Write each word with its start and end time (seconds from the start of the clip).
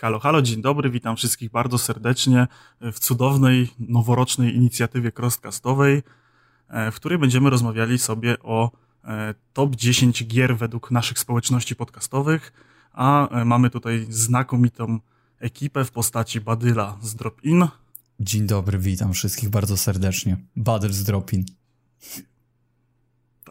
Halo, 0.00 0.18
halo, 0.18 0.42
dzień 0.42 0.62
dobry, 0.62 0.90
witam 0.90 1.16
wszystkich 1.16 1.50
bardzo 1.50 1.78
serdecznie 1.78 2.46
w 2.80 2.98
cudownej, 2.98 3.68
noworocznej 3.78 4.56
inicjatywie 4.56 5.12
crosscastowej, 5.18 6.02
w 6.92 6.94
której 6.94 7.18
będziemy 7.18 7.50
rozmawiali 7.50 7.98
sobie 7.98 8.38
o 8.42 8.70
e, 9.04 9.34
top 9.52 9.76
10 9.76 10.26
gier 10.26 10.56
według 10.56 10.90
naszych 10.90 11.18
społeczności 11.18 11.76
podcastowych, 11.76 12.52
a 12.92 13.28
e, 13.28 13.44
mamy 13.44 13.70
tutaj 13.70 14.06
znakomitą 14.08 14.98
ekipę 15.38 15.84
w 15.84 15.90
postaci 15.90 16.40
Badyla 16.40 16.98
z 17.02 17.14
Drop-In. 17.14 17.66
Dzień 18.20 18.46
dobry, 18.46 18.78
witam 18.78 19.12
wszystkich 19.12 19.48
bardzo 19.48 19.76
serdecznie. 19.76 20.36
Badyl 20.56 20.92
z 20.92 21.04
Drop-In. 21.04 21.44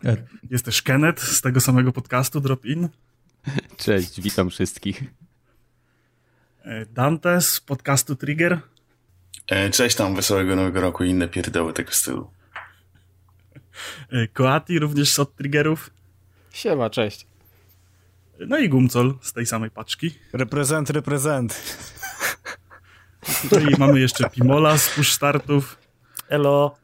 Tak. 0.04 0.20
Jest 0.50 0.66
też 0.66 0.82
Kenneth 0.82 1.24
z 1.24 1.42
tego 1.42 1.62
samego 1.62 1.92
podcastu 1.92 2.42
Drop-In. 2.42 2.90
Cześć, 3.78 4.22
witam 4.22 4.50
wszystkich. 4.50 5.27
E, 6.68 6.86
Dante 6.86 7.42
z 7.42 7.60
podcastu 7.60 8.16
Trigger. 8.16 8.60
E, 9.48 9.70
cześć 9.70 9.96
tam, 9.96 10.16
wesołego 10.16 10.56
nowego 10.56 10.82
roku 10.82 11.04
i 11.04 11.10
inne 11.10 11.28
pierdoły 11.28 11.74
tego 11.74 11.92
stylu. 11.92 12.32
E, 14.12 14.28
Koati 14.28 14.80
również 14.80 15.20
od 15.20 15.36
Triggerów. 15.36 15.90
Siema, 16.52 16.90
cześć. 16.90 17.28
No 18.40 18.58
i 18.58 18.70
Gumcol 18.70 19.14
z 19.22 19.34
tej 19.34 19.46
samej 19.46 19.72
paczki. 19.72 20.16
Reprezent, 20.34 20.90
reprezent. 20.90 21.78
No 23.52 23.60
i 23.60 23.78
mamy 23.78 24.00
jeszcze 24.00 24.30
Pimola 24.30 24.78
z 24.78 24.90
push 24.90 25.12
startów. 25.12 25.78
Elo. 26.30 26.78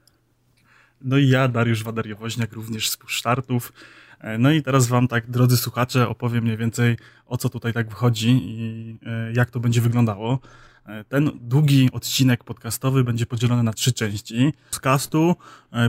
No 1.02 1.18
i 1.18 1.30
ja, 1.30 1.48
Dariusz 1.48 1.84
Wadariowoźniak, 1.84 2.54
również 2.54 2.90
z 2.90 2.98
push 2.98 3.20
startów. 3.20 3.74
No 4.40 4.52
i 4.52 4.64
teraz 4.64 4.88
wam 4.88 5.08
tak, 5.08 5.30
drodzy 5.30 5.58
słuchacze, 5.58 6.10
opowiem 6.10 6.44
mniej 6.44 6.58
więcej 6.58 6.98
o 7.26 7.38
co 7.38 7.50
tutaj 7.50 7.74
tak 7.74 7.90
wychodzi 7.90 8.42
i 8.44 8.98
jak 9.34 9.52
to 9.52 9.60
będzie 9.60 9.82
wyglądało. 9.82 10.40
Ten 11.10 11.32
długi 11.42 11.90
odcinek 11.92 12.44
podcastowy 12.44 13.04
będzie 13.04 13.26
podzielony 13.26 13.64
na 13.64 13.74
trzy 13.74 13.94
części. 13.94 14.54
Z 14.72 14.80
castu 14.80 15.36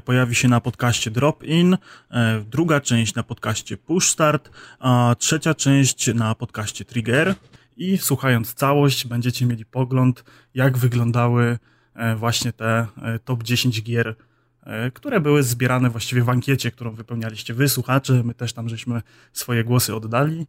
pojawi 0.05 0.35
się 0.35 0.49
na 0.49 0.61
podcaście 0.61 1.11
Drop 1.11 1.45
In, 1.45 1.77
druga 2.51 2.81
część 2.81 3.15
na 3.15 3.23
podcaście 3.23 3.77
Push 3.77 4.09
Start, 4.09 4.51
a 4.79 5.15
trzecia 5.19 5.55
część 5.55 6.15
na 6.15 6.35
podcaście 6.35 6.85
Trigger. 6.85 7.35
I 7.77 7.99
słuchając 7.99 8.55
całość, 8.55 9.07
będziecie 9.07 9.47
mieli 9.47 9.65
pogląd, 9.65 10.25
jak 10.55 10.79
wyglądały 10.79 11.59
właśnie 12.17 12.53
te 12.53 12.87
top 13.25 13.43
10 13.43 13.83
gier 13.83 14.15
które 14.95 15.21
były 15.21 15.43
zbierane 15.43 15.91
właściwie 15.91 16.23
w 16.23 16.29
ankiecie, 16.29 16.71
którą 16.71 16.95
wypełnialiście 16.95 17.55
wy, 17.55 17.69
słuchacze, 17.69 18.23
my 18.25 18.35
też 18.35 18.53
tam 18.53 18.69
żeśmy 18.69 19.03
swoje 19.33 19.65
głosy 19.65 19.95
oddali. 19.95 20.47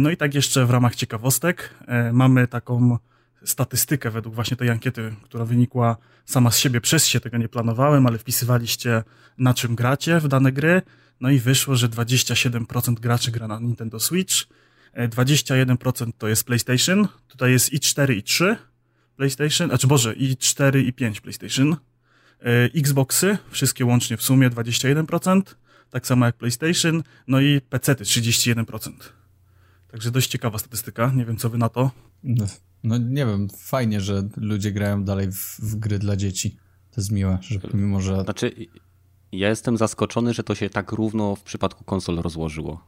No 0.00 0.10
i 0.10 0.16
tak 0.16 0.34
jeszcze 0.34 0.66
w 0.66 0.70
ramach 0.70 0.94
ciekawostek. 0.94 1.74
Mamy 2.12 2.48
taką 2.48 2.98
statystykę 3.44 4.10
według 4.10 4.34
właśnie 4.34 4.56
tej 4.56 4.70
ankiety, 4.70 5.14
która 5.22 5.44
wynikła 5.44 5.96
sama 6.24 6.50
z 6.50 6.58
siebie, 6.58 6.80
przez 6.80 7.06
się 7.06 7.20
tego 7.20 7.38
nie 7.38 7.48
planowałem, 7.48 8.06
ale 8.06 8.18
wpisywaliście 8.18 9.02
na 9.38 9.54
czym 9.54 9.74
gracie 9.74 10.20
w 10.20 10.28
dane 10.28 10.52
gry, 10.52 10.82
no 11.20 11.30
i 11.30 11.38
wyszło, 11.38 11.76
że 11.76 11.88
27% 11.88 12.94
graczy 12.94 13.30
gra 13.30 13.48
na 13.48 13.58
Nintendo 13.60 14.00
Switch, 14.00 14.34
21% 14.96 16.10
to 16.18 16.28
jest 16.28 16.44
PlayStation, 16.44 17.08
tutaj 17.28 17.52
jest 17.52 17.72
i 17.72 17.80
4 17.80 18.14
i 18.14 18.22
3 18.22 18.56
PlayStation, 19.16 19.68
znaczy 19.68 19.86
Boże, 19.86 20.14
i 20.14 20.36
4 20.36 20.82
i 20.82 20.92
5 20.92 21.20
PlayStation, 21.20 21.76
Xboxy, 22.74 23.38
wszystkie 23.50 23.84
łącznie 23.84 24.16
w 24.16 24.22
sumie 24.22 24.50
21%, 24.50 25.42
tak 25.90 26.06
samo 26.06 26.26
jak 26.26 26.36
PlayStation, 26.36 27.02
no 27.28 27.40
i 27.40 27.60
PC-ty 27.60 28.04
31%. 28.04 28.92
Także 29.90 30.10
dość 30.10 30.30
ciekawa 30.30 30.58
statystyka, 30.58 31.12
nie 31.14 31.24
wiem 31.24 31.36
co 31.36 31.50
wy 31.50 31.58
na 31.58 31.68
to. 31.68 31.90
No, 32.24 32.44
no 32.84 32.98
nie 32.98 33.26
wiem, 33.26 33.48
fajnie, 33.56 34.00
że 34.00 34.28
ludzie 34.36 34.72
grają 34.72 35.04
dalej 35.04 35.32
w, 35.32 35.60
w, 35.60 35.76
gry 35.76 35.98
dla 35.98 36.16
dzieci. 36.16 36.56
To 36.90 37.00
jest 37.00 37.12
miłe, 37.12 37.38
że 37.40 37.60
mimo, 37.74 38.00
że... 38.00 38.24
Znaczy, 38.24 38.52
ja 39.32 39.48
jestem 39.48 39.76
zaskoczony, 39.76 40.34
że 40.34 40.42
to 40.42 40.54
się 40.54 40.70
tak 40.70 40.92
równo 40.92 41.36
w 41.36 41.42
przypadku 41.42 41.84
konsol 41.84 42.16
rozłożyło. 42.16 42.84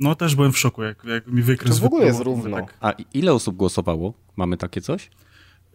No 0.00 0.14
też 0.14 0.34
byłem 0.34 0.52
w 0.52 0.58
szoku, 0.58 0.82
jak, 0.82 1.04
jak 1.04 1.26
mi 1.26 1.42
wykres 1.42 1.76
To 1.76 1.82
w 1.82 1.84
ogóle 1.84 2.06
jest 2.06 2.20
równo. 2.20 2.56
Tak. 2.56 2.74
A 2.80 2.92
ile 3.14 3.32
osób 3.32 3.56
głosowało? 3.56 4.14
Mamy 4.36 4.56
takie 4.56 4.80
coś? 4.80 5.10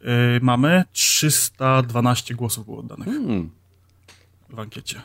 Yy, 0.03 0.39
mamy 0.41 0.83
312 0.91 2.35
głosów 2.35 2.65
było 2.65 2.77
oddanych 2.79 3.07
Hmm. 3.07 3.49
w 4.49 4.59
ankiecie. 4.59 5.01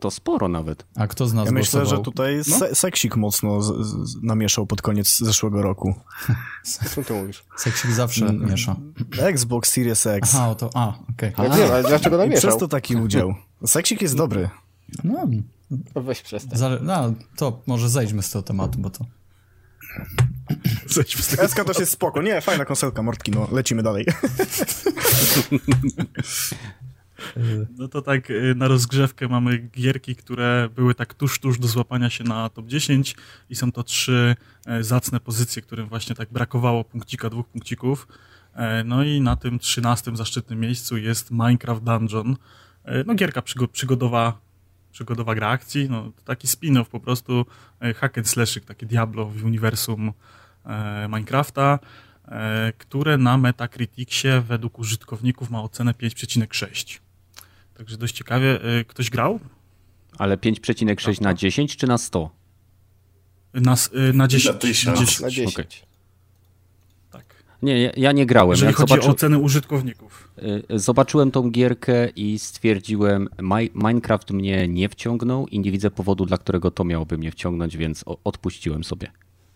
To 0.00 0.10
sporo 0.10 0.48
nawet. 0.48 0.86
A 0.96 1.06
kto 1.06 1.26
z 1.26 1.32
nas 1.34 1.46
Ja 1.46 1.52
myślę, 1.52 1.80
głosował? 1.80 1.98
że 1.98 2.04
tutaj 2.04 2.36
No. 2.48 2.58
se 2.58 2.74
seksik 2.74 3.16
mocno 3.16 3.62
z, 3.62 3.86
z, 3.86 4.22
namieszał 4.22 4.66
pod 4.66 4.82
koniec 4.82 5.18
zeszłego 5.18 5.62
roku. 5.62 5.94
Co 6.94 7.02
ty 7.04 7.12
mówisz? 7.14 7.44
Seksik 7.56 7.90
zawsze 7.90 8.26
Mm. 8.26 8.50
miesza. 8.50 8.76
Xbox 9.18 9.72
Series 9.72 10.06
X. 10.06 10.34
Aha, 10.34 10.48
o 10.48 10.54
to, 10.54 10.70
a, 10.74 10.98
okej. 11.10 11.32
Ja 11.38 11.48
wiem, 11.56 11.70
ale 11.72 11.82
dlaczego 11.82 12.16
I 12.16 12.18
namieszał? 12.18 12.48
przez 12.50 12.60
to 12.60 12.68
taki 12.68 12.96
udział. 12.96 13.34
Seksik 13.66 14.02
jest 14.02 14.16
dobry. 14.16 14.50
No, 15.04 15.26
Weź 15.94 16.22
przestań. 16.22 16.58
zale... 16.58 16.78
no, 16.82 17.12
to 17.36 17.62
może 17.66 17.88
zejdźmy 17.88 18.22
z 18.22 18.30
tego 18.30 18.42
tematu, 18.42 18.78
bo 18.78 18.90
to... 18.90 19.04
Tego. 20.94 21.48
SK 21.48 21.64
to 21.64 21.80
jest 21.80 21.92
spoko. 21.92 22.22
Nie, 22.22 22.40
fajna 22.40 22.64
konsolka, 22.64 23.02
Mortki, 23.02 23.30
no 23.30 23.48
lecimy 23.52 23.82
dalej. 23.82 24.06
No 27.78 27.88
to 27.88 28.02
tak 28.02 28.30
y, 28.30 28.54
na 28.56 28.68
rozgrzewkę 28.68 29.28
mamy 29.28 29.58
gierki, 29.58 30.16
które 30.16 30.68
były 30.74 30.94
tak 30.94 31.14
tuż, 31.14 31.38
tuż 31.38 31.58
do 31.58 31.68
złapania 31.68 32.10
się 32.10 32.24
na 32.24 32.48
top 32.48 32.66
10 32.66 33.16
i 33.50 33.56
są 33.56 33.72
to 33.72 33.82
trzy 33.82 34.36
e, 34.66 34.84
zacne 34.84 35.20
pozycje, 35.20 35.62
którym 35.62 35.88
właśnie 35.88 36.14
tak 36.16 36.28
brakowało 36.32 36.84
punkcika, 36.84 37.30
dwóch 37.30 37.46
punkcików. 37.48 38.08
E, 38.54 38.84
No 38.84 39.04
i 39.04 39.20
na 39.20 39.36
tym 39.36 39.58
trzynastym 39.58 40.16
zaszczytnym 40.16 40.60
miejscu 40.60 40.96
jest 40.96 41.30
Minecraft 41.30 41.82
Dungeon. 41.82 42.36
E, 42.84 43.04
No 43.04 43.14
gierka 43.14 43.40
przygo- 43.40 43.68
przygodowa, 43.68 44.38
przygodowa 44.96 45.34
gra 45.34 45.48
akcji, 45.48 45.90
no 45.90 46.02
to 46.02 46.22
taki 46.24 46.48
spin-off 46.48 46.88
po 46.88 47.00
prostu, 47.00 47.46
e, 47.80 47.94
hack 47.94 48.18
and 48.18 48.28
slashyk, 48.28 48.64
takie 48.64 48.86
Diablo 48.86 49.26
w 49.26 49.44
uniwersum 49.44 50.12
e, 50.64 51.08
Minecrafta, 51.08 51.78
e, 52.28 52.72
które 52.78 53.18
na 53.18 53.38
Metacriticsie 53.38 54.28
według 54.48 54.78
użytkowników 54.78 55.50
ma 55.50 55.62
ocenę 55.62 55.94
5,6. 55.94 57.00
Także 57.74 57.96
dość 57.96 58.14
ciekawie. 58.14 58.64
Y, 58.80 58.84
Ktoś 58.84 59.10
grał? 59.10 59.40
Ale 60.18 60.36
5,6 60.36 61.20
na 61.20 61.34
10 61.34 61.76
czy 61.76 61.86
na 61.86 61.98
100? 61.98 62.30
Na, 63.54 63.74
y, 63.74 64.12
na 64.12 64.28
10. 64.28 64.54
Na 64.54 64.60
tysiąc. 64.60 64.98
10, 64.98 65.20
Na 65.20 65.30
10. 65.30 65.54
Okej. 65.54 65.85
Nie, 67.62 67.92
ja, 67.96 68.12
nie 68.12 68.26
grałem. 68.26 68.50
Jeżeli 68.50 68.66
Jak 68.66 68.76
chodzi 68.76 68.88
zobaczy... 68.90 69.08
o 69.08 69.10
oceny 69.12 69.38
użytkowników. 69.38 70.28
Y, 70.38 70.78
Zobaczyłem 70.78 71.30
tą 71.30 71.50
gierkę 71.50 72.08
i 72.08 72.38
stwierdziłem, 72.38 73.28
Mi- 73.42 73.70
Minecraft 73.74 74.30
mnie 74.30 74.68
nie 74.68 74.88
wciągnął 74.88 75.46
i 75.46 75.60
nie 75.60 75.72
widzę 75.72 75.90
powodu, 75.90 76.26
dla 76.26 76.38
którego 76.38 76.70
to 76.70 76.84
miałoby 76.84 77.18
mnie 77.18 77.30
wciągnąć, 77.30 77.76
więc 77.76 78.04
odpuściłem 78.24 78.84
sobie. 78.84 79.10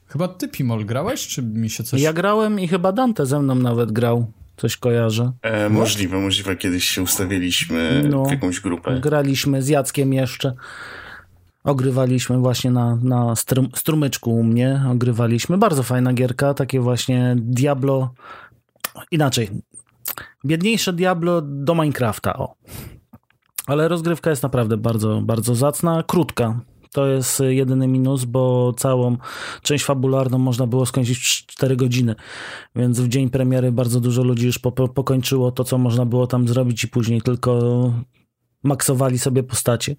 Chyba 0.07 0.29
ty, 0.29 0.49
Pimol, 0.49 0.85
grałeś, 0.85 1.27
czy 1.27 1.43
mi 1.43 1.71
się 1.71 1.85
coś... 1.85 2.01
Ja 2.03 2.13
grałem 2.13 2.61
i 2.61 2.69
chyba 2.69 2.93
Dante 2.93 3.27
ze 3.27 3.41
mną 3.43 3.55
nawet 3.55 3.93
grał. 3.93 4.27
Coś 4.57 4.77
kojarzę. 4.77 5.33
E, 5.43 5.69
możliwe, 5.69 6.19
możliwe. 6.19 6.57
Kiedyś 6.57 6.85
się 6.85 7.03
ustawiliśmy 7.03 8.03
No. 8.11 8.25
w 8.25 8.31
jakąś 8.31 8.61
grupę. 8.61 9.01
Graliśmy 9.01 9.63
z 9.63 9.69
Jackiem 9.69 10.13
jeszcze. 10.13 10.55
Ogrywaliśmy 11.65 12.39
właśnie 12.39 12.71
na, 12.71 12.97
na 12.97 13.37
strum, 13.37 13.69
strumyczku 13.75 14.35
u 14.35 14.45
mnie. 14.45 14.83
Ogrywaliśmy. 14.91 15.59
Bardzo 15.59 15.83
fajna 15.83 16.13
gierka. 16.13 16.55
Takie 16.55 16.81
właśnie 16.81 17.37
Diablo. 17.39 18.11
Inaczej. 19.11 19.51
Biedniejsze 20.45 20.93
Diablo 20.93 21.43
do 21.43 21.75
Minecrafta. 21.75 22.37
O. 22.37 22.55
Ale 23.67 23.89
rozgrywka 23.89 24.31
jest 24.31 24.43
naprawdę 24.43 24.77
bardzo, 24.77 25.21
bardzo 25.23 25.55
zacna. 25.55 26.03
Krótka. 26.03 26.61
To 26.93 27.07
jest 27.07 27.43
jedyny 27.49 27.89
minus, 27.89 28.25
bo 28.25 28.73
całą 28.77 29.17
część 29.63 29.85
fabularną 29.85 30.39
można 30.39 30.67
było 30.67 30.87
skończyć 30.87 31.19
w 31.19 31.47
4 31.47 31.77
godziny. 31.77 32.15
Więc 32.77 33.01
w 33.01 33.09
dzień 33.09 33.31
premiery 33.31 33.73
bardzo 33.73 34.01
dużo 34.01 34.23
ludzi 34.23 34.47
już 34.47 34.59
po, 34.59 34.73
po, 34.73 34.89
pokończyło 34.89 35.53
to, 35.53 35.65
co 35.65 35.79
można 35.79 36.07
było 36.07 36.27
tam 36.27 36.49
zrobić 36.49 36.85
i 36.85 36.89
później 36.89 37.23
tylko 37.23 37.61
maksowali 38.63 39.19
sobie 39.19 39.43
postacie. 39.43 39.97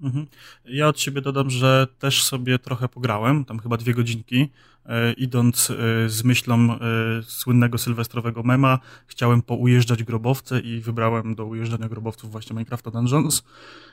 Mhm. 0.00 0.26
Ja 0.64 0.88
od 0.88 1.00
siebie 1.00 1.20
dodam, 1.20 1.50
że 1.50 1.86
też 1.98 2.22
sobie 2.22 2.58
trochę 2.58 2.88
pograłem, 2.88 3.44
tam 3.44 3.58
chyba 3.58 3.76
dwie 3.76 3.94
godzinki, 3.94 4.48
e, 4.86 5.12
idąc 5.12 5.70
e, 5.70 6.08
z 6.08 6.24
myślą 6.24 6.72
e, 6.72 6.78
słynnego 7.22 7.78
sylwestrowego 7.78 8.42
mema, 8.42 8.78
chciałem 9.06 9.42
poujeżdżać 9.42 10.04
grobowce 10.04 10.60
i 10.60 10.80
wybrałem 10.80 11.34
do 11.34 11.46
ujeżdżania 11.46 11.88
grobowców 11.88 12.30
właśnie 12.30 12.54
Minecrafta 12.54 12.90
Dungeons 12.90 13.42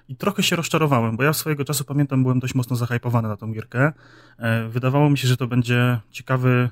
i 0.10 0.16
trochę 0.16 0.44
się 0.44 0.56
rozczarowałem, 0.56 1.18
bo 1.18 1.24
ja 1.24 1.34
swojego 1.34 1.66
czasu 1.66 1.86
pamiętam, 1.86 2.24
byłem 2.24 2.40
dość 2.40 2.56
mocno 2.56 2.76
zahypowany 2.76 3.28
na 3.28 3.38
tą 3.38 3.54
gierkę. 3.54 3.94
E, 4.38 4.70
Wydawało 4.70 5.10
mi 5.10 5.18
się, 5.18 5.28
że 5.28 5.38
to 5.38 5.48
będzie 5.48 6.00
ciekawy 6.12 6.70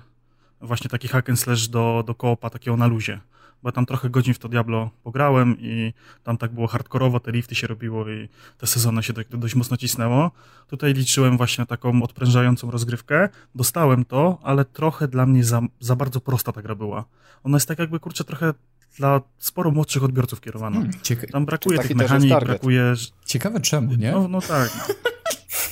właśnie 0.61 0.89
taki 0.89 1.07
hack 1.07 1.29
and 1.29 1.39
slash 1.39 1.67
do, 1.67 2.03
do 2.07 2.15
koopa 2.15 2.49
takiego 2.49 2.77
na 2.77 2.87
luzie. 2.87 3.19
Bo 3.63 3.71
tam 3.71 3.85
trochę 3.85 4.09
godzin 4.09 4.33
w 4.33 4.39
to 4.39 4.49
Diablo 4.49 4.89
pograłem 5.03 5.55
i 5.59 5.93
tam 6.23 6.37
tak 6.37 6.51
było 6.51 6.67
hardkorowo, 6.67 7.19
te 7.19 7.31
lifty 7.31 7.55
się 7.55 7.67
robiło 7.67 8.09
i 8.09 8.29
te 8.57 8.67
sezony 8.67 9.03
się 9.03 9.13
tak 9.13 9.27
dość 9.27 9.55
mocno 9.55 9.77
cisnęło. 9.77 10.31
Tutaj 10.67 10.93
liczyłem 10.93 11.37
właśnie 11.37 11.61
na 11.61 11.65
taką 11.65 12.03
odprężającą 12.03 12.71
rozgrywkę. 12.71 13.29
Dostałem 13.55 14.05
to, 14.05 14.39
ale 14.43 14.65
trochę 14.65 15.07
dla 15.07 15.25
mnie 15.25 15.43
za, 15.43 15.61
za 15.79 15.95
bardzo 15.95 16.21
prosta 16.21 16.51
ta 16.51 16.61
gra 16.61 16.75
była. 16.75 17.05
Ona 17.43 17.55
jest 17.55 17.67
tak 17.67 17.79
jakby, 17.79 17.99
kurczę, 17.99 18.23
trochę 18.23 18.53
dla 18.97 19.21
sporo 19.37 19.71
młodszych 19.71 20.03
odbiorców 20.03 20.41
kierowana. 20.41 20.75
Hmm, 20.75 20.91
Tam 21.31 21.45
brakuje 21.45 21.79
tych 21.79 21.95
mechanik, 21.95 22.39
brakuje... 22.39 22.93
ciekawe 23.25 23.59
czemu, 23.59 23.95
nie? 23.95 24.11
No, 24.11 24.27
no 24.27 24.41
tak. 24.41 24.69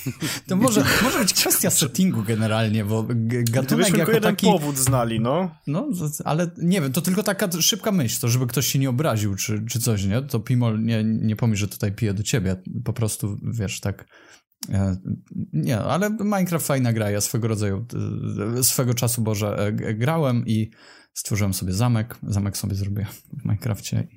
To 0.47 0.55
może, 0.55 0.85
może 1.03 1.19
być 1.19 1.33
kwestia 1.33 1.69
settingu 1.69 2.23
generalnie, 2.23 2.85
bo 2.85 3.03
gatunek 3.03 3.65
Gdybyśmy 3.65 3.97
jako 3.97 4.11
jeden 4.11 4.35
taki... 4.35 4.45
powód 4.47 4.77
znali, 4.77 5.19
no. 5.19 5.55
No, 5.67 5.87
ale 6.25 6.51
nie 6.57 6.81
wiem, 6.81 6.91
to 6.91 7.01
tylko 7.01 7.23
taka 7.23 7.61
szybka 7.61 7.91
myśl, 7.91 8.21
to 8.21 8.27
żeby 8.27 8.47
ktoś 8.47 8.67
się 8.67 8.79
nie 8.79 8.89
obraził 8.89 9.35
czy, 9.35 9.65
czy 9.69 9.79
coś, 9.79 10.05
nie? 10.05 10.21
To 10.21 10.39
Pimol 10.39 10.83
nie, 10.83 11.03
nie 11.03 11.35
pomyśl, 11.35 11.59
że 11.59 11.67
tutaj 11.67 11.91
piję 11.91 12.13
do 12.13 12.23
ciebie, 12.23 12.55
po 12.85 12.93
prostu, 12.93 13.37
wiesz, 13.43 13.79
tak... 13.79 14.05
e, 14.69 14.97
Nie, 15.53 15.79
ale 15.79 16.09
Minecraft 16.09 16.67
fajna 16.67 16.93
gra, 16.93 17.11
ja 17.11 17.21
swego 17.21 17.47
rodzaju, 17.47 17.85
e, 18.57 18.63
swego 18.63 18.93
czasu, 18.93 19.21
Boże, 19.21 19.57
e, 19.57 19.93
grałem 19.93 20.47
i 20.47 20.71
stworzyłem 21.13 21.53
sobie 21.53 21.73
zamek, 21.73 22.15
zamek 22.23 22.57
sobie 22.57 22.75
zrobię 22.75 23.05
w 23.41 23.45
Minecrafcie. 23.45 24.07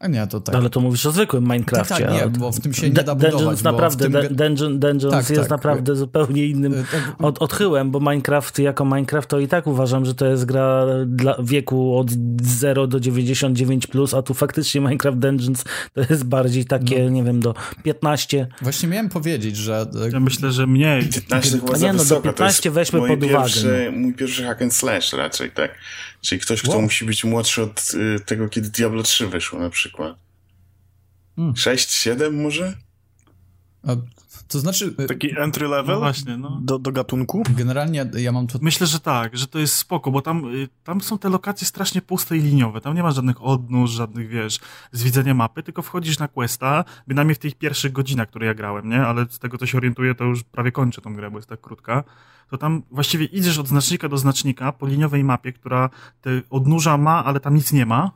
A 0.00 0.08
nie, 0.08 0.26
to 0.26 0.40
tak. 0.40 0.54
Ale 0.54 0.70
to 0.70 0.80
mówisz 0.80 1.06
o 1.06 1.12
zwykłym 1.12 1.44
Minecrafcie. 1.44 1.94
Tak, 1.94 2.04
tak, 2.04 2.32
nie, 2.32 2.38
bo 2.38 2.52
w 2.52 2.60
tym 2.60 2.74
się 2.74 2.86
nie 2.90 2.92
da 2.92 3.14
budować, 3.14 3.32
Dungeons 3.32 3.62
naprawdę, 3.64 4.10
tym 4.10 4.36
Dungeon, 4.36 4.78
Dungeons 4.78 5.14
Tak, 5.14 5.30
jest 5.30 5.42
tak. 5.42 5.50
naprawdę 5.50 5.96
zupełnie 5.96 6.46
innym 6.46 6.74
E, 6.74 6.76
tak, 6.76 7.14
od, 7.18 7.38
odchyłem, 7.38 7.90
bo 7.90 8.00
Minecraft 8.00 8.58
jako 8.58 8.84
Minecraft 8.84 9.28
to 9.28 9.38
i 9.38 9.48
tak 9.48 9.66
uważam, 9.66 10.04
że 10.04 10.14
to 10.14 10.26
jest 10.26 10.44
gra 10.44 10.84
dla 11.06 11.36
wieku 11.42 11.98
od 11.98 12.10
0 12.42 12.86
do 12.86 12.98
99+, 12.98 13.86
plus, 13.86 14.14
a 14.14 14.22
tu 14.22 14.34
faktycznie 14.34 14.80
Minecraft 14.80 15.18
Dungeons 15.18 15.64
to 15.94 16.00
jest 16.10 16.24
bardziej 16.24 16.64
takie, 16.64 17.04
No. 17.04 17.10
nie 17.10 17.22
wiem, 17.24 17.40
do 17.40 17.54
15. 17.82 18.46
Właśnie 18.62 18.88
miałem 18.88 19.08
powiedzieć, 19.08 19.56
że 19.56 19.86
e, 20.06 20.10
Ja 20.10 20.20
myślę, 20.20 20.52
że 20.52 20.66
mniej. 20.66 21.08
15 21.08 21.58
chyba 21.58 21.72
A 21.72 21.76
za 21.78 21.86
nie, 21.86 21.92
no 21.92 21.98
do 21.98 22.02
wysoko, 22.04 22.20
to 22.22 22.28
15 22.28 22.68
jest 22.68 22.74
weźmy 22.74 22.98
mój 22.98 23.08
pod 23.08 23.24
uwagę, 23.24 23.38
Pierwszy, 23.38 23.92
Mój 23.96 24.14
pierwszy 24.14 24.44
hack 24.44 24.62
and 24.62 24.74
slash 24.74 25.12
raczej, 25.12 25.50
tak? 25.50 25.70
Czyli 26.20 26.40
ktoś, 26.40 26.62
kto 26.62 26.72
Wow. 26.72 26.82
musi 26.82 27.04
być 27.04 27.24
młodszy 27.24 27.62
od 27.62 27.90
y, 27.94 28.20
tego, 28.20 28.48
kiedy 28.48 28.70
Diablo 28.70 29.02
3 29.02 29.26
wyszło 29.26 29.58
na 29.58 29.70
przykład. 29.70 30.16
Hmm. 31.36 31.56
6, 31.56 31.90
7 31.90 32.42
może? 32.42 32.76
a, 33.88 33.96
to 34.48 34.58
znaczy 34.58 34.94
e, 34.98 35.06
Taki 35.06 35.38
entry 35.38 35.68
No 35.68 35.74
level 35.76 35.98
właśnie, 35.98 36.36
no. 36.36 36.58
do, 36.62 36.78
do 36.78 36.92
gatunku. 36.92 37.42
generalnie 37.50 38.10
ja 38.16 38.32
mam 38.32 38.46
tu 38.46 38.58
Myślę, 38.62 38.86
że 38.86 39.00
tak, 39.00 39.36
że 39.36 39.46
to 39.46 39.58
jest 39.58 39.74
spoko, 39.74 40.10
bo 40.10 40.22
tam, 40.22 40.54
y, 40.54 40.68
tam 40.84 41.00
są 41.00 41.18
te 41.18 41.28
lokacje 41.28 41.66
strasznie 41.66 42.02
puste 42.02 42.36
i 42.36 42.40
liniowe. 42.40 42.80
Tam 42.80 42.94
nie 42.94 43.02
ma 43.02 43.10
żadnych 43.10 43.42
odnóż, 43.42 43.90
żadnych, 43.90 44.28
wiesz, 44.28 44.58
zwiedzenia 44.92 45.34
mapy, 45.34 45.62
tylko 45.62 45.82
wchodzisz 45.82 46.18
na 46.18 46.28
questa, 46.28 46.84
bynajmniej 47.06 47.34
w 47.34 47.38
tych 47.38 47.54
pierwszych 47.54 47.92
godzinach, 47.92 48.28
które 48.28 48.46
ja 48.46 48.54
grałem, 48.54 48.88
nie? 48.88 49.00
Ale 49.00 49.26
z 49.30 49.38
tego, 49.38 49.58
co 49.58 49.66
się 49.66 49.78
orientuję, 49.78 50.14
to 50.14 50.24
już 50.24 50.42
prawie 50.44 50.72
kończę 50.72 51.00
tą 51.00 51.14
grę, 51.14 51.30
bo 51.30 51.38
jest 51.38 51.48
tak 51.48 51.60
krótka. 51.60 52.04
To 52.50 52.58
tam 52.58 52.82
właściwie 52.90 53.24
idziesz 53.24 53.58
od 53.58 53.68
znacznika 53.68 54.08
do 54.08 54.18
znacznika 54.18 54.72
po 54.72 54.86
liniowej 54.86 55.24
mapie, 55.24 55.52
która 55.52 55.90
te 56.20 56.30
odnóża 56.50 56.98
ma, 56.98 57.24
ale 57.24 57.40
tam 57.40 57.54
nic 57.54 57.72
nie 57.72 57.86
ma. 57.86 58.10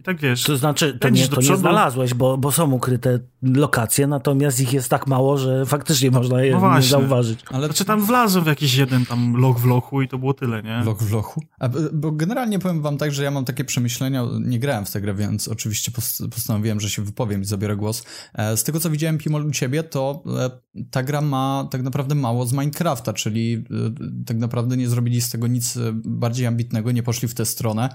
I 0.00 0.02
tak 0.02 0.20
wiesz, 0.20 0.42
To 0.42 0.56
znaczy, 0.56 0.98
to 0.98 1.08
nie, 1.08 1.28
to 1.28 1.40
nie 1.40 1.56
znalazłeś, 1.56 2.14
bo, 2.14 2.38
bo 2.38 2.52
są 2.52 2.72
ukryte 2.72 3.18
lokacje, 3.42 4.06
natomiast 4.06 4.60
ich 4.60 4.72
jest 4.72 4.88
tak 4.88 5.06
mało, 5.06 5.38
że 5.38 5.66
faktycznie 5.66 6.10
można 6.10 6.42
je 6.42 6.50
No 6.52 6.56
nie 6.56 6.60
właśnie. 6.60 6.88
zauważyć. 6.90 7.40
ale 7.50 7.66
znaczy 7.66 7.84
tam 7.84 8.06
wlazłem 8.06 8.44
w 8.44 8.46
jakiś 8.46 8.74
jeden 8.76 9.06
tam 9.06 9.34
log 9.36 9.58
w 9.58 9.64
lochu 9.66 10.02
i 10.02 10.08
to 10.08 10.18
było 10.18 10.34
tyle, 10.34 10.62
nie? 10.62 10.80
Vlog 10.82 11.02
w 11.02 11.12
lochu. 11.12 11.42
A, 11.58 11.68
bo 11.92 12.12
generalnie 12.12 12.58
powiem 12.58 12.82
wam 12.82 12.98
tak, 12.98 13.12
że 13.12 13.24
ja 13.24 13.30
mam 13.30 13.44
takie 13.44 13.64
przemyślenia, 13.64 14.24
nie 14.40 14.58
grałem 14.58 14.84
w 14.84 14.90
tę 14.90 15.00
grę, 15.00 15.14
więc 15.14 15.48
oczywiście 15.48 15.92
pos- 15.92 16.28
postanowiłem, 16.28 16.80
że 16.80 16.90
się 16.90 17.02
wypowiem 17.02 17.42
i 17.42 17.44
zabiorę 17.44 17.76
głos. 17.76 18.04
E, 18.34 18.56
Z 18.56 18.64
tego 18.64 18.80
co 18.80 18.90
widziałem 18.90 19.18
Pimol 19.18 19.46
u 19.46 19.50
ciebie, 19.50 19.82
to 19.82 20.22
e, 20.38 20.50
ta 20.90 21.02
gra 21.02 21.20
ma 21.20 21.68
tak 21.70 21.82
naprawdę 21.82 22.14
mało 22.14 22.46
z 22.46 22.52
Minecrafta, 22.52 23.12
czyli 23.12 23.54
e, 23.54 24.24
tak 24.26 24.36
naprawdę 24.36 24.76
nie 24.76 24.88
zrobili 24.88 25.20
z 25.20 25.30
tego 25.30 25.46
nic 25.46 25.78
bardziej 25.94 26.46
ambitnego, 26.46 26.92
nie 26.92 27.02
poszli 27.02 27.28
w 27.28 27.34
tę 27.34 27.44
stronę. 27.46 27.88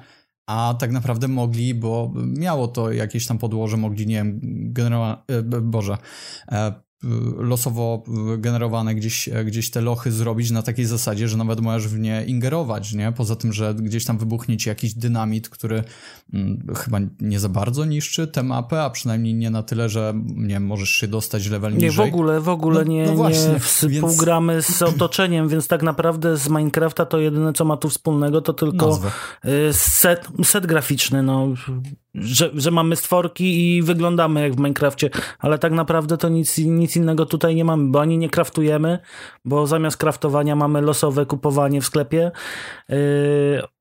A 0.47 0.75
tak 0.79 0.91
naprawdę 0.91 1.27
mogli, 1.27 1.73
bo 1.73 2.11
miało 2.15 2.67
to 2.67 2.91
jakieś 2.91 3.27
tam 3.27 3.37
podłoże, 3.37 3.77
mogli, 3.77 4.07
nie 4.07 4.15
wiem, 4.15 4.39
generowa- 4.73 5.23
e, 5.27 5.41
Boże, 5.61 5.97
e, 6.51 6.73
losowo 7.37 8.03
generowane 8.37 8.95
gdzieś, 8.95 9.29
gdzieś 9.45 9.71
te 9.71 9.81
lochy 9.81 10.11
zrobić 10.11 10.51
na 10.51 10.61
takiej 10.61 10.85
zasadzie, 10.85 11.27
że 11.27 11.37
nawet 11.37 11.61
możesz 11.61 11.87
w 11.87 11.99
nie 11.99 12.25
ingerować, 12.25 12.93
nie? 12.93 13.11
Poza 13.11 13.35
tym, 13.35 13.53
że 13.53 13.73
gdzieś 13.73 14.05
tam 14.05 14.17
wybuchnie 14.17 14.57
ci 14.57 14.69
jakiś 14.69 14.93
dynamit, 14.93 15.49
który 15.49 15.83
mm, 16.33 16.67
chyba 16.77 16.99
nie 17.21 17.39
za 17.39 17.49
bardzo 17.49 17.85
niszczy 17.85 18.27
tę 18.27 18.43
mapę, 18.43 18.83
a 18.83 18.89
przynajmniej 18.89 19.33
nie 19.33 19.49
na 19.49 19.63
tyle, 19.63 19.89
że 19.89 20.13
nie 20.35 20.59
możesz 20.59 20.89
się 20.89 21.07
dostać 21.07 21.47
level 21.49 21.73
Nie, 21.73 21.87
niżej. 21.87 22.11
w 22.11 22.13
ogóle, 22.13 22.41
w 22.41 22.49
ogóle 22.49 22.83
No- 22.85 22.91
nie, 22.91 23.05
no 23.05 23.13
właśnie, 23.15 23.53
nie 23.53 23.59
współgramy 23.59 24.61
z 24.61 24.81
otoczeniem, 24.81 25.47
więc 25.49 25.67
tak 25.67 25.83
naprawdę 25.83 26.37
z 26.37 26.49
Minecrafta 26.49 27.05
to 27.05 27.19
jedyne, 27.19 27.53
co 27.53 27.65
ma 27.65 27.77
tu 27.77 27.89
wspólnego, 27.89 28.41
to 28.41 28.53
tylko 28.53 28.87
Nazwę. 28.87 29.11
y, 29.45 29.73
set, 29.73 30.27
set 30.43 30.65
graficzny, 30.65 31.23
no, 31.23 31.47
że, 32.15 32.51
że 32.53 32.71
mamy 32.71 32.95
stworki 32.95 33.75
i 33.77 33.81
wyglądamy 33.83 34.41
jak 34.41 34.53
w 34.53 34.57
Minecrafcie, 34.57 35.09
ale 35.39 35.59
tak 35.59 35.71
naprawdę 35.73 36.17
to 36.17 36.29
nic, 36.29 36.57
nic 36.57 36.94
innego 36.95 37.25
tutaj 37.25 37.55
nie 37.55 37.65
mamy, 37.65 37.91
bo 37.91 38.01
ani 38.01 38.17
nie 38.17 38.29
kraftujemy, 38.29 38.99
bo 39.45 39.67
zamiast 39.67 39.97
kraftowania 39.97 40.55
mamy 40.55 40.81
losowe 40.81 41.25
kupowanie 41.25 41.81
w 41.81 41.85
sklepie. 41.85 42.31
Yy, 42.89 42.97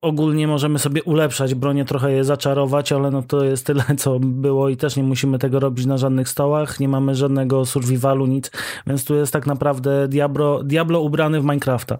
ogólnie 0.01 0.47
możemy 0.47 0.79
sobie 0.79 1.03
ulepszać 1.03 1.55
bronię, 1.55 1.85
trochę 1.85 2.11
je 2.11 2.23
zaczarować, 2.23 2.91
ale 2.91 3.11
no 3.11 3.23
to 3.23 3.43
jest 3.43 3.65
tyle, 3.65 3.83
co 3.97 4.19
było 4.19 4.69
i 4.69 4.77
też 4.77 4.95
nie 4.95 5.03
musimy 5.03 5.39
tego 5.39 5.59
robić 5.59 5.85
na 5.85 5.97
żadnych 5.97 6.29
stołach, 6.29 6.79
nie 6.79 6.89
mamy 6.89 7.15
żadnego 7.15 7.65
survivalu, 7.65 8.25
nic, 8.25 8.51
więc 8.87 9.05
tu 9.05 9.15
jest 9.15 9.33
tak 9.33 9.47
naprawdę 9.47 10.07
Diablo, 10.07 10.63
Diablo 10.63 11.01
ubrany 11.01 11.41
w 11.41 11.43
Minecrafta. 11.43 11.97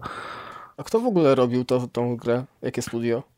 A 0.76 0.82
kto 0.82 1.00
w 1.00 1.06
ogóle 1.06 1.34
robił 1.34 1.64
to, 1.64 1.88
tą 1.92 2.16
grę? 2.16 2.44
Jakie 2.62 2.82
studio? 2.82 3.35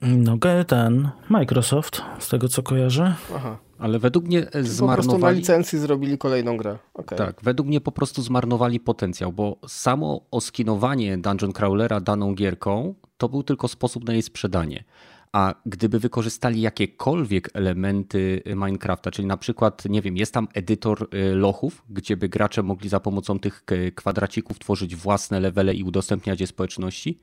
No 0.00 0.36
ten, 0.66 1.10
Microsoft, 1.28 2.02
z 2.18 2.28
tego 2.28 2.48
co 2.48 2.62
kojarzę. 2.62 3.14
Aha. 3.36 3.58
Ale 3.78 3.98
według 3.98 4.24
mnie 4.24 4.38
e, 4.40 4.44
Po 4.44 4.50
prostu 4.52 4.86
na 4.86 4.92
zmarnowali... 4.94 5.36
licencji 5.38 5.78
zrobili 5.78 6.18
kolejną 6.18 6.56
grę. 6.56 6.78
Okej. 6.94 7.18
Tak, 7.18 7.40
według 7.42 7.68
mnie 7.68 7.80
po 7.80 7.92
prostu 7.92 8.22
zmarnowali 8.22 8.80
potencjał, 8.80 9.32
bo 9.32 9.56
samo 9.68 10.20
oskinowanie 10.30 11.18
Dungeon 11.18 11.52
Crawlera 11.52 12.00
daną 12.00 12.34
gierką 12.34 12.94
to 13.16 13.28
był 13.28 13.42
tylko 13.42 13.68
sposób 13.68 14.04
na 14.06 14.12
jej 14.12 14.22
sprzedanie. 14.22 14.84
A 15.32 15.54
gdyby 15.66 15.98
wykorzystali 15.98 16.60
jakiekolwiek 16.60 17.50
elementy 17.54 18.42
Minecrafta, 18.46 19.10
czyli 19.10 19.28
na 19.28 19.36
przykład, 19.36 19.84
nie 19.84 20.02
wiem, 20.02 20.16
jest 20.16 20.34
tam 20.34 20.48
edytor 20.54 21.08
y, 21.14 21.34
lochów, 21.34 21.82
gdzie 21.90 22.16
by 22.16 22.28
gracze 22.28 22.62
mogli 22.62 22.88
za 22.88 23.00
pomocą 23.00 23.38
tych 23.38 23.64
k- 23.64 23.74
kwadracików 23.94 24.58
tworzyć 24.58 24.96
własne 24.96 25.40
levele 25.40 25.74
i 25.74 25.82
udostępniać 25.82 26.40
je 26.40 26.46
społeczności? 26.46 27.18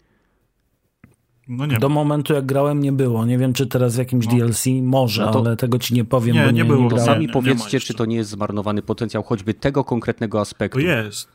No 1.48 1.66
nie 1.66 1.78
Do 1.78 1.90
momentu 1.90 2.34
jak 2.34 2.46
grałem 2.46 2.80
nie 2.80 2.92
było. 2.92 3.26
Nie 3.26 3.38
wiem, 3.38 3.54
czy 3.54 3.68
teraz 3.68 3.96
w 3.96 3.98
jakimś 3.98 4.28
DLC 4.28 4.66
może, 4.82 5.26
No 5.26 5.32
to- 5.32 5.40
ale 5.40 5.56
tego 5.58 5.80
ci 5.80 5.94
nie 5.94 6.06
powiem, 6.06 6.36
Nie, 6.36 6.42
bo 6.46 6.52
nie 6.52 6.54
nie, 6.54 6.66
było. 6.66 6.84
nie 6.84 6.90
To 6.90 7.00
sami 7.00 7.30
powiedzcie, 7.30 7.80
czy 7.80 7.94
to 7.94 8.06
nie 8.06 8.16
jest 8.16 8.30
zmarnowany 8.30 8.82
potencjał 8.82 9.24
choćby 9.24 9.54
tego 9.54 9.84
konkretnego 9.84 10.40
aspektu. 10.42 10.78
To 10.80 10.86
jest. 10.86 11.28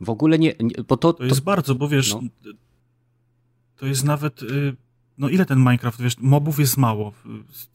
W 0.00 0.10
ogóle 0.10 0.38
nie, 0.38 0.54
nie 0.60 0.84
bo 0.88 0.96
to, 0.96 1.12
To 1.12 1.24
jest 1.24 1.40
bardzo, 1.40 1.74
bo 1.74 1.88
wiesz, 1.88 2.14
No. 2.14 2.20
to 3.76 3.86
jest 3.86 4.04
nawet, 4.04 4.42
y, 4.42 4.76
no 5.18 5.28
ile 5.28 5.46
ten 5.46 5.58
Minecraft, 5.58 6.02
wiesz, 6.02 6.18
mobów 6.18 6.58
jest 6.58 6.76
mało, 6.76 7.12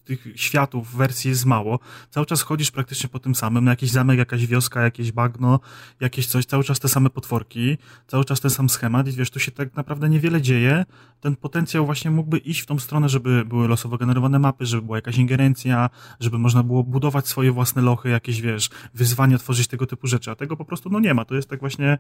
tych 0.06 0.28
światów, 0.36 0.96
wersji 0.96 1.30
jest 1.30 1.46
mało, 1.46 1.80
cały 2.10 2.26
czas 2.26 2.42
chodzisz 2.42 2.72
praktycznie 2.72 3.10
po 3.10 3.20
tym 3.20 3.36
samym, 3.36 3.66
no 3.66 3.72
jakiś 3.72 3.92
zamek, 3.92 4.18
jakaś 4.18 4.48
wioska, 4.48 4.82
jakieś 4.82 5.12
bagno, 5.12 5.60
jakieś 6.00 6.28
coś, 6.28 6.46
cały 6.46 6.64
czas 6.64 6.80
te 6.80 6.88
same 6.88 7.10
potworki, 7.10 7.78
cały 8.08 8.26
czas 8.26 8.42
ten 8.42 8.52
sam 8.52 8.70
schemat 8.70 9.08
i 9.08 9.12
wiesz, 9.12 9.30
tu 9.30 9.40
się 9.40 9.52
tak 9.52 9.76
naprawdę 9.76 10.10
niewiele 10.10 10.42
dzieje, 10.42 10.86
ten 11.20 11.36
potencjał 11.36 11.86
właśnie 11.86 12.12
mógłby 12.12 12.38
iść 12.38 12.62
w 12.62 12.66
tą 12.66 12.80
stronę, 12.80 13.10
żeby 13.10 13.46
były 13.46 13.68
losowo 13.68 13.98
generowane 13.98 14.40
mapy, 14.40 14.66
żeby 14.66 14.82
była 14.82 14.98
jakaś 14.98 15.18
ingerencja, 15.18 15.90
żeby 16.20 16.38
można 16.38 16.64
było 16.64 16.84
budować 16.84 17.28
swoje 17.28 17.52
własne 17.52 17.82
lochy, 17.82 18.10
jakieś, 18.10 18.42
wiesz, 18.42 18.70
wyzwania, 18.94 19.38
tworzyć 19.38 19.68
tego 19.68 19.86
typu 19.86 20.08
rzeczy, 20.08 20.32
a 20.32 20.36
tego 20.36 20.58
po 20.58 20.66
prostu, 20.66 20.90
no 20.90 21.00
nie 21.00 21.14
ma, 21.14 21.26
to 21.26 21.36
jest 21.36 21.50
tak 21.50 21.60
właśnie 21.60 21.98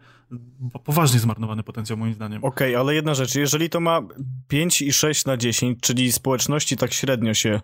poważnie 0.84 1.20
zmarnowany 1.20 1.64
potencjał 1.64 1.98
moim 1.98 2.14
zdaniem. 2.14 2.44
Okej, 2.44 2.76
ale 2.76 2.96
jedna 2.96 3.14
rzecz, 3.14 3.36
jeżeli 3.36 3.70
to 3.70 3.80
ma 3.80 4.02
5 4.48 4.82
i 4.82 4.94
6 4.94 5.26
na 5.26 5.33
10, 5.38 5.80
czyli 5.82 6.12
społeczności 6.12 6.78
tak 6.78 6.94
średnio 6.94 7.34
się 7.34 7.62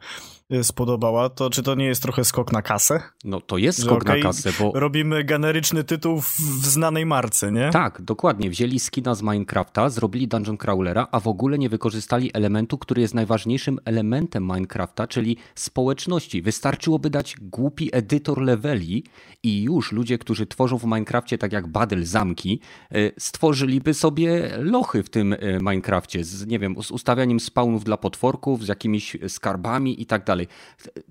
y, 0.54 0.64
spodobała, 0.64 1.30
to 1.30 1.50
czy 1.50 1.64
to 1.64 1.76
nie 1.76 1.86
jest 1.86 2.02
trochę 2.02 2.26
skok 2.26 2.52
na 2.52 2.62
kasę? 2.62 3.02
no, 3.24 3.42
to 3.42 3.58
jest 3.58 3.82
skok 3.82 4.02
okej, 4.02 4.24
na 4.24 4.30
kasę, 4.30 4.50
bo 4.60 4.72
Robimy 4.76 5.24
generyczny 5.24 5.84
tytuł 5.84 6.22
w, 6.22 6.38
znanej 6.66 7.06
marce, 7.06 7.52
nie? 7.52 7.70
Tak, 7.70 8.02
dokładnie. 8.02 8.50
Wzięli 8.50 8.80
skina 8.80 9.16
z 9.16 9.22
Minecrafta, 9.22 9.90
zrobili 9.90 10.28
Dungeon 10.28 10.58
Crawlera, 10.58 11.08
a 11.12 11.20
w 11.20 11.28
ogóle 11.28 11.58
nie 11.58 11.70
wykorzystali 11.70 12.32
elementu, 12.34 12.78
który 12.78 13.02
jest 13.02 13.14
najważniejszym 13.14 13.80
elementem 13.86 14.44
Minecrafta, 14.44 15.08
czyli 15.08 15.38
społeczności. 15.56 16.42
Wystarczyłoby 16.42 17.10
dać 17.10 17.36
głupi 17.42 17.90
edytor 17.92 18.42
leveli 18.42 19.04
i 19.44 19.64
już 19.64 19.92
ludzie, 19.92 20.18
którzy 20.18 20.46
tworzą 20.46 20.78
w 20.78 20.84
Minecrafcie 20.84 21.38
tak 21.38 21.54
jak 21.54 21.68
Badel 21.68 22.06
zamki, 22.06 22.60
y, 22.96 23.12
stworzyliby 23.18 23.94
sobie 23.94 24.50
lochy 24.58 25.04
w 25.04 25.10
tym 25.10 25.34
y, 25.34 25.60
Minecrafcie 25.62 26.24
z, 26.24 26.48
nie 26.48 26.60
wiem, 26.60 26.76
z 26.84 26.92
ustawianiem 26.92 27.40
respawnów 27.60 27.84
dla 27.84 27.98
potworków, 27.98 28.66
z 28.66 28.68
jakimiś 28.68 29.18
skarbami 29.28 30.01
i 30.01 30.06
tak 30.06 30.25
dalej. 30.25 30.48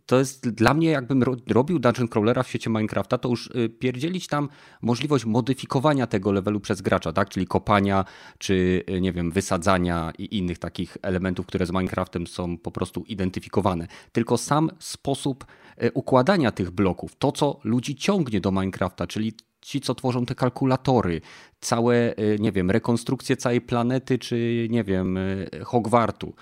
To 0.06 0.18
jest 0.18 0.48
dla 0.48 0.74
mnie, 0.74 0.90
jakbym 0.90 1.22
robił 1.48 1.78
dungeon 1.78 2.08
crawlera 2.08 2.42
w 2.42 2.48
świecie 2.48 2.70
Minecrafta, 2.70 3.18
to 3.18 3.28
już 3.28 3.46
y, 3.46 3.68
pierdzielić 3.68 4.26
tam 4.26 4.48
możliwość 4.82 5.24
modyfikowania 5.24 6.06
tego 6.06 6.32
levelu 6.32 6.60
przez 6.60 6.82
gracza, 6.82 7.12
tak? 7.12 7.28
czyli 7.28 7.46
kopania, 7.46 8.04
czy 8.38 8.84
y, 8.90 9.00
nie 9.00 9.12
wiem, 9.12 9.30
wysadzania 9.30 10.12
i 10.18 10.38
innych 10.38 10.58
takich 10.58 10.96
elementów, 11.02 11.46
które 11.46 11.66
z 11.66 11.70
Minecraftem 11.70 12.26
są 12.26 12.58
po 12.58 12.70
prostu 12.70 13.04
identyfikowane. 13.08 13.86
Tylko 14.12 14.38
sam 14.38 14.70
sposób 14.78 15.46
y, 15.82 15.92
układania 15.94 16.52
tych 16.52 16.70
bloków, 16.70 17.16
to 17.16 17.32
co 17.32 17.60
ludzi 17.64 17.96
ciągnie 17.96 18.40
do 18.40 18.50
Minecrafta, 18.50 19.06
czyli 19.06 19.32
ci, 19.60 19.80
co 19.80 19.94
tworzą 19.94 20.26
te 20.26 20.34
kalkulatory, 20.34 21.20
całe, 21.60 22.14
nie 22.38 22.52
wiem, 22.52 22.70
rekonstrukcje 22.70 23.36
całej 23.36 23.60
planety, 23.60 24.18
czy 24.18 24.66
nie 24.70 24.84
wiem, 24.84 25.18
Hogwartu. 25.64 26.34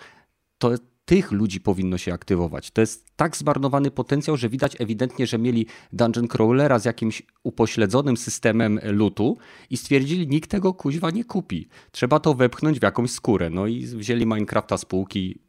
To 0.58 0.70
tych 1.04 1.32
ludzi 1.32 1.60
powinno 1.60 1.98
się 1.98 2.12
aktywować. 2.12 2.70
To 2.70 2.80
jest 2.80 3.06
tak 3.16 3.36
zmarnowany 3.36 3.90
potencjał, 3.90 4.36
że 4.36 4.48
widać 4.48 4.80
ewidentnie, 4.80 5.26
że 5.26 5.38
mieli 5.38 5.66
dungeon 5.92 6.28
crawlera 6.28 6.78
z 6.78 6.84
jakimś 6.84 7.22
upośledzonym 7.42 8.16
systemem 8.16 8.80
lutu 8.82 9.38
i 9.70 9.76
stwierdzili, 9.76 10.28
nikt 10.28 10.50
tego 10.50 10.74
kuźwa 10.74 11.10
nie 11.10 11.24
kupi. 11.24 11.68
Trzeba 11.90 12.20
to 12.20 12.34
wepchnąć 12.34 12.80
w 12.80 12.82
jakąś 12.82 13.10
skórę. 13.10 13.50
No 13.50 13.66
i 13.66 13.86
wzięli 13.86 14.26
Minecrafta 14.26 14.78
z 14.78 14.84
półki. 14.84 15.45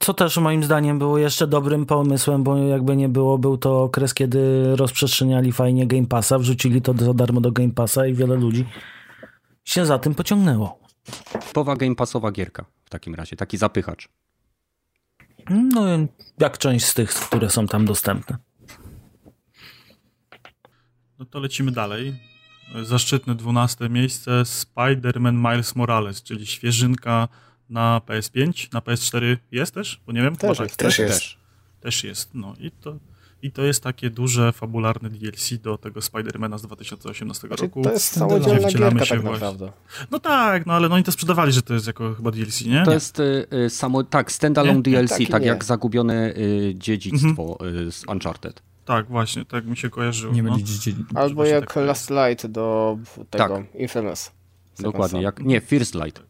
Co 0.00 0.14
też 0.14 0.36
moim 0.36 0.64
zdaniem 0.64 0.98
było 0.98 1.18
jeszcze 1.18 1.46
dobrym 1.46 1.86
pomysłem, 1.86 2.42
bo 2.42 2.56
jakby 2.56 2.96
nie 2.96 3.08
było, 3.08 3.38
był 3.38 3.58
to 3.58 3.82
okres, 3.82 4.14
kiedy 4.14 4.72
rozprzestrzeniali 4.76 5.52
fajnie 5.52 5.86
Game 5.86 6.06
Passa, 6.06 6.38
wrzucili 6.38 6.82
to 6.82 6.94
za 6.98 7.14
darmo 7.14 7.40
do 7.40 7.52
Game 7.52 7.70
Passa 7.72 8.06
i 8.06 8.14
wiele 8.14 8.34
ludzi 8.36 8.66
się 9.64 9.86
za 9.86 9.98
tym 9.98 10.14
pociągnęło. 10.14 10.78
Powa 11.52 11.76
Game 11.76 11.94
Passowa 11.94 12.32
gierka 12.32 12.64
w 12.84 12.90
takim 12.90 13.14
razie, 13.14 13.36
taki 13.36 13.56
zapychacz. 13.56 14.08
No, 15.50 15.82
jak 16.38 16.58
część 16.58 16.86
z 16.86 16.94
tych, 16.94 17.10
które 17.10 17.50
są 17.50 17.66
tam 17.66 17.84
dostępne. 17.84 18.38
No 21.18 21.24
to 21.24 21.40
lecimy 21.40 21.72
dalej. 21.72 22.14
Zaszczytne 22.82 23.34
12 23.34 23.88
miejsce 23.88 24.30
Spider-Man 24.42 25.50
Miles 25.50 25.76
Morales, 25.76 26.22
czyli 26.22 26.46
świeżynka 26.46 27.28
na 27.70 28.00
PS5, 28.06 28.72
na 28.72 28.80
PS4 28.80 29.36
jest 29.52 29.74
też? 29.74 30.00
Bo 30.06 30.12
nie 30.12 30.22
wiem, 30.22 30.36
też, 30.36 30.58
jest, 30.58 30.76
też, 30.76 30.98
jest. 30.98 31.12
Też, 31.12 31.38
też 31.80 32.04
jest. 32.04 32.30
No 32.34 32.54
i 32.60 32.70
to, 32.70 32.98
i 33.42 33.52
to 33.52 33.62
jest 33.62 33.82
takie 33.82 34.10
duże, 34.10 34.52
fabularne 34.52 35.10
DLC 35.10 35.52
do 35.62 35.78
tego 35.78 36.02
Spidermana 36.02 36.58
z 36.58 36.62
2018 36.62 37.48
znaczy, 37.48 37.62
roku. 37.62 37.82
To 37.82 37.92
jest 37.92 38.12
samodzielna 38.12 38.68
gierka 38.68 39.06
tak 39.06 39.22
naprawdę. 39.24 39.72
No 40.10 40.18
tak, 40.18 40.66
no 40.66 40.72
ale 40.72 40.88
no 40.88 40.94
oni 40.94 41.04
to 41.04 41.12
sprzedawali, 41.12 41.52
że 41.52 41.62
to 41.62 41.74
jest 41.74 41.86
jako 41.86 42.14
chyba 42.14 42.30
DLC, 42.30 42.64
nie? 42.64 42.82
To 42.84 42.92
jest 42.92 43.20
y, 43.20 43.46
y, 43.66 43.70
samo, 43.70 44.04
tak, 44.04 44.32
standalone 44.32 44.74
nie? 44.74 44.82
DLC, 44.82 45.18
tak, 45.18 45.28
tak 45.28 45.44
jak 45.44 45.64
zagubione 45.64 46.34
y, 46.36 46.74
dziedzictwo 46.76 47.56
mhm. 47.60 47.88
Y, 47.88 47.92
z 47.92 48.04
Uncharted. 48.08 48.62
Tak, 48.84 49.06
właśnie, 49.06 49.44
tak 49.44 49.66
mi 49.66 49.76
się 49.76 49.90
kojarzyło. 49.90 50.34
Nie 50.34 50.42
no. 50.42 50.58
Albo 51.14 51.44
jak 51.44 51.74
tak 51.74 51.84
Last 51.84 52.10
Light 52.10 52.46
do 52.46 52.98
tego 53.30 53.56
tak. 53.56 53.74
Infamous. 53.74 54.30
Dokładnie, 54.78 55.22
jak, 55.22 55.40
nie, 55.40 55.60
First 55.60 55.94
Light. 55.94 56.22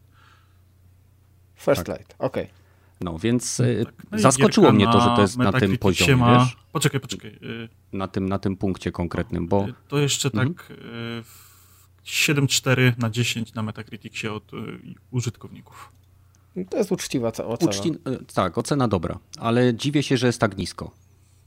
First 1.65 1.85
tak. 1.85 1.97
Light, 1.97 2.15
okej. 2.19 2.43
Okay. 2.43 2.55
No 3.01 3.19
więc 3.19 3.59
no, 3.59 3.85
tak. 3.85 3.93
no 4.11 4.19
zaskoczyło 4.19 4.71
mnie 4.71 4.85
to, 4.85 5.01
że 5.01 5.07
to 5.15 5.21
jest 5.21 5.37
na 5.37 5.51
tym 5.51 5.77
poziomie, 5.77 6.15
ma... 6.15 6.39
wiesz? 6.39 6.57
Poczekaj, 6.71 6.99
poczekaj. 6.99 7.31
Y, 7.31 7.69
na 7.93 8.07
tym, 8.07 8.29
na 8.29 8.39
tym 8.39 8.57
punkcie 8.57 8.91
konkretnym, 8.91 9.47
bo... 9.47 9.67
To 9.87 9.99
jeszcze 9.99 10.29
mhm. 10.29 10.53
tak 10.53 10.67
7,4 12.05 12.93
na 12.97 13.09
10 13.09 13.53
na 13.53 13.63
Metacriticsie 13.63 14.27
od 14.27 14.51
użytkowników. 15.11 15.91
To 16.69 16.77
jest 16.77 16.91
uczciwa 16.91 17.27
ocena. 17.27 17.71
Uczci... 17.71 17.91
Tak, 18.33 18.57
ocena 18.57 18.87
dobra, 18.87 19.19
ale 19.39 19.73
dziwię 19.73 20.03
się, 20.03 20.17
że 20.17 20.27
jest 20.27 20.39
tak 20.39 20.57
nisko. 20.57 20.91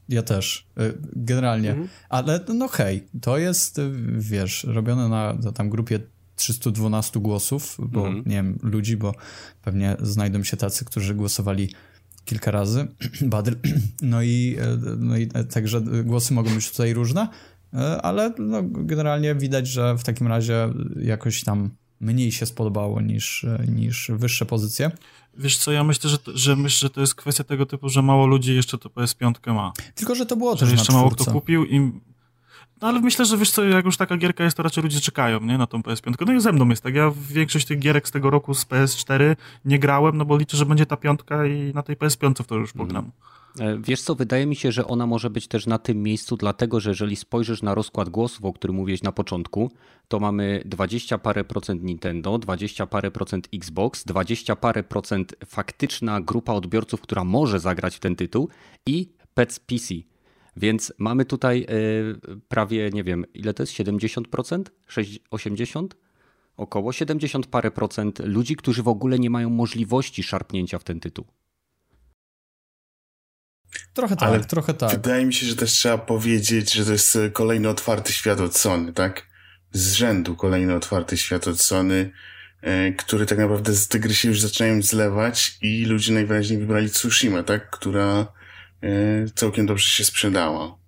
Ja 0.09 0.23
też, 0.23 0.67
generalnie. 1.15 1.69
Mhm. 1.69 1.87
Ale 2.09 2.39
no 2.53 2.67
hej, 2.67 3.07
to 3.21 3.37
jest, 3.37 3.81
wiesz, 4.17 4.63
robione 4.63 5.09
na, 5.09 5.33
na 5.33 5.51
tam 5.51 5.69
grupie 5.69 5.99
312 6.39 7.19
głosów, 7.19 7.77
bo 7.79 8.07
mm. 8.07 8.23
nie 8.25 8.35
wiem, 8.35 8.59
ludzi, 8.63 8.97
bo 8.97 9.13
pewnie 9.61 9.97
znajdą 10.01 10.43
się 10.43 10.57
tacy, 10.57 10.85
którzy 10.85 11.15
głosowali 11.15 11.69
kilka 12.25 12.51
razy. 12.51 12.87
No 14.01 14.21
i, 14.21 14.57
e, 14.59 14.77
no 14.97 15.17
i 15.17 15.29
e, 15.33 15.43
także 15.43 15.81
głosy 15.81 16.33
mogą 16.33 16.55
być 16.55 16.71
tutaj 16.71 16.93
różne, 16.93 17.27
e, 17.73 18.01
ale 18.01 18.33
no, 18.37 18.63
generalnie 18.63 19.35
widać, 19.35 19.67
że 19.67 19.97
w 19.97 20.03
takim 20.03 20.27
razie 20.27 20.69
jakoś 21.01 21.43
tam 21.43 21.69
mniej 21.99 22.31
się 22.31 22.45
spodobało 22.45 23.01
niż, 23.01 23.45
niż 23.67 24.11
wyższe 24.13 24.45
pozycje. 24.45 24.91
Wiesz 25.37 25.57
co, 25.57 25.71
ja 25.71 25.83
myślę, 25.83 26.09
że, 26.09 26.17
że 26.33 26.55
myślę, 26.55 26.87
że 26.87 26.89
to 26.89 27.01
jest 27.01 27.15
kwestia 27.15 27.43
tego 27.43 27.65
typu, 27.65 27.89
że 27.89 28.01
mało 28.01 28.27
ludzi 28.27 28.55
jeszcze 28.55 28.77
to 28.77 28.89
PS5 28.89 29.53
ma. 29.53 29.73
Tylko, 29.95 30.15
że 30.15 30.25
to 30.25 30.35
było 30.35 30.53
że 30.53 30.59
też 30.59 30.71
jeszcze 30.71 30.93
mało 30.93 31.09
kto 31.09 31.31
kupił 31.31 31.65
i 31.65 31.91
no 32.81 32.87
ale 32.87 32.99
myślę, 32.99 33.25
że 33.25 33.37
wiesz 33.37 33.51
co, 33.51 33.63
jak 33.63 33.85
już 33.85 33.97
taka 33.97 34.17
gierka 34.17 34.43
jest, 34.43 34.57
to 34.57 34.63
raczej 34.63 34.83
ludzie 34.83 34.99
czekają, 34.99 35.39
nie, 35.39 35.57
na 35.57 35.67
tą 35.67 35.81
PS5. 35.81 36.25
No 36.27 36.33
i 36.33 36.41
ze 36.41 36.51
mną 36.51 36.69
jest 36.69 36.83
tak, 36.83 36.95
ja 36.95 37.11
większość 37.31 37.65
tych 37.65 37.79
gierek 37.79 38.07
z 38.07 38.11
tego 38.11 38.29
roku 38.29 38.53
z 38.53 38.65
PS4 38.65 39.35
nie 39.65 39.79
grałem, 39.79 40.17
no 40.17 40.25
bo 40.25 40.37
liczę, 40.37 40.57
że 40.57 40.65
będzie 40.65 40.85
ta 40.85 40.97
piątka 40.97 41.45
i 41.45 41.71
na 41.73 41.83
tej 41.83 41.97
PS5 41.97 42.43
w 42.43 42.47
to 42.47 42.55
już 42.55 42.73
pogram. 42.73 43.03
Mm. 43.05 43.83
Wiesz 43.83 44.01
co, 44.01 44.15
wydaje 44.15 44.45
mi 44.45 44.55
się, 44.55 44.71
że 44.71 44.87
ona 44.87 45.07
może 45.07 45.29
być 45.29 45.47
też 45.47 45.67
na 45.67 45.79
tym 45.79 46.03
miejscu, 46.03 46.37
dlatego 46.37 46.79
że 46.79 46.89
jeżeli 46.89 47.15
spojrzysz 47.15 47.61
na 47.61 47.75
rozkład 47.75 48.09
głosów, 48.09 48.45
o 48.45 48.53
którym 48.53 48.75
mówiłeś 48.75 49.03
na 49.03 49.11
początku, 49.11 49.71
to 50.07 50.19
mamy 50.19 50.61
20 50.65 51.17
parę 51.17 51.43
procent 51.43 51.83
Nintendo, 51.83 52.37
20 52.37 52.87
parę 52.87 53.11
procent 53.11 53.49
Xbox, 53.53 54.05
20 54.05 54.55
parę 54.55 54.83
procent 54.83 55.35
faktyczna 55.45 56.21
grupa 56.21 56.53
odbiorców, 56.53 57.01
która 57.01 57.23
może 57.23 57.59
zagrać 57.59 57.95
w 57.95 57.99
ten 57.99 58.15
tytuł 58.15 58.49
i 58.85 59.09
PC 59.33 59.59
PC. 59.67 59.93
Więc 60.59 60.93
mamy 60.97 61.25
tutaj 61.25 61.65
y, 61.69 62.39
prawie, 62.47 62.89
nie 62.93 63.03
wiem, 63.03 63.25
ile 63.33 63.53
to 63.53 63.63
jest? 63.63 63.73
70%? 63.73 64.63
80%? 65.31 65.87
Około 66.57 66.93
70 66.93 67.47
parę 67.47 67.71
procent 67.71 68.19
ludzi, 68.19 68.55
którzy 68.55 68.83
w 68.83 68.87
ogóle 68.87 69.19
nie 69.19 69.29
mają 69.29 69.49
możliwości 69.49 70.23
szarpnięcia 70.23 70.79
w 70.79 70.83
ten 70.83 70.99
tytuł. 70.99 71.25
Trochę 73.93 74.15
tak, 74.15 74.29
Ale 74.29 74.39
trochę 74.39 74.73
tak. 74.73 74.91
Wydaje 74.91 75.25
mi 75.25 75.33
się, 75.33 75.45
że 75.45 75.55
też 75.55 75.71
trzeba 75.71 75.97
powiedzieć, 75.97 76.73
że 76.73 76.85
to 76.85 76.91
jest 76.91 77.17
kolejny 77.33 77.69
otwarty 77.69 78.13
świat 78.13 78.39
od 78.39 78.57
Sony, 78.57 78.93
tak? 78.93 79.27
Z 79.71 79.93
rzędu 79.93 80.35
kolejny 80.35 80.75
otwarty 80.75 81.17
świat 81.17 81.47
od 81.47 81.61
Sony, 81.61 82.11
e, 82.61 82.91
który 82.91 83.25
tak 83.25 83.37
naprawdę 83.37 83.73
z 83.73 83.87
te 83.87 83.99
gry 83.99 84.13
się 84.13 84.27
już 84.27 84.41
zaczynają 84.41 84.81
zlewać 84.81 85.57
i 85.61 85.85
ludzie 85.85 86.13
najwyraźniej 86.13 86.59
wybrali 86.59 86.89
Tsushima, 86.89 87.43
tak? 87.43 87.69
Która 87.69 87.99
E, 88.21 88.38
całkiem 89.35 89.65
dobrze 89.65 89.89
się 89.89 90.03
sprzedała. 90.03 90.79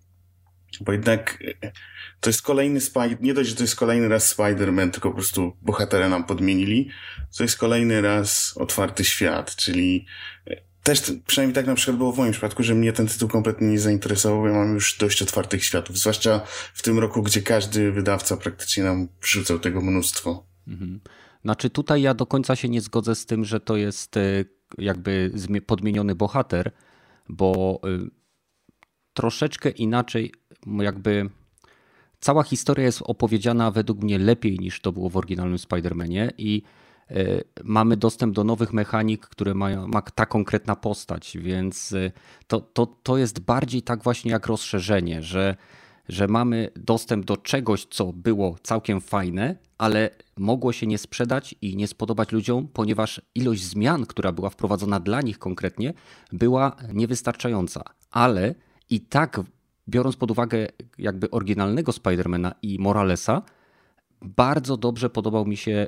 Bo 0.82 0.92
jednak 0.92 1.44
e, 1.64 1.72
to 2.20 2.30
jest 2.30 2.42
kolejny 2.42 2.82
Spider, 2.82 3.22
nie 3.22 3.34
dość, 3.34 3.50
że 3.50 3.56
to 3.56 3.64
jest 3.64 3.76
kolejny 3.76 4.08
raz 4.08 4.36
Spider-Man, 4.36 4.92
tylko 4.92 5.10
po 5.10 5.16
prostu 5.16 5.58
bohatera 5.62 6.10
nam 6.10 6.24
podmienili, 6.24 6.90
to 7.38 7.44
jest 7.44 7.58
kolejny 7.58 8.02
raz 8.02 8.54
otwarty 8.58 9.06
świat, 9.06 9.56
czyli 9.56 10.06
e, 10.48 10.56
też, 10.84 11.02
przynajmniej 11.28 11.56
tak 11.56 11.68
na 11.68 11.76
przykład 11.76 11.98
było 11.98 12.12
w 12.12 12.18
moim 12.18 12.32
przypadku, 12.32 12.64
że 12.64 12.76
mnie 12.76 12.94
ten 12.94 13.08
tytuł 13.08 13.30
kompletnie 13.30 13.68
nie 13.68 13.80
zainteresował, 13.80 14.42
bo 14.42 14.48
ja 14.48 14.54
mam 14.54 14.74
już 14.74 14.98
dość 14.98 15.22
otwartych 15.22 15.64
światów, 15.64 15.98
zwłaszcza 15.98 16.42
w 16.74 16.82
tym 16.82 17.00
roku, 17.00 17.22
gdzie 17.22 17.42
każdy 17.42 17.92
wydawca 17.92 18.38
praktycznie 18.38 18.84
nam 18.84 19.08
wrzucał 19.22 19.60
tego 19.60 19.82
mnóstwo. 19.82 20.46
Mhm. 20.68 21.00
Znaczy 21.44 21.70
tutaj 21.70 22.02
ja 22.02 22.14
do 22.14 22.26
końca 22.26 22.56
się 22.56 22.70
nie 22.70 22.82
zgodzę 22.82 23.16
z 23.16 23.26
tym, 23.26 23.46
że 23.46 23.60
to 23.60 23.78
jest 23.78 24.16
jakby 24.78 25.32
podmieniony 25.68 26.16
bohater, 26.16 26.72
bo 27.32 27.80
y, 27.86 28.10
troszeczkę 29.14 29.70
inaczej, 29.70 30.34
jakby 30.80 31.30
cała 32.20 32.44
historia 32.44 32.86
jest 32.86 33.02
opowiedziana 33.06 33.72
według 33.72 34.04
mnie 34.04 34.20
lepiej 34.20 34.60
niż 34.60 34.82
to 34.82 34.92
było 34.92 35.10
w 35.10 35.18
oryginalnym 35.18 35.58
Spider-Manie 35.58 36.30
i 36.38 36.62
y, 37.12 37.44
mamy 37.64 37.98
dostęp 37.98 38.36
do 38.36 38.44
nowych 38.44 38.74
mechanik, 38.74 39.28
które 39.28 39.54
mają, 39.54 39.88
ma 39.88 40.02
ta 40.02 40.26
konkretna 40.26 40.76
postać, 40.76 41.38
więc 41.42 41.92
y, 41.92 42.12
to, 42.48 42.62
to, 42.62 42.86
to 42.86 43.18
jest 43.18 43.40
bardziej 43.40 43.82
tak 43.82 44.04
właśnie 44.04 44.32
jak 44.32 44.46
rozszerzenie, 44.46 45.22
że, 45.22 45.56
że 46.10 46.28
mamy 46.28 46.70
dostęp 46.76 47.26
do 47.26 47.38
czegoś, 47.38 47.86
co 47.86 48.14
było 48.14 48.56
całkiem 48.64 49.02
fajne, 49.02 49.56
ale 49.78 50.10
mogło 50.38 50.74
się 50.74 50.88
nie 50.88 50.98
sprzedać 50.98 51.56
i 51.62 51.76
nie 51.76 51.88
spodobać 51.88 52.32
ludziom, 52.32 52.68
ponieważ 52.68 53.22
ilość 53.36 53.64
zmian, 53.64 54.06
która 54.06 54.32
była 54.32 54.50
wprowadzona 54.50 55.00
dla 55.00 55.22
nich 55.22 55.40
konkretnie, 55.40 55.94
była 56.32 56.76
niewystarczająca. 56.94 57.84
Ale 58.12 58.56
i 58.90 59.02
tak, 59.02 59.42
biorąc 59.90 60.16
pod 60.16 60.32
uwagę 60.32 60.68
jakby 60.98 61.32
oryginalnego 61.32 61.92
Spidermana 61.92 62.56
i 62.62 62.80
Moralesa, 62.80 63.42
bardzo 64.22 64.78
dobrze 64.78 65.10
podobał 65.10 65.46
mi 65.46 65.58
się, 65.58 65.88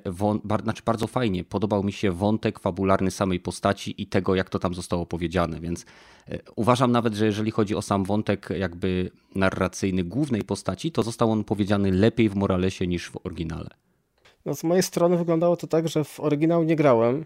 znaczy 0.63 0.81
bardzo 0.85 1.07
fajnie 1.07 1.43
podobał 1.43 1.83
mi 1.83 1.91
się 1.91 2.11
wątek 2.11 2.59
fabularny 2.59 3.11
samej 3.11 3.39
postaci 3.39 4.01
i 4.01 4.07
tego, 4.07 4.35
jak 4.35 4.49
to 4.49 4.59
tam 4.59 4.73
zostało 4.73 5.05
powiedziane, 5.05 5.59
więc 5.59 5.85
e, 6.27 6.39
uważam 6.55 6.91
nawet, 6.91 7.13
że 7.13 7.25
jeżeli 7.25 7.51
chodzi 7.51 7.75
o 7.75 7.81
sam 7.81 8.03
wątek 8.03 8.49
jakby 8.57 9.11
narracyjny 9.35 10.03
głównej 10.03 10.41
postaci, 10.41 10.91
to 10.91 11.03
został 11.03 11.31
on 11.31 11.43
powiedziany 11.43 11.91
lepiej 11.91 12.29
w 12.29 12.35
Moralesie 12.35 12.87
niż 12.87 13.09
w 13.09 13.17
oryginale. 13.25 13.69
No 14.45 14.55
z 14.55 14.63
mojej 14.63 14.83
strony 14.83 15.17
wyglądało 15.17 15.57
to 15.57 15.67
tak, 15.67 15.87
że 15.87 16.03
w 16.03 16.19
oryginał 16.19 16.63
nie 16.63 16.75
grałem 16.75 17.25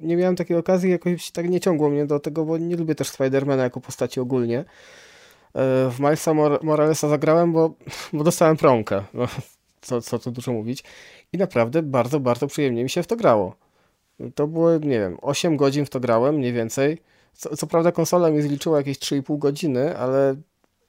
Nie 0.00 0.16
miałem 0.16 0.36
takiej 0.36 0.56
okazji, 0.56 0.90
jakoś 0.90 1.30
tak 1.30 1.50
nie 1.50 1.60
ciągło 1.60 1.90
mnie 1.90 2.06
do 2.06 2.20
tego, 2.20 2.44
bo 2.44 2.58
nie 2.58 2.76
lubię 2.76 2.94
też 2.94 3.08
Spidermana 3.08 3.62
jako 3.62 3.80
postaci 3.80 4.20
ogólnie. 4.20 4.58
E, 4.58 4.64
w 5.90 5.96
Milesa 5.98 6.34
Moralesa 6.62 7.08
zagrałem, 7.08 7.52
bo, 7.52 7.74
bo 8.12 8.24
dostałem 8.24 8.56
prąkę. 8.56 9.02
No, 9.14 9.26
co, 9.84 10.00
co 10.00 10.18
tu 10.18 10.30
dużo 10.30 10.52
mówić. 10.52 10.84
I 11.32 11.38
naprawdę 11.38 11.82
bardzo, 11.82 12.20
bardzo 12.20 12.46
przyjemnie 12.46 12.82
mi 12.82 12.90
się 12.90 13.02
w 13.02 13.06
to 13.06 13.16
grało. 13.16 13.56
To 14.34 14.46
było, 14.46 14.72
nie 14.72 14.98
wiem, 14.98 15.16
8 15.22 15.56
godzin 15.56 15.86
w 15.86 15.90
to 15.90 16.00
grałem, 16.00 16.34
mniej 16.34 16.52
więcej. 16.52 16.98
Co, 17.32 17.56
co 17.56 17.66
prawda 17.66 17.92
konsola 17.92 18.30
mi 18.30 18.42
zliczyła 18.42 18.78
jakieś 18.78 18.98
3,5 18.98 19.38
godziny, 19.38 19.98
ale 19.98 20.36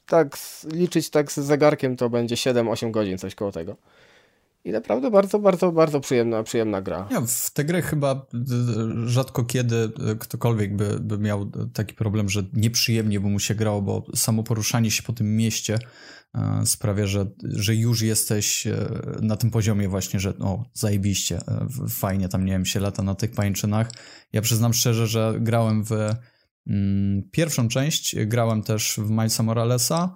tak 0.06 0.38
liczyć 0.74 1.10
tak 1.10 1.32
z 1.32 1.36
zegarkiem 1.36 1.96
to 1.96 2.10
będzie 2.10 2.36
7-8 2.36 2.92
godzin, 2.92 3.18
coś 3.18 3.36
koło 3.36 3.52
tego. 3.52 3.76
I 4.66 4.72
naprawdę 4.72 5.12
bardzo, 5.12 5.40
bardzo, 5.40 5.72
bardzo 5.72 6.00
przyjemna, 6.00 6.44
przyjemna 6.44 6.82
gra. 6.82 7.08
Ja, 7.12 7.22
w 7.28 7.52
tę 7.52 7.66
grę 7.66 7.82
chyba 7.82 8.26
rzadko 9.06 9.44
kiedy 9.44 9.92
ktokolwiek 10.20 10.76
by, 10.76 11.00
by 11.00 11.18
miał 11.18 11.46
taki 11.74 11.94
problem, 11.94 12.30
że 12.30 12.44
nieprzyjemnie 12.54 13.20
by 13.20 13.28
mu 13.28 13.40
się 13.40 13.56
grało, 13.56 13.82
bo 13.82 14.06
samo 14.16 14.44
poruszanie 14.44 14.92
się 14.92 15.04
po 15.04 15.14
tym 15.14 15.38
mieście 15.38 15.74
e, 15.76 15.80
sprawia, 16.66 17.08
że, 17.08 17.26
że 17.44 17.76
już 17.76 18.02
jesteś 18.02 18.68
e, 18.68 18.90
na 19.22 19.38
tym 19.38 19.52
poziomie 19.52 19.90
właśnie, 19.90 20.20
że 20.20 20.38
o, 20.40 20.66
zajebiście, 20.74 21.38
e, 21.38 21.68
fajnie 21.90 22.30
tam, 22.30 22.46
nie 22.46 22.52
wiem, 22.52 22.66
się 22.66 22.80
lata 22.80 23.04
na 23.04 23.16
tych 23.16 23.32
pańczynach. 23.32 23.92
Ja 24.34 24.42
przyznam 24.42 24.74
szczerze, 24.74 25.08
że 25.08 25.36
grałem 25.40 25.84
w 25.84 25.92
mm, 26.68 27.30
pierwszą 27.32 27.68
część, 27.68 28.16
grałem 28.26 28.64
też 28.64 28.96
w 28.98 29.10
Milesa 29.10 29.44
Moralesa 29.44 30.16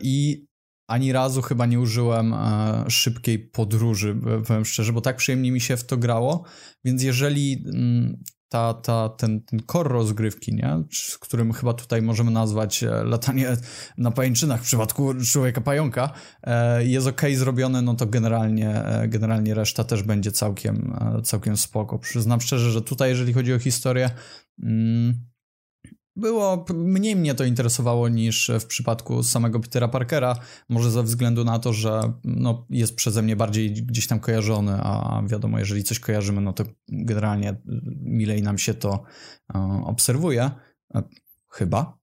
i 0.00 0.46
ani 0.88 1.12
razu 1.12 1.42
chyba 1.42 1.66
nie 1.66 1.80
użyłem 1.80 2.34
e, 2.34 2.84
szybkiej 2.88 3.38
podróży, 3.38 4.16
powiem 4.46 4.64
szczerze, 4.64 4.92
bo 4.92 5.00
tak 5.00 5.16
przyjemnie 5.16 5.52
mi 5.52 5.60
się 5.60 5.76
w 5.76 5.84
to 5.84 5.96
grało, 5.96 6.44
więc 6.84 7.02
jeżeli 7.02 7.64
mm, 7.74 8.22
ta, 8.48 8.74
ta, 8.74 9.08
ten, 9.08 9.40
ten 9.40 9.60
core 9.66 9.88
rozgrywki, 9.88 10.54
nie? 10.54 10.84
z 10.92 11.18
którym 11.18 11.52
chyba 11.52 11.74
tutaj 11.74 12.02
możemy 12.02 12.30
nazwać 12.30 12.82
e, 12.82 13.04
latanie 13.04 13.56
na 13.98 14.10
pajęczynach 14.10 14.60
w 14.60 14.64
przypadku 14.64 15.14
człowieka 15.14 15.60
pająka, 15.60 16.10
e, 16.42 16.84
jest 16.84 17.06
ok 17.06 17.22
zrobione, 17.34 17.82
no 17.82 17.94
to 17.94 18.06
generalnie, 18.06 18.82
generalnie 19.08 19.54
reszta 19.54 19.84
też 19.84 20.02
będzie 20.02 20.32
całkiem, 20.32 20.98
całkiem 21.24 21.56
spoko. 21.56 21.98
Przyznam 21.98 22.40
szczerze, 22.40 22.70
że 22.70 22.82
tutaj 22.82 23.10
jeżeli 23.10 23.32
chodzi 23.32 23.54
o 23.54 23.58
historię, 23.58 24.10
mm, 24.62 25.28
było, 26.18 26.66
mniej 26.74 27.16
mnie 27.16 27.34
to 27.34 27.44
interesowało 27.44 28.08
niż 28.08 28.50
w 28.60 28.66
przypadku 28.66 29.22
samego 29.22 29.60
Petera 29.60 29.88
Parkera, 29.88 30.36
może 30.68 30.90
ze 30.90 31.02
względu 31.02 31.44
na 31.44 31.58
to, 31.58 31.72
że 31.72 32.12
no, 32.24 32.66
jest 32.70 32.96
przeze 32.96 33.22
mnie 33.22 33.36
bardziej 33.36 33.72
gdzieś 33.72 34.06
tam 34.06 34.20
kojarzony, 34.20 34.72
a 34.72 35.22
wiadomo, 35.26 35.58
jeżeli 35.58 35.84
coś 35.84 36.00
kojarzymy, 36.00 36.40
no 36.40 36.52
to 36.52 36.64
generalnie 36.88 37.60
milej 38.00 38.42
nam 38.42 38.58
się 38.58 38.74
to 38.74 39.02
e, 39.54 39.82
obserwuje, 39.84 40.50
e, 40.94 41.02
chyba, 41.50 41.98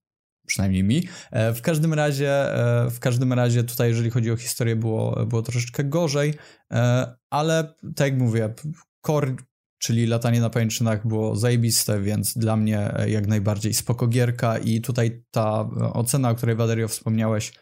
przynajmniej 0.46 0.84
mi. 0.84 1.08
E, 1.30 1.52
w 1.52 1.62
każdym 1.62 1.94
razie, 1.94 2.46
w 2.90 2.98
każdym 3.00 3.32
razie 3.32 3.64
tutaj, 3.64 3.88
jeżeli 3.88 4.10
chodzi 4.10 4.30
o 4.30 4.36
historię, 4.36 4.76
było, 4.76 5.26
było 5.26 5.42
troszeczkę 5.42 5.84
gorzej, 5.84 6.34
ale 7.30 7.74
tak 7.96 8.12
jak 8.12 8.18
mówię, 8.18 8.54
core 9.06 9.36
czyli 9.86 10.06
latanie 10.06 10.40
na 10.40 10.50
pajęczynach 10.50 11.06
było 11.06 11.36
zajebiste, 11.36 12.00
więc 12.00 12.38
dla 12.38 12.56
mnie 12.56 12.94
e, 12.94 13.10
jak 13.10 13.26
najbardziej 13.26 13.74
spoko 13.74 14.06
gierka 14.06 14.58
i 14.58 14.80
tutaj 14.80 15.22
ta 15.30 15.68
e, 15.80 15.92
ocena, 15.92 16.30
o 16.30 16.34
której 16.34 16.56
Valerio 16.56 16.88
wspomniałeś, 16.88 17.52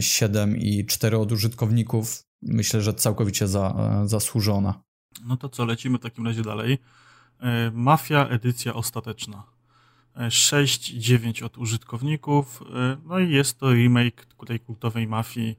7 0.00 0.54
e, 0.54 0.56
i 0.56 0.86
4 0.86 1.18
od 1.18 1.32
użytkowników, 1.32 2.22
myślę, 2.42 2.82
że 2.82 2.94
całkowicie 2.94 3.48
za, 3.48 3.74
zasłużona. 4.04 4.82
No 5.24 5.36
to 5.36 5.48
co, 5.48 5.64
lecimy 5.64 5.98
w 5.98 6.02
takim 6.02 6.26
razie 6.26 6.42
dalej. 6.42 6.78
Mafia 7.72 8.28
edycja 8.28 8.74
ostateczna. 8.74 9.44
6 10.30 10.90
i 10.90 10.98
9 10.98 11.42
od 11.42 11.58
użytkowników. 11.58 12.62
No 13.04 13.18
i 13.18 13.30
jest 13.30 13.58
to 13.58 13.72
remake 13.72 14.26
tej 14.46 14.60
kultowej 14.60 15.06
mafii, 15.06 15.56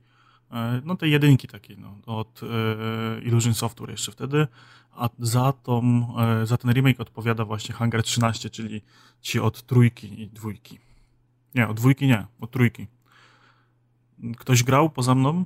no 0.85 0.95
tej 0.95 1.11
jedynki 1.11 1.47
takiej, 1.47 1.77
no, 1.77 1.97
od 2.05 2.41
Illusion 3.23 3.53
Software 3.53 3.89
jeszcze 3.89 4.11
wtedy 4.11 4.47
a 4.91 5.09
za, 5.19 5.53
tą, 5.53 6.07
e, 6.19 6.45
za 6.45 6.57
ten 6.57 6.71
remake 6.71 6.99
odpowiada 6.99 7.45
właśnie 7.45 7.75
Hangar 7.75 8.03
13, 8.03 8.49
czyli 8.49 8.81
ci 9.21 9.39
od 9.39 9.61
trójki 9.63 10.21
i 10.21 10.27
dwójki. 10.27 10.79
Nie, 11.55 11.67
od 11.67 11.77
dwójki 11.77 12.07
nie, 12.07 12.27
od 12.39 12.51
trójki. 12.51 12.87
Ktoś 14.37 14.63
grał 14.63 14.89
poza 14.89 15.15
mną? 15.15 15.45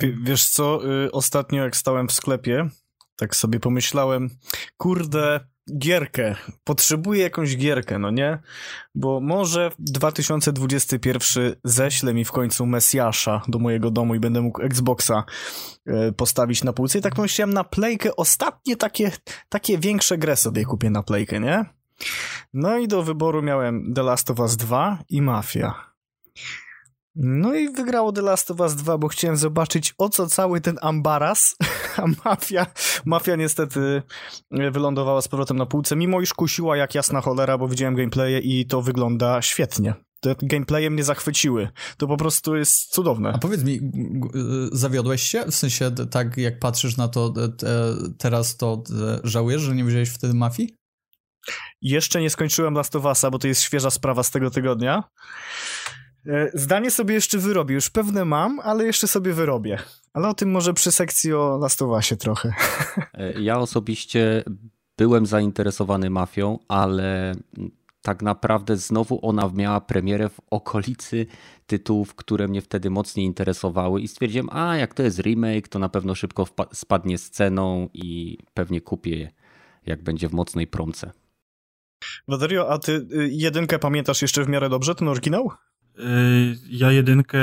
wiesz 0.00 0.48
co, 0.48 0.80
y, 1.04 1.12
ostatnio 1.12 1.64
jak 1.64 1.76
stałem 1.76 2.08
w 2.08 2.12
sklepie, 2.12 2.68
tak 3.16 3.36
sobie 3.36 3.60
pomyślałem, 3.60 4.30
kurde, 4.76 5.40
gierkę, 5.78 6.34
potrzebuję 6.64 7.22
jakąś 7.22 7.56
gierkę, 7.56 7.98
no 7.98 8.10
nie? 8.10 8.38
Bo 8.94 9.20
może 9.20 9.70
2021 9.78 11.54
ześle 11.64 12.14
mi 12.14 12.24
w 12.24 12.32
końcu 12.32 12.66
Mesjasza 12.66 13.42
do 13.48 13.58
mojego 13.58 13.90
domu 13.90 14.14
i 14.14 14.20
będę 14.20 14.40
mógł 14.40 14.62
Xboxa 14.62 15.24
e, 15.86 16.12
postawić 16.12 16.64
na 16.64 16.72
półce. 16.72 16.98
I 16.98 17.02
tak 17.02 17.14
pomyślałem, 17.14 17.54
na 17.54 17.64
playkę 17.64 18.16
ostatnie 18.16 18.76
takie, 18.76 19.12
takie 19.48 19.78
większe 19.78 20.18
gry 20.18 20.36
sobie 20.36 20.64
kupię 20.64 20.90
na 20.90 21.02
playkę, 21.02 21.40
nie? 21.40 21.64
No 22.54 22.78
i 22.78 22.88
do 22.88 23.02
wyboru 23.02 23.42
miałem 23.42 23.94
The 23.94 24.02
Last 24.02 24.30
of 24.30 24.38
Us 24.38 24.56
2 24.56 24.98
i 25.08 25.22
Mafia. 25.22 25.74
No 27.16 27.54
i 27.54 27.68
wygrało 27.68 28.12
The 28.12 28.22
Last 28.22 28.50
of 28.50 28.60
Us 28.60 28.74
2, 28.74 28.98
bo 28.98 29.08
chciałem 29.08 29.36
zobaczyć 29.36 29.94
o 29.98 30.08
co 30.08 30.26
cały 30.26 30.60
ten 30.60 30.78
ambaras, 30.82 31.56
a 31.96 32.04
mafia, 32.24 32.66
mafia 33.04 33.36
niestety 33.36 34.02
e, 34.50 34.70
wylądowała 34.70 35.22
z 35.22 35.28
powrotem 35.28 35.56
na 35.56 35.66
półce, 35.66 35.96
mimo 35.96 36.20
iż 36.20 36.34
kusiła 36.34 36.76
jak 36.76 36.94
jasna 36.94 37.20
cholera, 37.20 37.58
bo 37.58 37.68
widziałem 37.68 37.94
gameplaye 37.94 38.38
i 38.38 38.66
to 38.66 38.82
wygląda 38.82 39.42
świetnie. 39.42 39.94
Te 40.20 40.34
gameplaye 40.42 40.90
mnie 40.90 41.04
zachwyciły. 41.04 41.68
To 41.96 42.06
po 42.06 42.16
prostu 42.16 42.56
jest 42.56 42.92
cudowne. 42.92 43.32
A 43.34 43.38
powiedz 43.38 43.64
mi, 43.64 43.74
e, 43.74 43.80
zawiodłeś 44.72 45.22
się? 45.22 45.44
W 45.44 45.54
sensie 45.54 45.90
tak 46.10 46.36
jak 46.36 46.58
patrzysz 46.58 46.96
na 46.96 47.08
to 47.08 47.34
teraz, 48.18 48.56
to 48.56 48.82
żałujesz, 49.24 49.62
że 49.62 49.74
nie 49.74 49.84
wziąłeś 49.84 50.08
wtedy 50.08 50.34
mafii? 50.34 50.74
Jeszcze 51.82 52.20
nie 52.20 52.30
skończyłem 52.30 52.74
Last 52.74 52.96
of 52.96 53.04
Us'a, 53.04 53.30
bo 53.30 53.38
to 53.38 53.48
jest 53.48 53.62
świeża 53.62 53.90
sprawa 53.90 54.22
z 54.22 54.30
tego 54.30 54.50
tygodnia. 54.50 55.02
E, 56.28 56.50
zdanie 56.54 56.90
sobie 56.90 57.14
jeszcze 57.14 57.38
wyrobię. 57.38 57.74
Już 57.74 57.90
pewne 57.90 58.24
mam, 58.24 58.60
ale 58.60 58.84
jeszcze 58.84 59.06
sobie 59.06 59.32
wyrobię. 59.32 59.78
Ale 60.12 60.28
o 60.28 60.34
tym 60.34 60.50
może 60.50 60.74
przy 60.74 60.92
sekcji 60.92 61.32
o 61.32 61.58
Last 61.58 61.82
of 61.82 61.98
Usie 61.98 62.16
trochę. 62.16 62.54
E, 63.14 63.40
ja 63.40 63.58
osobiście 63.58 64.44
byłem 64.98 65.26
zainteresowany 65.26 66.10
mafią, 66.10 66.58
ale 66.68 67.34
tak 68.02 68.22
naprawdę 68.22 68.76
znowu 68.76 69.18
ona 69.22 69.50
miała 69.54 69.80
premierę 69.80 70.28
w 70.28 70.40
okolicy 70.50 71.26
tytułów, 71.66 72.14
które 72.14 72.48
mnie 72.48 72.62
wtedy 72.62 72.90
mocniej 72.90 73.26
interesowały 73.26 74.00
i 74.00 74.08
stwierdziłem, 74.08 74.48
a 74.50 74.76
jak 74.76 74.94
to 74.94 75.02
jest 75.02 75.18
remake, 75.18 75.68
to 75.68 75.78
na 75.78 75.88
pewno 75.88 76.14
szybko 76.14 76.46
spadnie 76.72 77.18
z 77.18 77.30
ceną 77.30 77.88
i 77.94 78.38
pewnie 78.54 78.80
kupię 78.80 79.18
je, 79.18 79.30
jak 79.86 80.02
będzie 80.02 80.28
w 80.28 80.32
mocnej 80.32 80.66
promce. 80.66 81.10
Waderio, 82.28 82.70
a 82.70 82.78
ty 82.78 82.92
y, 82.92 83.28
jedynkę 83.32 83.78
pamiętasz 83.78 84.22
jeszcze 84.22 84.44
w 84.44 84.48
miarę 84.48 84.68
dobrze, 84.68 84.94
ten 84.94 85.08
oryginał? 85.08 85.50
Y, 85.98 86.58
ja 86.70 86.92
jedynkę 86.92 87.38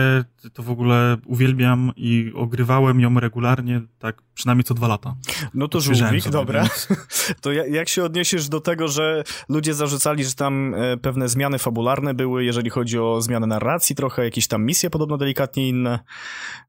to 0.53 0.63
w 0.63 0.69
ogóle 0.69 1.17
uwielbiam 1.25 1.91
i 1.95 2.31
ogrywałem 2.35 2.99
ją 2.99 3.19
regularnie, 3.19 3.81
tak 3.99 4.21
przynajmniej 4.33 4.63
co 4.63 4.73
dwa 4.73 4.87
lata. 4.87 5.15
No 5.53 5.67
to 5.67 5.79
żółwik, 5.79 6.29
dobra. 6.29 6.61
Więc... 6.61 6.87
To 7.41 7.51
jak 7.51 7.89
się 7.89 8.03
odniesiesz 8.03 8.49
do 8.49 8.59
tego, 8.59 8.87
że 8.87 9.23
ludzie 9.49 9.73
zarzucali, 9.73 10.23
że 10.23 10.33
tam 10.33 10.75
e, 10.75 10.97
pewne 10.97 11.29
zmiany 11.29 11.59
fabularne 11.59 12.13
były, 12.13 12.43
jeżeli 12.43 12.69
chodzi 12.69 12.99
o 12.99 13.21
zmianę 13.21 13.47
narracji, 13.47 13.95
trochę 13.95 14.23
jakieś 14.23 14.47
tam 14.47 14.65
misje 14.65 14.89
podobno 14.89 15.17
delikatnie 15.17 15.69
inne. 15.69 15.99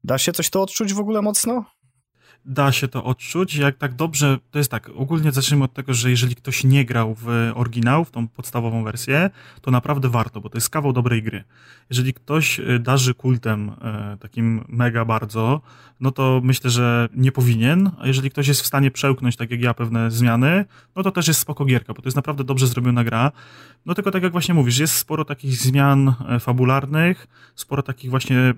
Da 0.03 0.17
się 0.17 0.31
coś 0.31 0.49
to 0.49 0.61
odczuć 0.61 0.93
w 0.93 0.99
ogóle 0.99 1.21
mocno? 1.21 1.65
Da 2.45 2.71
się 2.71 2.87
to 2.87 3.03
odczuć. 3.03 3.55
Jak 3.55 3.77
tak 3.77 3.93
dobrze, 3.93 4.37
to 4.51 4.57
jest 4.57 4.71
tak, 4.71 4.89
ogólnie 4.95 5.31
zacznijmy 5.31 5.63
od 5.65 5.73
tego, 5.73 5.93
że 5.93 6.09
jeżeli 6.09 6.35
ktoś 6.35 6.63
nie 6.63 6.85
grał 6.85 7.15
w 7.19 7.51
oryginał, 7.55 8.05
w 8.05 8.11
tą 8.11 8.27
podstawową 8.27 8.83
wersję, 8.83 9.29
to 9.61 9.71
naprawdę 9.71 10.09
warto, 10.09 10.41
bo 10.41 10.49
to 10.49 10.57
jest 10.57 10.69
kawał 10.69 10.93
dobrej 10.93 11.23
gry. 11.23 11.43
Jeżeli 11.89 12.13
ktoś 12.13 12.59
y, 12.59 12.79
darzy 12.79 13.13
kultem 13.13 13.71
e, 13.81 14.17
takim 14.19 14.65
mega 14.67 15.05
bardzo, 15.05 15.61
no 15.99 16.11
to 16.11 16.41
myślę, 16.43 16.69
że 16.69 17.09
nie 17.13 17.31
powinien, 17.31 17.91
a 17.99 18.07
jeżeli 18.07 18.29
ktoś 18.29 18.47
jest 18.47 18.61
w 18.61 18.65
stanie 18.65 18.91
przełknąć, 18.91 19.35
tak 19.35 19.51
jak 19.51 19.61
ja, 19.61 19.73
pewne 19.73 20.11
zmiany, 20.11 20.65
no 20.95 21.03
to 21.03 21.11
też 21.11 21.27
jest 21.27 21.39
spoko 21.39 21.65
gierka, 21.65 21.93
bo 21.93 22.01
to 22.01 22.07
jest 22.07 22.15
naprawdę 22.15 22.43
dobrze 22.43 22.67
zrobiona 22.67 23.03
gra. 23.03 23.31
No 23.85 23.93
tylko 23.93 24.11
tak 24.11 24.23
jak 24.23 24.31
właśnie 24.31 24.53
mówisz, 24.53 24.77
jest 24.77 24.93
sporo 24.93 25.25
takich 25.25 25.55
zmian 25.55 26.13
e, 26.29 26.39
fabularnych, 26.39 27.27
sporo 27.55 27.83
takich 27.83 28.09
właśnie 28.09 28.53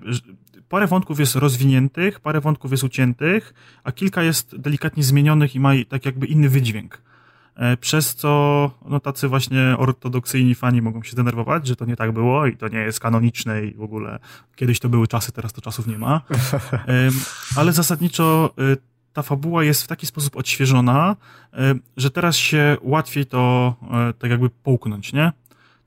parę 0.68 0.86
wątków 0.86 1.20
jest 1.20 1.36
rozwiniętych, 1.36 2.20
parę 2.20 2.40
wątków 2.40 2.70
jest 2.70 2.84
uciętych, 2.84 3.54
a 3.84 3.92
kilka 3.92 4.22
jest 4.22 4.56
delikatnie 4.56 5.02
zmienionych 5.02 5.54
i 5.54 5.60
ma 5.60 5.70
tak 5.88 6.06
jakby 6.06 6.26
inny 6.26 6.48
wydźwięk. 6.48 7.02
E, 7.58 7.76
przez 7.76 8.14
co 8.14 8.70
no, 8.88 9.00
tacy 9.00 9.28
właśnie 9.28 9.74
ortodoksyjni 9.78 10.54
fani 10.54 10.82
mogą 10.82 11.02
się 11.02 11.12
zdenerwować, 11.12 11.66
że 11.66 11.76
to 11.76 11.84
nie 11.84 11.96
tak 11.96 12.12
było 12.12 12.46
i 12.46 12.56
to 12.56 12.68
nie 12.68 12.78
jest 12.78 13.00
kanoniczne 13.00 13.64
i 13.64 13.74
w 13.74 13.82
ogóle 13.82 14.18
kiedyś 14.56 14.80
to 14.80 14.88
były 14.88 15.06
czasy, 15.06 15.32
teraz 15.32 15.52
to 15.52 15.60
czasów 15.60 15.86
nie 15.86 15.98
ma. 15.98 16.20
Ale 17.56 17.72
zasadniczo 17.72 18.54
e, 18.58 18.76
ta 19.12 19.22
fabuła 19.22 19.64
jest 19.64 19.82
w 19.82 19.86
taki 19.86 20.06
sposób 20.06 20.36
odświeżona, 20.36 21.16
e, 21.52 21.74
że 21.96 22.10
teraz 22.10 22.36
się 22.36 22.76
łatwiej 22.82 23.26
to 23.26 23.74
tak 24.18 24.30
jakby 24.30 24.50
połknąć, 24.50 25.12
nie? 25.12 25.32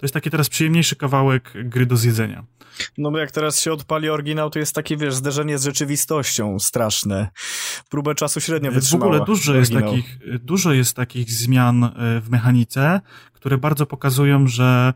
To 0.02 0.06
jest 0.06 0.14
taki 0.14 0.30
teraz 0.30 0.50
przyjemniejszy 0.50 0.96
kawałek 0.96 1.54
gry 1.56 1.86
do 1.86 1.98
zjedzenia. 1.98 2.44
No 2.98 3.12
bo 3.12 3.18
jak 3.18 3.32
teraz 3.32 3.60
się 3.60 3.74
odpali 3.74 4.10
oryginał, 4.10 4.50
to 4.50 4.60
jest 4.60 4.76
takie, 4.76 4.98
wiesz, 4.98 5.16
zderzenie 5.16 5.58
z 5.58 5.64
rzeczywistością 5.64 6.60
straszne. 6.60 7.30
Próbę 7.90 8.16
czasu 8.16 8.42
średnio 8.42 8.72
wytrzymała. 8.72 9.12
W 9.12 9.14
ogóle 9.14 9.26
dużo 9.26 9.56
jest, 9.56 9.74
takich, 9.74 10.18
dużo 10.40 10.74
jest 10.74 10.96
takich 10.96 11.32
zmian 11.32 11.90
w 12.22 12.30
mechanice, 12.30 13.02
które 13.34 13.58
bardzo 13.58 13.86
pokazują, 13.86 14.48
że 14.48 14.94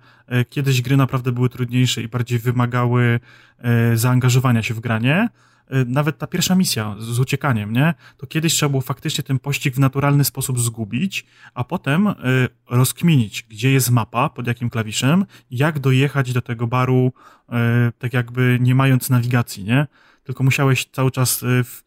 kiedyś 0.50 0.82
gry 0.82 0.98
naprawdę 0.98 1.32
były 1.32 1.50
trudniejsze 1.50 2.02
i 2.02 2.08
bardziej 2.08 2.40
wymagały 2.40 3.20
zaangażowania 3.94 4.64
się 4.64 4.74
w 4.74 4.80
granie, 4.80 5.30
nawet 5.86 6.18
ta 6.18 6.28
pierwsza 6.28 6.56
misja 6.56 6.96
z 7.00 7.20
uciekaniem, 7.20 7.74
nie? 7.74 7.94
To 8.18 8.28
kiedyś 8.28 8.54
trzeba 8.54 8.70
było 8.70 8.82
faktycznie 8.82 9.24
ten 9.24 9.40
pościg 9.40 9.76
w 9.76 9.80
naturalny 9.80 10.24
sposób 10.24 10.60
zgubić, 10.60 11.26
a 11.54 11.64
potem 11.64 12.08
y, 12.08 12.14
rozkminić, 12.70 13.44
gdzie 13.50 13.72
jest 13.72 13.90
mapa, 13.90 14.30
pod 14.30 14.48
jakim 14.48 14.70
klawiszem, 14.70 15.26
jak 15.52 15.80
dojechać 15.80 16.34
do 16.34 16.42
tego 16.42 16.68
baru, 16.68 17.14
y, 17.50 17.52
tak 18.00 18.14
jakby 18.14 18.58
nie 18.62 18.76
mając 18.76 19.10
nawigacji, 19.10 19.64
nie? 19.64 19.88
Tylko 20.24 20.44
musiałeś 20.44 20.86
cały 20.86 21.12
czas 21.12 21.40
w... 21.44 21.84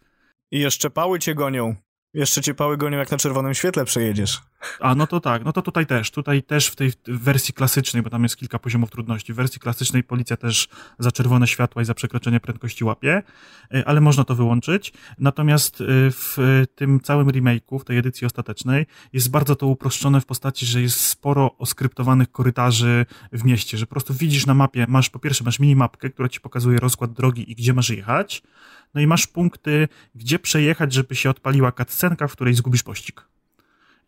I 0.51 0.59
jeszcze 0.59 0.91
pały 0.91 1.19
cię 1.19 1.35
gonią. 1.35 1.77
Jeszcze 2.15 2.43
cię 2.43 2.55
pały 2.55 2.77
gonią, 2.77 2.99
jak 2.99 3.11
na 3.11 3.19
czerwonym 3.19 3.55
świetle 3.55 3.85
przejedziesz. 3.85 4.41
A, 4.81 4.95
no 4.95 5.07
to 5.07 5.21
tak, 5.21 5.45
no 5.45 5.53
to 5.53 5.63
tutaj 5.63 5.87
też. 5.87 6.11
Tutaj 6.11 6.43
też 6.43 6.67
w 6.67 6.77
tej 6.77 6.93
wersji 7.07 7.55
klasycznej, 7.55 8.03
bo 8.03 8.11
tam 8.11 8.23
jest 8.23 8.37
kilka 8.37 8.59
poziomów 8.59 8.91
trudności, 8.91 9.33
w 9.33 9.37
wersji 9.37 9.61
klasycznej 9.61 10.05
policja 10.05 10.37
też 10.37 10.69
za 10.99 11.13
czerwone 11.13 11.47
światła 11.47 11.83
i 11.83 11.85
za 11.85 11.95
przekroczenie 11.95 12.41
prędkości 12.41 12.85
łapie, 12.85 13.23
y, 13.75 13.87
ale 13.87 14.01
można 14.01 14.25
to 14.25 14.35
wyłączyć. 14.35 14.93
Natomiast 15.19 15.81
y, 15.81 15.85
w 16.11 16.65
tym 16.75 17.01
całym 17.01 17.29
remake'u, 17.29 17.81
w 17.81 17.85
tej 17.85 17.99
edycji 17.99 18.27
ostatecznej, 18.27 18.87
jest 19.13 19.31
bardzo 19.31 19.57
to 19.57 19.67
uproszczone 19.67 20.21
w 20.21 20.27
postaci, 20.27 20.67
że 20.67 20.83
jest 20.83 21.01
sporo 21.01 21.59
oskryptowanych 21.59 22.33
korytarzy 22.33 23.07
w 23.33 23.45
mieście, 23.45 23.79
że 23.79 23.87
po 23.87 23.91
prostu 23.91 24.15
widzisz 24.15 24.47
na 24.47 24.55
mapie, 24.55 24.87
masz 24.89 25.11
po 25.11 25.19
pierwsze, 25.19 25.45
masz 25.45 25.61
minimapkę, 25.61 26.11
która 26.11 26.29
ci 26.29 26.41
pokazuje 26.41 26.79
rozkład 26.79 27.13
drogi 27.13 27.53
i 27.53 27.55
gdzie 27.55 27.75
masz 27.75 27.91
jechać, 27.91 28.43
no 28.95 29.01
i 29.01 29.07
masz 29.07 29.27
punkty, 29.27 29.89
gdzie 30.15 30.39
przejechać, 30.39 30.93
żeby 30.93 31.15
się 31.15 31.31
odpaliła 31.31 31.73
cutscenka, 31.73 32.29
w 32.29 32.33
której 32.33 32.55
zgubisz 32.55 32.83
pościg. 32.83 33.29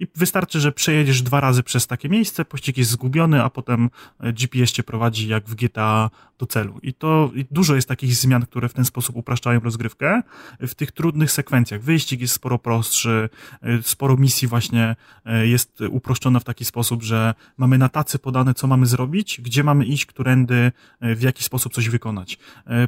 I 0.01 0.07
wystarczy, 0.15 0.61
że 0.61 0.73
przejedziesz 0.73 1.23
dwa 1.23 1.41
razy 1.41 1.63
przez 1.63 1.87
takie 1.87 2.09
miejsce, 2.09 2.45
pościg 2.45 2.79
jest 2.79 2.91
zgubiony, 2.91 3.43
a 3.45 3.51
potem 3.51 3.91
e, 4.21 4.33
GPS 4.33 4.73
cię 4.73 4.83
prowadzi 4.83 5.29
jak 5.29 5.49
w 5.49 5.55
GTA 5.55 6.11
do 6.39 6.47
celu. 6.47 6.79
I 6.83 6.95
to 6.95 7.31
i 7.35 7.45
dużo 7.51 7.75
jest 7.75 7.89
takich 7.89 8.15
zmian, 8.15 8.43
które 8.43 8.69
w 8.69 8.73
ten 8.73 8.85
sposób 8.85 9.17
upraszczają 9.17 9.61
rozgrywkę. 9.61 10.23
W 10.61 10.75
tych 10.75 10.93
trudnych 10.93 11.33
sekwencjach 11.33 11.83
wyścig 11.83 12.21
jest 12.21 12.35
sporo 12.35 12.59
prostszy, 12.59 13.29
e, 13.63 13.83
sporo 13.83 14.17
misji 14.17 14.49
właśnie 14.49 14.97
e, 15.25 15.47
jest 15.47 15.81
uproszczone 15.91 16.41
w 16.41 16.45
taki 16.45 16.65
sposób, 16.65 17.03
że 17.03 17.35
mamy 17.57 17.79
na 17.79 17.89
tacy 17.89 18.19
podane, 18.19 18.55
co 18.55 18.67
mamy 18.67 18.87
zrobić, 18.87 19.41
gdzie 19.41 19.65
mamy 19.65 19.85
iść, 19.85 20.07
którędy, 20.07 20.73
w 21.01 21.23
jaki 21.23 21.45
sposób 21.45 21.73
coś 21.73 21.89
wykonać. 21.89 22.39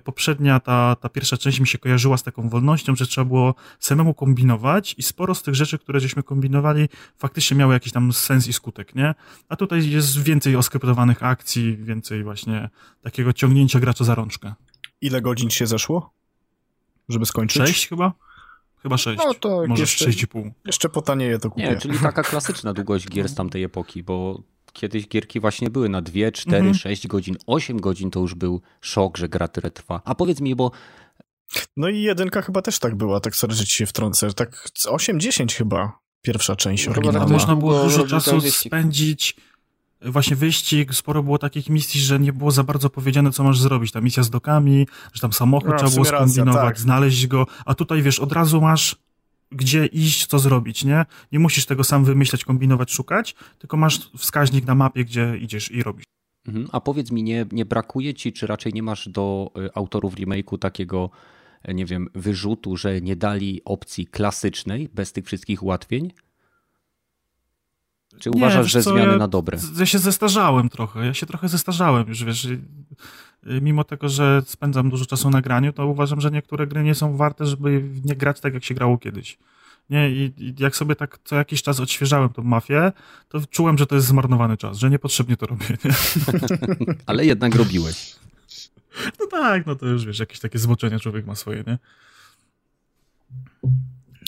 Poprzednia, 0.04 0.60
ta, 0.60 0.96
ta 0.96 1.08
pierwsza 1.08 1.36
część 1.36 1.60
mi 1.60 1.66
się 1.66 1.78
kojarzyła 1.78 2.16
z 2.16 2.22
taką 2.22 2.48
wolnością, 2.48 2.96
że 2.96 3.06
trzeba 3.06 3.24
było 3.24 3.54
samemu 3.78 4.14
kombinować 4.14 4.94
i 4.98 5.02
sporo 5.02 5.34
z 5.34 5.42
tych 5.42 5.54
rzeczy, 5.54 5.78
które 5.78 6.00
żeśmy 6.00 6.22
kombinowali, 6.22 6.88
faktycznie 7.16 7.56
miały 7.56 7.74
jakiś 7.74 7.92
tam 7.92 8.12
sens 8.12 8.48
i 8.48 8.52
skutek, 8.52 8.94
nie? 8.94 9.14
A 9.48 9.56
tutaj 9.56 9.90
jest 9.90 10.22
więcej 10.22 10.56
oskryptowanych 10.56 11.22
akcji, 11.22 11.76
więcej 11.76 12.24
właśnie 12.24 12.68
takiego 13.02 13.32
ciągnięcia 13.32 13.80
gracza 13.80 14.04
za 14.04 14.14
rączkę. 14.14 14.54
Ile 15.00 15.20
godzin 15.20 15.50
się 15.50 15.66
zeszło, 15.66 16.12
żeby 17.08 17.26
skończyć? 17.26 17.62
Sześć 17.62 17.88
chyba? 17.88 18.12
Chyba 18.82 18.98
sześć. 18.98 19.22
No 19.24 19.34
to 19.34 19.64
Może 19.68 19.82
jeszcze, 19.82 20.04
sześć 20.04 20.22
i 20.22 20.26
pół. 20.26 20.50
Jeszcze 20.64 20.88
potanieje 20.88 21.38
to 21.38 21.50
kupię. 21.50 21.68
Nie, 21.68 21.76
czyli 21.76 21.98
taka 21.98 22.22
klasyczna 22.32 22.72
długość 22.72 23.08
gier 23.08 23.28
z 23.28 23.34
tamtej 23.34 23.64
epoki, 23.64 24.02
bo 24.02 24.42
kiedyś 24.72 25.08
gierki 25.08 25.40
właśnie 25.40 25.70
były 25.70 25.88
na 25.88 26.02
2, 26.02 26.30
4, 26.32 26.56
mhm. 26.56 26.74
6 26.74 27.06
godzin, 27.06 27.36
8 27.46 27.80
godzin 27.80 28.10
to 28.10 28.20
już 28.20 28.34
był 28.34 28.60
szok, 28.80 29.16
że 29.16 29.28
gra 29.28 29.48
tyle 29.48 29.70
trwa. 29.70 30.00
A 30.04 30.14
powiedz 30.14 30.40
mi, 30.40 30.56
bo 30.56 30.70
no 31.76 31.88
i 31.88 32.02
jedynka 32.02 32.42
chyba 32.42 32.62
też 32.62 32.78
tak 32.78 32.94
była, 32.94 33.20
tak 33.20 33.36
sorry, 33.36 33.54
że 33.54 33.64
ci 33.64 33.76
się 33.76 33.86
wtrącę, 33.86 34.32
tak 34.32 34.68
8-10 34.88 35.56
chyba 35.56 36.01
pierwsza 36.22 36.56
część 36.56 36.86
no, 36.86 36.92
oryginalna. 36.92 37.32
Można 37.32 37.56
było 37.56 37.82
dużo 37.82 38.06
czasu 38.06 38.40
spędzić 38.40 39.36
właśnie 40.04 40.36
wyścig, 40.36 40.94
sporo 40.94 41.22
było 41.22 41.38
takich 41.38 41.68
misji, 41.68 42.00
że 42.00 42.20
nie 42.20 42.32
było 42.32 42.50
za 42.50 42.64
bardzo 42.64 42.90
powiedziane, 42.90 43.32
co 43.32 43.44
masz 43.44 43.60
zrobić. 43.60 43.92
Ta 43.92 44.00
misja 44.00 44.22
z 44.22 44.30
dokami, 44.30 44.86
że 45.12 45.20
tam 45.20 45.32
samochód 45.32 45.68
no, 45.70 45.76
trzeba 45.76 45.90
było 45.90 46.04
skombinować, 46.04 46.64
tak. 46.64 46.78
znaleźć 46.78 47.26
go, 47.26 47.46
a 47.66 47.74
tutaj 47.74 48.02
wiesz, 48.02 48.20
od 48.20 48.32
razu 48.32 48.60
masz 48.60 48.96
gdzie 49.50 49.86
iść, 49.86 50.26
co 50.26 50.38
zrobić, 50.38 50.84
nie? 50.84 51.06
Nie 51.32 51.38
musisz 51.38 51.66
tego 51.66 51.84
sam 51.84 52.04
wymyślać, 52.04 52.44
kombinować, 52.44 52.92
szukać, 52.92 53.34
tylko 53.58 53.76
masz 53.76 54.10
wskaźnik 54.16 54.66
na 54.66 54.74
mapie, 54.74 55.04
gdzie 55.04 55.36
idziesz 55.36 55.70
i 55.70 55.82
robisz. 55.82 56.04
Mhm. 56.46 56.68
A 56.72 56.80
powiedz 56.80 57.10
mi, 57.10 57.22
nie, 57.22 57.46
nie 57.52 57.64
brakuje 57.64 58.14
ci, 58.14 58.32
czy 58.32 58.46
raczej 58.46 58.72
nie 58.72 58.82
masz 58.82 59.08
do 59.08 59.50
y, 59.56 59.74
autorów 59.74 60.14
remake'u 60.14 60.58
takiego 60.58 61.10
nie 61.68 61.86
wiem, 61.86 62.08
wyrzutu, 62.14 62.76
że 62.76 63.00
nie 63.00 63.16
dali 63.16 63.60
opcji 63.64 64.06
klasycznej 64.06 64.88
bez 64.94 65.12
tych 65.12 65.26
wszystkich 65.26 65.62
ułatwień? 65.62 66.12
Czy 68.18 68.30
uważasz, 68.30 68.72
że 68.72 68.82
co, 68.82 68.90
zmiany 68.90 69.12
ja, 69.12 69.18
na 69.18 69.28
dobre? 69.28 69.58
Ja 69.78 69.86
się 69.86 69.98
zestarzałem 69.98 70.68
trochę, 70.68 71.06
ja 71.06 71.14
się 71.14 71.26
trochę 71.26 71.48
zestarzałem 71.48 72.08
już, 72.08 72.24
wiesz, 72.24 72.48
mimo 73.46 73.84
tego, 73.84 74.08
że 74.08 74.42
spędzam 74.46 74.90
dużo 74.90 75.06
czasu 75.06 75.30
na 75.30 75.40
graniu, 75.40 75.72
to 75.72 75.86
uważam, 75.86 76.20
że 76.20 76.30
niektóre 76.30 76.66
gry 76.66 76.82
nie 76.82 76.94
są 76.94 77.16
warte, 77.16 77.46
żeby 77.46 77.82
nie 78.04 78.16
grać 78.16 78.40
tak, 78.40 78.54
jak 78.54 78.64
się 78.64 78.74
grało 78.74 78.98
kiedyś. 78.98 79.38
Nie, 79.90 80.10
i, 80.10 80.32
i 80.38 80.54
jak 80.58 80.76
sobie 80.76 80.96
tak 80.96 81.18
co 81.24 81.36
jakiś 81.36 81.62
czas 81.62 81.80
odświeżałem 81.80 82.28
tą 82.28 82.42
mafię, 82.42 82.92
to 83.28 83.40
czułem, 83.50 83.78
że 83.78 83.86
to 83.86 83.94
jest 83.94 84.06
zmarnowany 84.06 84.56
czas, 84.56 84.78
że 84.78 84.90
niepotrzebnie 84.90 85.36
to 85.36 85.46
robię. 85.46 85.66
Nie? 85.84 85.90
Ale 87.06 87.26
jednak 87.26 87.54
robiłeś. 87.54 88.16
No 89.20 89.26
tak, 89.26 89.66
no 89.66 89.74
to 89.74 89.86
już 89.86 90.06
wiesz, 90.06 90.18
jakieś 90.18 90.40
takie 90.40 90.58
zboczenia 90.58 90.98
człowiek 90.98 91.26
ma 91.26 91.34
swoje, 91.34 91.64
nie? 91.66 91.78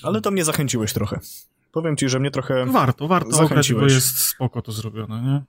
Ale 0.02 0.20
to 0.20 0.30
mnie 0.30 0.44
zachęciłeś 0.44 0.92
trochę. 0.92 1.20
Powiem 1.72 1.96
ci, 1.96 2.08
że 2.08 2.20
mnie 2.20 2.30
trochę 2.30 2.66
Warto, 2.66 3.08
warto 3.08 3.40
ograć, 3.40 3.72
bo 3.72 3.86
jest 3.86 4.18
spoko 4.18 4.62
to 4.62 4.72
zrobione, 4.72 5.22
nie? 5.22 5.42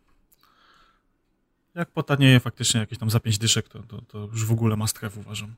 Jak 1.75 1.91
potanieje 1.91 2.39
faktycznie 2.39 2.79
jakieś 2.79 2.99
tam 2.99 3.09
za 3.09 3.19
pięć 3.19 3.37
dyszek, 3.37 3.69
to, 3.69 3.83
to, 3.83 4.01
to 4.01 4.17
już 4.17 4.45
w 4.45 4.51
ogóle 4.51 4.75
must 4.75 4.99
have 4.99 5.19
uważam. 5.19 5.55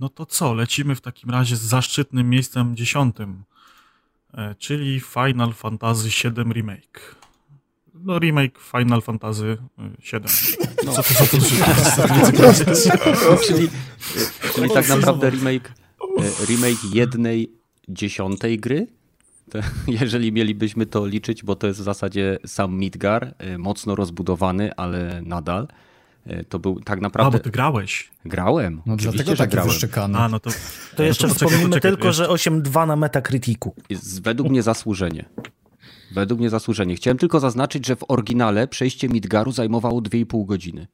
No 0.00 0.08
to 0.08 0.26
co, 0.26 0.54
lecimy 0.54 0.94
w 0.94 1.00
takim 1.00 1.30
razie 1.30 1.56
z 1.56 1.60
zaszczytnym 1.60 2.30
miejscem 2.30 2.76
dziesiątym, 2.76 3.44
e, 4.34 4.54
czyli 4.54 5.00
Final 5.00 5.52
Fantasy 5.52 6.08
VII 6.08 6.52
Remake 6.52 7.14
no 8.04 8.18
remake 8.18 8.58
Final 8.58 9.02
Fantasy 9.02 9.56
VII. 9.78 10.20
No. 10.86 10.92
Co 10.92 11.02
to 11.02 11.40
za 11.40 12.06
czyli, 13.46 13.68
czyli 14.54 14.70
tak 14.70 14.88
naprawdę 14.88 15.30
remake, 15.30 15.68
e, 16.18 16.46
remake 16.46 16.94
jednej 16.94 17.52
dziesiątej 17.88 18.58
gry? 18.58 18.86
Jeżeli 20.00 20.32
mielibyśmy 20.32 20.86
to 20.86 21.06
liczyć, 21.06 21.44
bo 21.44 21.56
to 21.56 21.66
jest 21.66 21.80
w 21.80 21.82
zasadzie 21.82 22.38
sam 22.46 22.74
Midgar, 22.74 23.34
e, 23.38 23.58
mocno 23.58 23.94
rozbudowany, 23.94 24.74
ale 24.74 25.22
nadal. 25.24 25.68
To 26.48 26.58
był 26.58 26.80
tak 26.80 27.00
naprawdę. 27.00 27.28
A, 27.28 27.38
bo 27.38 27.44
ty 27.44 27.50
grałeś. 27.50 28.10
Grałem. 28.24 28.82
No 28.86 28.96
dlatego 28.96 29.36
taki 29.36 29.50
grałem. 29.50 29.70
wyszczekany. 29.70 30.18
A, 30.18 30.28
no 30.28 30.40
to, 30.40 30.50
to 30.96 31.02
jeszcze 31.02 31.26
no 31.26 31.34
to 31.34 31.38
wspomnijmy 31.38 31.80
tylko, 31.80 32.12
że 32.12 32.26
8.2 32.26 32.86
na 32.86 32.96
Metacriticu. 32.96 33.74
Jest 33.88 34.22
według 34.22 34.48
mnie 34.48 34.62
zasłużenie. 34.62 35.24
Według 36.10 36.40
mnie 36.40 36.50
zasłużenie. 36.50 36.94
Chciałem 36.94 37.18
tylko 37.18 37.40
zaznaczyć, 37.40 37.86
że 37.86 37.96
w 37.96 38.04
oryginale 38.08 38.68
przejście 38.68 39.08
Midgaru 39.08 39.52
zajmowało 39.52 40.00
2,5 40.00 40.46
godziny. 40.46 40.86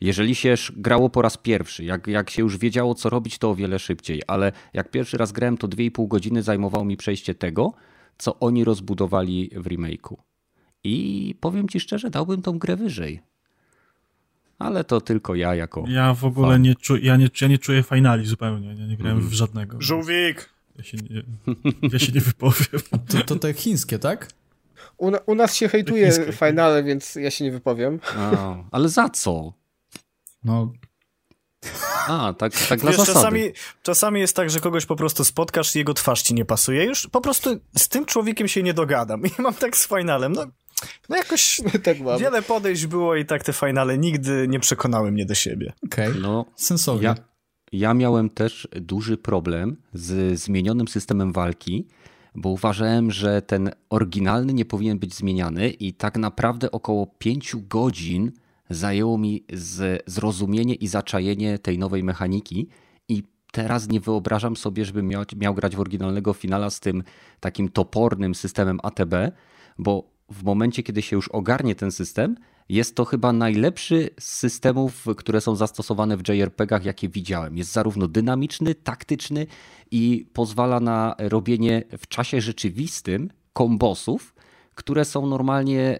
Jeżeli 0.00 0.34
się 0.34 0.54
grało 0.76 1.10
po 1.10 1.22
raz 1.22 1.36
pierwszy, 1.36 1.84
jak, 1.84 2.06
jak 2.06 2.30
się 2.30 2.42
już 2.42 2.58
wiedziało, 2.58 2.94
co 2.94 3.10
robić, 3.10 3.38
to 3.38 3.50
o 3.50 3.54
wiele 3.54 3.78
szybciej, 3.78 4.22
ale 4.26 4.52
jak 4.72 4.90
pierwszy 4.90 5.18
raz 5.18 5.32
grałem, 5.32 5.58
to 5.58 5.68
2,5 5.68 6.08
godziny 6.08 6.42
zajmowało 6.42 6.84
mi 6.84 6.96
przejście 6.96 7.34
tego, 7.34 7.72
co 8.18 8.38
oni 8.38 8.64
rozbudowali 8.64 9.50
w 9.56 9.64
remake'u. 9.64 10.16
I 10.84 11.34
powiem 11.40 11.68
ci 11.68 11.80
szczerze, 11.80 12.10
dałbym 12.10 12.42
tą 12.42 12.58
grę 12.58 12.76
wyżej. 12.76 13.20
Ale 14.58 14.84
to 14.84 15.00
tylko 15.00 15.34
ja 15.34 15.54
jako. 15.54 15.84
Ja 15.88 16.14
w 16.14 16.24
ogóle 16.24 16.48
fan. 16.48 16.62
nie, 16.62 16.74
czu, 16.74 16.96
ja 16.96 17.16
nie, 17.16 17.28
ja 17.40 17.48
nie 17.48 17.58
czuję 17.58 17.82
finali 17.82 18.26
zupełnie. 18.26 18.68
Ja 18.74 18.86
nie 18.86 18.96
grałem 18.96 19.18
mm. 19.18 19.30
w 19.30 19.32
żadnego. 19.32 19.76
Żółwik! 19.80 20.50
Ja 20.78 20.84
się 20.84 20.96
nie, 20.96 21.22
ja 21.92 21.98
się 21.98 22.12
nie 22.12 22.20
wypowiem. 22.20 22.80
To, 23.08 23.22
to 23.26 23.36
te 23.36 23.54
chińskie, 23.54 23.98
tak? 23.98 24.28
U, 24.96 25.12
u 25.26 25.34
nas 25.34 25.54
się 25.54 25.68
hejtuje 25.68 26.12
chińskie. 26.12 26.32
finale, 26.32 26.82
więc 26.82 27.14
ja 27.14 27.30
się 27.30 27.44
nie 27.44 27.52
wypowiem. 27.52 28.00
A, 28.16 28.56
ale 28.70 28.88
za 28.88 29.08
co? 29.08 29.52
No, 30.44 30.72
a, 32.08 32.34
tak, 32.38 32.52
tak 32.68 32.80
dla 32.80 32.90
Wiesz, 32.90 32.96
zasady. 32.96 33.14
Czasami, 33.14 33.52
czasami 33.82 34.20
jest 34.20 34.36
tak, 34.36 34.50
że 34.50 34.60
kogoś 34.60 34.86
po 34.86 34.96
prostu 34.96 35.24
spotkasz 35.24 35.76
i 35.76 35.78
jego 35.78 35.94
twarz 35.94 36.22
ci 36.22 36.34
nie 36.34 36.44
pasuje. 36.44 36.84
Już 36.84 37.08
po 37.12 37.20
prostu 37.20 37.60
z 37.76 37.88
tym 37.88 38.06
człowiekiem 38.06 38.48
się 38.48 38.62
nie 38.62 38.74
dogadam. 38.74 39.22
I 39.26 39.42
mam 39.42 39.54
tak 39.54 39.76
z 39.76 39.88
finalem. 39.88 40.32
No, 40.32 40.46
no 41.08 41.16
jakoś 41.16 41.60
tak 41.84 41.96
wiele 42.20 42.42
podejść 42.42 42.86
było 42.86 43.16
i 43.16 43.24
tak 43.24 43.44
te 43.44 43.52
finale 43.52 43.98
nigdy 43.98 44.48
nie 44.48 44.60
przekonały 44.60 45.12
mnie 45.12 45.26
do 45.26 45.34
siebie. 45.34 45.72
Okej, 45.86 46.08
okay. 46.08 46.20
no, 46.20 46.44
sensownie. 46.56 47.04
Ja, 47.04 47.14
Ja 47.72 47.94
miałem 47.94 48.30
też 48.30 48.68
duży 48.80 49.16
problem 49.16 49.76
z 49.94 50.40
zmienionym 50.40 50.88
systemem 50.88 51.32
walki, 51.32 51.86
bo 52.34 52.48
uważałem, 52.48 53.10
że 53.10 53.42
ten 53.42 53.70
oryginalny 53.90 54.54
nie 54.54 54.64
powinien 54.64 54.98
być 54.98 55.14
zmieniany 55.14 55.70
i 55.70 55.92
tak 55.92 56.18
naprawdę 56.18 56.70
około 56.70 57.06
5 57.06 57.56
godzin 57.56 58.32
zajęło 58.70 59.18
mi 59.18 59.44
zrozumienie 60.06 60.74
i 60.74 60.88
zaczajenie 60.88 61.58
tej 61.58 61.78
nowej 61.78 62.04
mechaniki 62.04 62.68
i 63.08 63.22
teraz 63.52 63.88
nie 63.88 64.00
wyobrażam 64.00 64.56
sobie, 64.56 64.84
żebym 64.84 65.08
miał, 65.08 65.24
miał 65.36 65.54
grać 65.54 65.76
w 65.76 65.80
oryginalnego 65.80 66.32
finala 66.32 66.70
z 66.70 66.80
tym 66.80 67.02
takim 67.40 67.68
topornym 67.68 68.34
systemem 68.34 68.78
ATB, 68.82 69.14
bo 69.78 70.10
w 70.30 70.44
momencie, 70.44 70.82
kiedy 70.82 71.02
się 71.02 71.16
już 71.16 71.28
ogarnie 71.28 71.74
ten 71.74 71.92
system, 71.92 72.36
jest 72.68 72.94
to 72.94 73.04
chyba 73.04 73.32
najlepszy 73.32 74.10
z 74.20 74.24
systemów, 74.24 75.06
które 75.16 75.40
są 75.40 75.56
zastosowane 75.56 76.16
w 76.16 76.28
JRPG-ach, 76.28 76.84
jakie 76.84 77.08
widziałem. 77.08 77.56
Jest 77.56 77.72
zarówno 77.72 78.08
dynamiczny, 78.08 78.74
taktyczny 78.74 79.46
i 79.90 80.26
pozwala 80.32 80.80
na 80.80 81.14
robienie 81.18 81.82
w 81.98 82.06
czasie 82.06 82.40
rzeczywistym 82.40 83.30
kombosów, 83.52 84.34
które 84.74 85.04
są 85.04 85.26
normalnie 85.26 85.98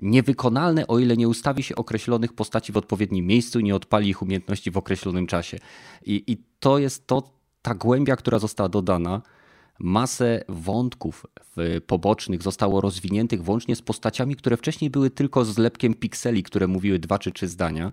niewykonalne, 0.00 0.86
o 0.86 0.98
ile 0.98 1.16
nie 1.16 1.28
ustawi 1.28 1.62
się 1.62 1.76
określonych 1.76 2.32
postaci 2.32 2.72
w 2.72 2.76
odpowiednim 2.76 3.26
miejscu 3.26 3.60
nie 3.60 3.74
odpali 3.74 4.08
ich 4.08 4.22
umiejętności 4.22 4.70
w 4.70 4.76
określonym 4.76 5.26
czasie. 5.26 5.58
I, 6.06 6.24
i 6.26 6.36
to 6.60 6.78
jest 6.78 7.06
to, 7.06 7.22
ta 7.62 7.74
głębia, 7.74 8.16
która 8.16 8.38
została 8.38 8.68
dodana 8.68 9.22
masę 9.78 10.44
wątków 10.48 11.26
pobocznych 11.86 12.42
zostało 12.42 12.80
rozwiniętych 12.80 13.42
włącznie 13.42 13.76
z 13.76 13.82
postaciami, 13.82 14.36
które 14.36 14.56
wcześniej 14.56 14.90
były 14.90 15.10
tylko 15.10 15.44
zlepkiem 15.44 15.94
pikseli, 15.94 16.42
które 16.42 16.66
mówiły 16.66 16.98
dwa 16.98 17.18
czy 17.18 17.32
trzy 17.32 17.48
zdania. 17.48 17.92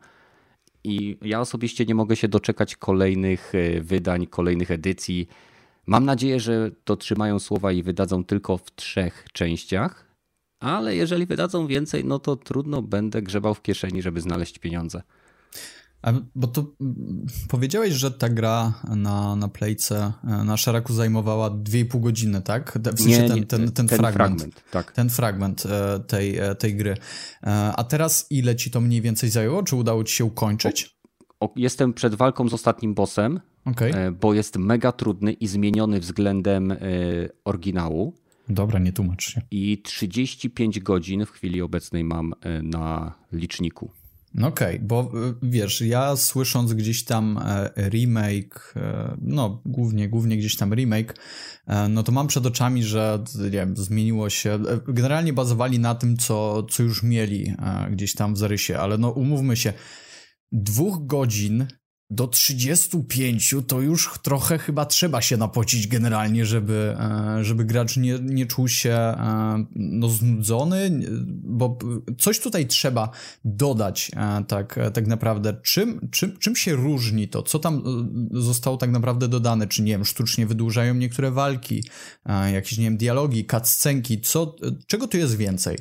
I 0.84 1.18
ja 1.22 1.42
osobiście 1.42 1.86
nie 1.86 1.96
mogę 1.96 2.16
się 2.16 2.28
doczekać 2.28 2.76
kolejnych 2.76 3.56
e, 3.56 3.82
wydań, 3.82 4.28
kolejnych 4.28 4.72
edycji. 4.72 5.28
Mam 5.88 6.06
nadzieję, 6.06 6.40
że 6.40 6.72
dotrzymają 6.86 7.40
słowa 7.40 7.72
i 7.72 7.84
wydadzą 7.84 8.24
tylko 8.24 8.58
w 8.58 8.76
trzech 8.76 9.26
częściach, 9.34 10.06
ale 10.60 10.96
jeżeli 10.96 11.26
wydadzą 11.26 11.68
więcej, 11.68 12.06
no 12.06 12.20
to 12.20 12.36
trudno 12.36 12.82
będę 12.82 13.22
grzebał 13.22 13.54
w 13.54 13.62
kieszeni, 13.62 14.02
żeby 14.02 14.22
znaleźć 14.22 14.60
pieniądze. 14.60 15.02
A, 16.06 16.14
bo 16.36 16.48
to 16.48 16.66
mm, 16.82 17.26
powiedziałeś, 17.48 17.94
że 17.94 18.12
ta 18.12 18.30
gra 18.30 18.74
na, 18.96 19.36
na 19.36 19.48
playce 19.48 20.14
e, 20.24 20.44
na 20.44 20.58
Szaraku 20.58 20.94
zajmowała 20.94 21.50
2,5 21.50 22.00
godziny, 22.00 22.42
tak? 22.42 22.80
W 22.96 23.02
sensie 23.02 23.22
nie, 23.22 23.28
ten, 23.28 23.46
ten, 23.46 23.72
ten, 23.72 23.88
ten, 23.88 23.88
fragment, 23.88 24.16
fragment 24.16 24.64
tak. 24.72 24.92
ten 24.92 25.10
fragment 25.10 25.66
e, 25.66 26.00
tej, 26.00 26.38
e, 26.38 26.56
tej 26.56 26.76
gry. 26.76 26.98
A 27.76 27.84
teraz 27.84 28.28
ile 28.30 28.56
ci 28.56 28.72
to 28.72 28.82
mniej 28.82 29.02
więcej 29.02 29.30
zajęło? 29.30 29.64
Czy 29.64 29.76
udało 29.76 30.04
ci 30.04 30.16
się 30.16 30.26
ukończyć? 30.26 30.96
O, 31.40 31.54
jestem 31.56 31.94
przed 31.94 32.16
walką 32.16 32.50
z 32.50 32.54
ostatnim 32.54 32.94
bossem, 32.94 33.40
okay. 33.66 34.12
bo 34.12 34.34
jest 34.34 34.58
mega 34.58 34.92
trudny 34.92 35.34
i 35.34 35.48
zmieniony 35.48 36.00
względem 36.00 36.74
oryginału. 37.46 38.14
Dobra, 38.50 38.80
nie 38.80 38.94
tłumacz 38.94 39.24
się. 39.24 39.42
I 39.52 39.82
35 39.82 40.80
godzin 40.80 41.26
w 41.26 41.32
chwili 41.32 41.62
obecnej 41.62 42.04
mam 42.04 42.34
na 42.64 43.14
liczniku. 43.32 43.92
Okej, 44.44 44.48
okay, 44.76 44.80
bo 44.80 45.02
y, 45.02 45.34
wiesz, 45.44 45.82
ja 45.82 46.16
słysząc 46.16 46.74
gdzieś 46.74 47.04
tam 47.04 47.40
e, 47.46 47.70
remake, 47.90 48.74
e, 48.76 49.18
no 49.22 49.62
głównie, 49.66 50.10
głównie 50.10 50.38
gdzieś 50.38 50.58
tam 50.58 50.74
remake, 50.74 51.16
e, 51.68 51.90
no 51.90 52.04
to 52.04 52.12
mam 52.12 52.28
przed 52.28 52.46
oczami, 52.46 52.84
że 52.84 53.24
nie 53.44 53.50
wiem, 53.50 53.78
zmieniło 53.78 54.30
się. 54.30 54.60
Generalnie 54.88 55.34
bazowali 55.34 55.80
na 55.80 55.96
tym, 55.96 56.18
co, 56.18 56.64
co 56.64 56.84
już 56.84 57.04
mieli 57.04 57.54
gdzieś 57.92 58.14
tam 58.14 58.34
w 58.34 58.38
zarysie, 58.38 58.78
ale 58.78 58.98
no 58.98 59.10
umówmy 59.10 59.58
się, 59.58 59.74
dwóch 60.52 61.06
godzin 61.06 61.68
do 62.10 62.28
35 62.28 63.56
to 63.68 63.82
już 63.82 64.20
trochę 64.24 64.58
chyba 64.58 64.86
trzeba 64.86 65.22
się 65.22 65.38
napocić 65.38 65.88
generalnie, 65.88 66.46
żeby, 66.46 66.96
e, 67.00 67.44
żeby 67.44 67.66
gracz 67.66 67.98
nie, 67.98 68.20
nie 68.22 68.46
czuł 68.46 68.68
się 68.68 68.92
e, 68.92 69.66
no, 69.76 70.10
znudzony, 70.10 70.90
bo 71.44 71.78
coś 72.20 72.40
tutaj 72.40 72.68
trzeba 72.68 73.10
dodać 73.46 74.12
e, 74.16 74.44
tak, 74.48 74.80
tak 74.94 75.08
naprawdę. 75.08 75.58
Czym, 75.64 76.10
czym, 76.12 76.38
czym 76.38 76.56
się 76.56 76.76
różni 76.76 77.28
to? 77.28 77.44
Co 77.44 77.60
tam 77.60 77.84
zostało 78.32 78.78
tak 78.78 78.92
naprawdę 78.92 79.28
dodane? 79.28 79.68
Czy 79.68 79.84
nie 79.84 79.92
wiem, 79.92 80.06
sztucznie 80.06 80.46
wydłużają 80.46 80.96
niektóre 80.96 81.32
walki, 81.32 81.84
jakieś 82.54 82.78
nie 82.78 82.84
wiem, 82.84 82.98
dialogi, 82.98 83.46
cutscenki, 83.46 84.22
co, 84.22 84.56
czego 84.88 85.08
tu 85.08 85.18
jest 85.18 85.38
więcej? 85.38 85.78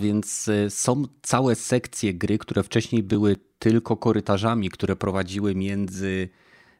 Więc 0.00 0.50
są 0.68 1.02
całe 1.22 1.54
sekcje 1.54 2.14
gry, 2.14 2.38
które 2.38 2.62
wcześniej 2.62 3.02
były 3.02 3.36
tylko 3.64 3.96
korytarzami, 3.96 4.70
które 4.70 4.96
prowadziły 4.96 5.54
między, 5.54 6.28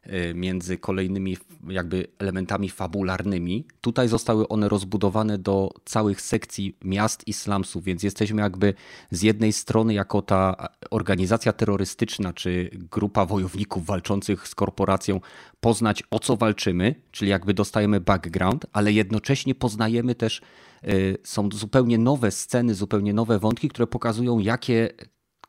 e, 0.03 0.33
między 0.33 0.77
kolejnymi 0.77 1.37
jakby 1.67 2.07
elementami 2.19 2.69
fabularnymi. 2.69 3.65
Tutaj 3.81 4.07
zostały 4.07 4.47
one 4.47 4.69
rozbudowane 4.69 5.37
do 5.37 5.69
całych 5.85 6.21
sekcji 6.21 6.77
miast 6.83 7.27
i 7.27 7.33
slumsów, 7.33 7.83
więc 7.83 8.03
jesteśmy 8.03 8.41
jakby 8.41 8.73
z 9.11 9.21
jednej 9.21 9.53
strony 9.53 9.93
jako 9.93 10.21
ta 10.21 10.67
organizacja 10.91 11.53
terrorystyczna 11.53 12.33
czy 12.33 12.69
grupa 12.91 13.25
wojowników 13.25 13.85
walczących 13.85 14.47
z 14.47 14.55
korporacją 14.55 15.21
poznać 15.59 16.03
o 16.11 16.19
co 16.19 16.37
walczymy, 16.37 16.95
czyli 17.11 17.31
jakby 17.31 17.53
dostajemy 17.53 17.99
background, 17.99 18.65
ale 18.73 18.91
jednocześnie 18.91 19.55
poznajemy 19.55 20.15
też 20.15 20.41
e, 20.83 20.87
są 21.23 21.49
zupełnie 21.53 21.97
nowe 21.97 22.31
sceny, 22.31 22.75
zupełnie 22.75 23.13
nowe 23.13 23.39
wątki, 23.39 23.69
które 23.69 23.87
pokazują, 23.87 24.39
jakie 24.39 24.89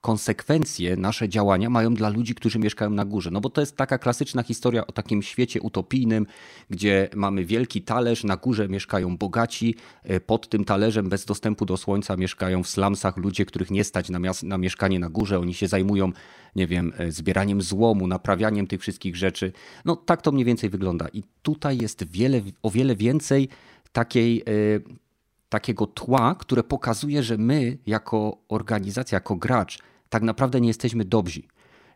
konsekwencje 0.06 0.96
nasze 0.96 1.28
działania 1.28 1.70
mają 1.70 1.94
dla 1.94 2.08
ludzi, 2.08 2.34
którzy 2.34 2.58
mieszkają 2.58 2.90
na 2.90 3.04
górze. 3.04 3.30
No 3.30 3.40
bo 3.40 3.50
to 3.50 3.60
jest 3.60 3.76
taka 3.76 3.98
klasyczna 3.98 4.42
historia 4.42 4.86
o 4.86 4.92
takim 4.92 5.22
świecie 5.22 5.60
utopijnym, 5.60 6.26
gdzie 6.70 7.08
mamy 7.14 7.44
wielki 7.44 7.82
talerz, 7.82 8.24
na 8.24 8.36
górze 8.36 8.68
mieszkają 8.68 9.16
bogaci, 9.16 9.74
e, 10.02 10.20
pod 10.20 10.48
tym 10.48 10.64
talerzem 10.64 11.08
bez 11.08 11.24
dostępu 11.24 11.66
do 11.66 11.76
słońca 11.76 12.16
mieszkają 12.16 12.62
w 12.62 12.68
slumsach 12.68 13.16
ludzie, 13.16 13.46
których 13.46 13.70
nie 13.70 13.84
stać 13.84 14.10
na, 14.10 14.18
na 14.42 14.58
mieszkanie 14.58 14.98
na 14.98 15.10
górze. 15.10 15.38
Oni 15.40 15.54
się 15.54 15.68
zajmują, 15.68 16.12
nie 16.56 16.66
wiem, 16.66 16.92
e, 16.98 17.12
zbieraniem 17.12 17.62
złomu, 17.62 18.06
naprawianiem 18.06 18.66
tych 18.66 18.80
wszystkich 18.80 19.16
rzeczy. 19.16 19.52
No 19.84 19.96
tak 19.96 20.22
to 20.22 20.32
mniej 20.32 20.44
więcej 20.44 20.70
wygląda. 20.70 21.08
I 21.12 21.22
tutaj 21.42 21.78
jest 21.78 22.04
wiele, 22.10 22.40
o 22.62 22.70
wiele 22.70 22.96
więcej 22.96 23.48
takiej 23.92 24.40
e, 24.40 25.06
takiego 25.48 25.86
tła, 25.86 26.34
które 26.34 26.62
pokazuje, 26.62 27.22
że 27.22 27.38
my 27.38 27.78
jako 27.86 28.38
organizacja, 28.48 29.16
jako 29.16 29.36
gracz 29.36 29.78
tak 30.08 30.22
naprawdę 30.22 30.60
nie 30.60 30.68
jesteśmy 30.68 31.04
dobrzy. 31.04 31.42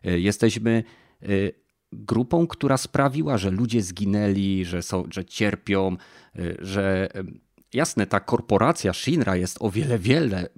E, 0.03 0.19
jesteśmy 0.19 0.83
e, 1.21 1.27
grupą, 1.91 2.47
która 2.47 2.77
sprawiła, 2.77 3.37
że 3.37 3.51
ludzie 3.51 3.81
zginęli, 3.81 4.65
że, 4.65 4.81
są, 4.81 5.03
że 5.11 5.25
cierpią, 5.25 5.97
e, 6.35 6.41
że 6.59 7.09
jasne, 7.73 8.07
ta 8.07 8.19
korporacja 8.19 8.93
Shinra 8.93 9.35
jest 9.35 9.57
o 9.59 9.71
wiele, 9.71 9.99
wiele 9.99 10.49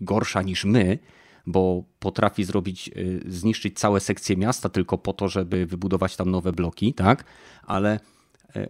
gorsza 0.00 0.42
niż 0.42 0.64
my, 0.64 0.98
bo 1.46 1.84
potrafi 1.98 2.44
zrobić, 2.44 2.90
zniszczyć 3.26 3.78
całe 3.78 4.00
sekcje 4.00 4.36
miasta 4.36 4.68
tylko 4.68 4.98
po 4.98 5.12
to, 5.12 5.28
żeby 5.28 5.66
wybudować 5.66 6.16
tam 6.16 6.30
nowe 6.30 6.52
bloki, 6.52 6.94
tak? 6.94 7.24
Ale 7.62 8.00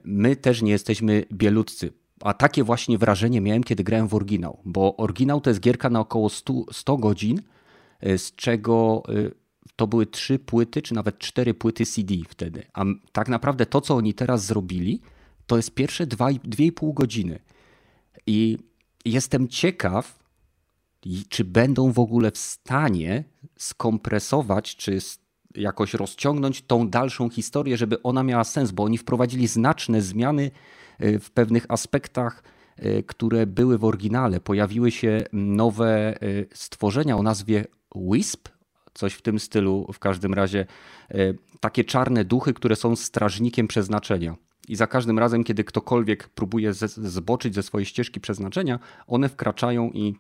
my 0.05 0.37
też 0.37 0.63
nie 0.63 0.73
jesteśmy 0.73 1.25
bieludcy. 1.33 1.93
A 2.21 2.35
takie 2.35 2.65
właśnie 2.65 2.99
wrażenie 2.99 3.41
miałem, 3.41 3.65
kiedy 3.65 3.85
grałem 3.85 4.09
w 4.09 4.15
oryginał, 4.15 4.59
bo 4.65 4.97
oryginał 4.97 5.41
to 5.41 5.51
jest 5.51 5.61
gierka 5.61 5.91
na 5.91 6.01
około 6.01 6.29
100, 6.29 6.65
100 6.73 6.97
godzin, 6.97 7.43
z 8.03 8.35
czego 8.37 9.03
e, 9.09 9.13
to 9.77 9.87
były 9.87 10.07
trzy 10.07 10.39
płyty, 10.39 10.83
czy 10.83 10.95
nawet 10.95 11.19
cztery 11.19 11.55
płyty 11.55 11.87
CD 11.87 12.15
wtedy. 12.29 12.63
A 12.73 12.85
tak 13.13 13.29
naprawdę 13.29 13.67
to, 13.67 13.81
co 13.81 13.95
oni 13.95 14.15
teraz 14.15 14.45
zrobili, 14.45 15.01
to 15.47 15.57
jest 15.57 15.75
pierwsze 15.75 16.07
dwa, 16.07 16.29
dwie 16.45 16.67
i 16.67 16.73
pół 16.73 16.93
godziny. 16.93 17.39
I 18.27 18.59
jestem 19.05 19.49
ciekaw, 19.49 20.19
czy 21.29 21.45
będą 21.45 21.93
w 21.93 21.99
ogóle 21.99 22.31
w 22.31 22.39
stanie 22.39 23.25
skompresować, 23.59 24.77
czy 24.77 24.99
jakoś 25.55 25.95
rozciągnąć 25.95 26.63
tą 26.63 26.89
dalszą 26.89 27.31
historię, 27.31 27.77
żeby 27.77 28.03
ona 28.03 28.23
miała 28.23 28.45
sens, 28.45 28.71
bo 28.71 28.85
oni 28.85 28.99
wprowadzili 28.99 29.47
znaczne 29.47 30.03
zmiany 30.03 30.51
e, 30.99 31.19
w 31.19 31.31
pewnych 31.31 31.67
aspektach 31.69 32.43
które 33.07 33.47
były 33.47 33.79
w 33.79 33.85
oryginale. 33.85 34.41
Pojawiły 34.41 34.91
się 34.91 35.25
nowe 35.33 36.19
stworzenia 36.55 37.17
o 37.17 37.23
nazwie 37.23 37.65
Wisp, 37.95 38.49
coś 38.95 39.15
w 39.15 39.23
tym 39.23 39.39
stylu 39.39 39.93
w 39.93 39.99
każdym 39.99 40.35
razie. 40.35 40.67
E, 41.11 41.17
takie 41.61 41.85
czarne 41.85 42.25
duchy, 42.25 42.55
które 42.55 42.77
są 42.77 42.97
strażnikiem 42.97 43.69
przeznaczenia. 43.69 44.37
I 44.69 44.77
za 44.77 44.87
każdym 44.87 45.19
razem, 45.19 45.45
kiedy 45.45 45.65
ktokolwiek 45.65 46.29
próbuje 46.29 46.73
zboczyć 46.97 47.55
ze 47.55 47.63
swojej 47.63 47.87
ścieżki 47.87 48.21
przeznaczenia, 48.21 48.79
one 49.07 49.29
wkraczają 49.29 49.91
i 49.91 50.15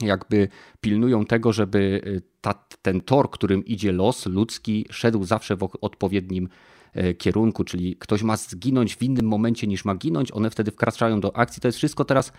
jakby 0.00 0.48
pilnują 0.80 1.24
tego, 1.24 1.52
żeby 1.52 2.00
e, 2.06 2.20
ta, 2.40 2.54
ten 2.82 3.00
tor, 3.00 3.30
którym 3.30 3.64
idzie 3.64 3.92
los 3.92 4.26
ludzki, 4.26 4.86
szedł 4.90 5.24
zawsze 5.24 5.56
w 5.56 5.68
odpowiednim 5.80 6.48
e, 6.92 7.14
kierunku, 7.14 7.64
czyli 7.64 7.96
ktoś 7.96 8.22
ma 8.22 8.36
zginąć 8.36 8.96
w 8.96 9.02
innym 9.02 9.26
momencie 9.26 9.66
niż 9.66 9.84
ma 9.84 9.94
ginąć, 9.94 10.32
one 10.32 10.50
wtedy 10.50 10.70
wkraczają 10.70 11.20
do 11.20 11.36
akcji. 11.36 11.60
To 11.60 11.68
jest 11.68 11.78
wszystko 11.78 12.04
teraz 12.04 12.32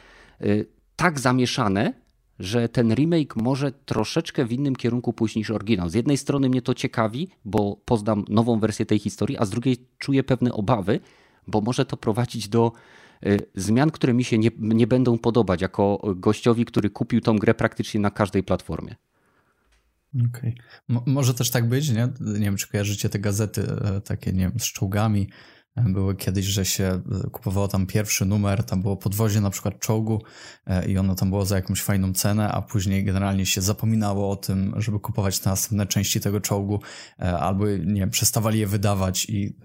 tak 0.95 1.19
zamieszane, 1.19 1.93
że 2.39 2.69
ten 2.69 2.93
remake 2.93 3.35
może 3.35 3.71
troszeczkę 3.71 4.45
w 4.45 4.51
innym 4.51 4.75
kierunku 4.75 5.13
pójść 5.13 5.35
niż 5.35 5.51
oryginał. 5.51 5.89
Z 5.89 5.93
jednej 5.93 6.17
strony 6.17 6.49
mnie 6.49 6.61
to 6.61 6.73
ciekawi, 6.73 7.27
bo 7.45 7.77
poznam 7.85 8.25
nową 8.29 8.59
wersję 8.59 8.85
tej 8.85 8.99
historii, 8.99 9.37
a 9.37 9.45
z 9.45 9.49
drugiej 9.49 9.77
czuję 9.97 10.23
pewne 10.23 10.53
obawy, 10.53 10.99
bo 11.47 11.61
może 11.61 11.85
to 11.85 11.97
prowadzić 11.97 12.49
do 12.49 12.71
y, 13.25 13.39
zmian, 13.55 13.91
które 13.91 14.13
mi 14.13 14.23
się 14.23 14.37
nie, 14.37 14.49
nie 14.59 14.87
będą 14.87 15.17
podobać, 15.17 15.61
jako 15.61 16.13
gościowi, 16.15 16.65
który 16.65 16.89
kupił 16.89 17.21
tą 17.21 17.37
grę 17.37 17.53
praktycznie 17.53 17.99
na 17.99 18.11
każdej 18.11 18.43
platformie. 18.43 18.95
Okej. 20.29 20.55
Okay. 20.89 21.01
Może 21.05 21.33
też 21.33 21.49
tak 21.51 21.69
być, 21.69 21.89
nie? 21.89 22.07
Nie 22.19 22.39
wiem, 22.39 22.57
czy 22.57 22.67
kojarzycie 22.67 23.09
te 23.09 23.19
gazety 23.19 23.61
e, 23.61 24.01
takie, 24.01 24.33
nie 24.33 24.39
wiem, 24.39 24.59
z 24.59 24.63
czołgami, 24.63 25.29
były 25.77 26.15
kiedyś, 26.15 26.45
że 26.45 26.65
się 26.65 26.83
e, 26.83 27.29
kupowało 27.29 27.67
tam 27.67 27.85
pierwszy 27.85 28.25
numer, 28.25 28.63
tam 28.63 28.81
było 28.81 28.97
podwozie 28.97 29.41
na 29.41 29.49
przykład 29.49 29.79
czołgu 29.79 30.21
e, 30.67 30.85
i 30.85 30.97
ono 30.97 31.15
tam 31.15 31.29
było 31.29 31.45
za 31.45 31.55
jakąś 31.55 31.81
fajną 31.81 32.13
cenę, 32.13 32.51
a 32.51 32.61
później 32.61 33.03
generalnie 33.03 33.45
się 33.45 33.61
zapominało 33.61 34.31
o 34.31 34.35
tym, 34.35 34.73
żeby 34.77 34.99
kupować 34.99 35.39
te 35.39 35.49
następne 35.49 35.85
części 35.85 36.19
tego 36.19 36.41
czołgu, 36.41 36.79
e, 37.19 37.39
albo 37.39 37.67
nie 37.67 37.99
wiem, 37.99 38.09
przestawali 38.09 38.59
je 38.59 38.67
wydawać 38.67 39.25
i 39.29 39.55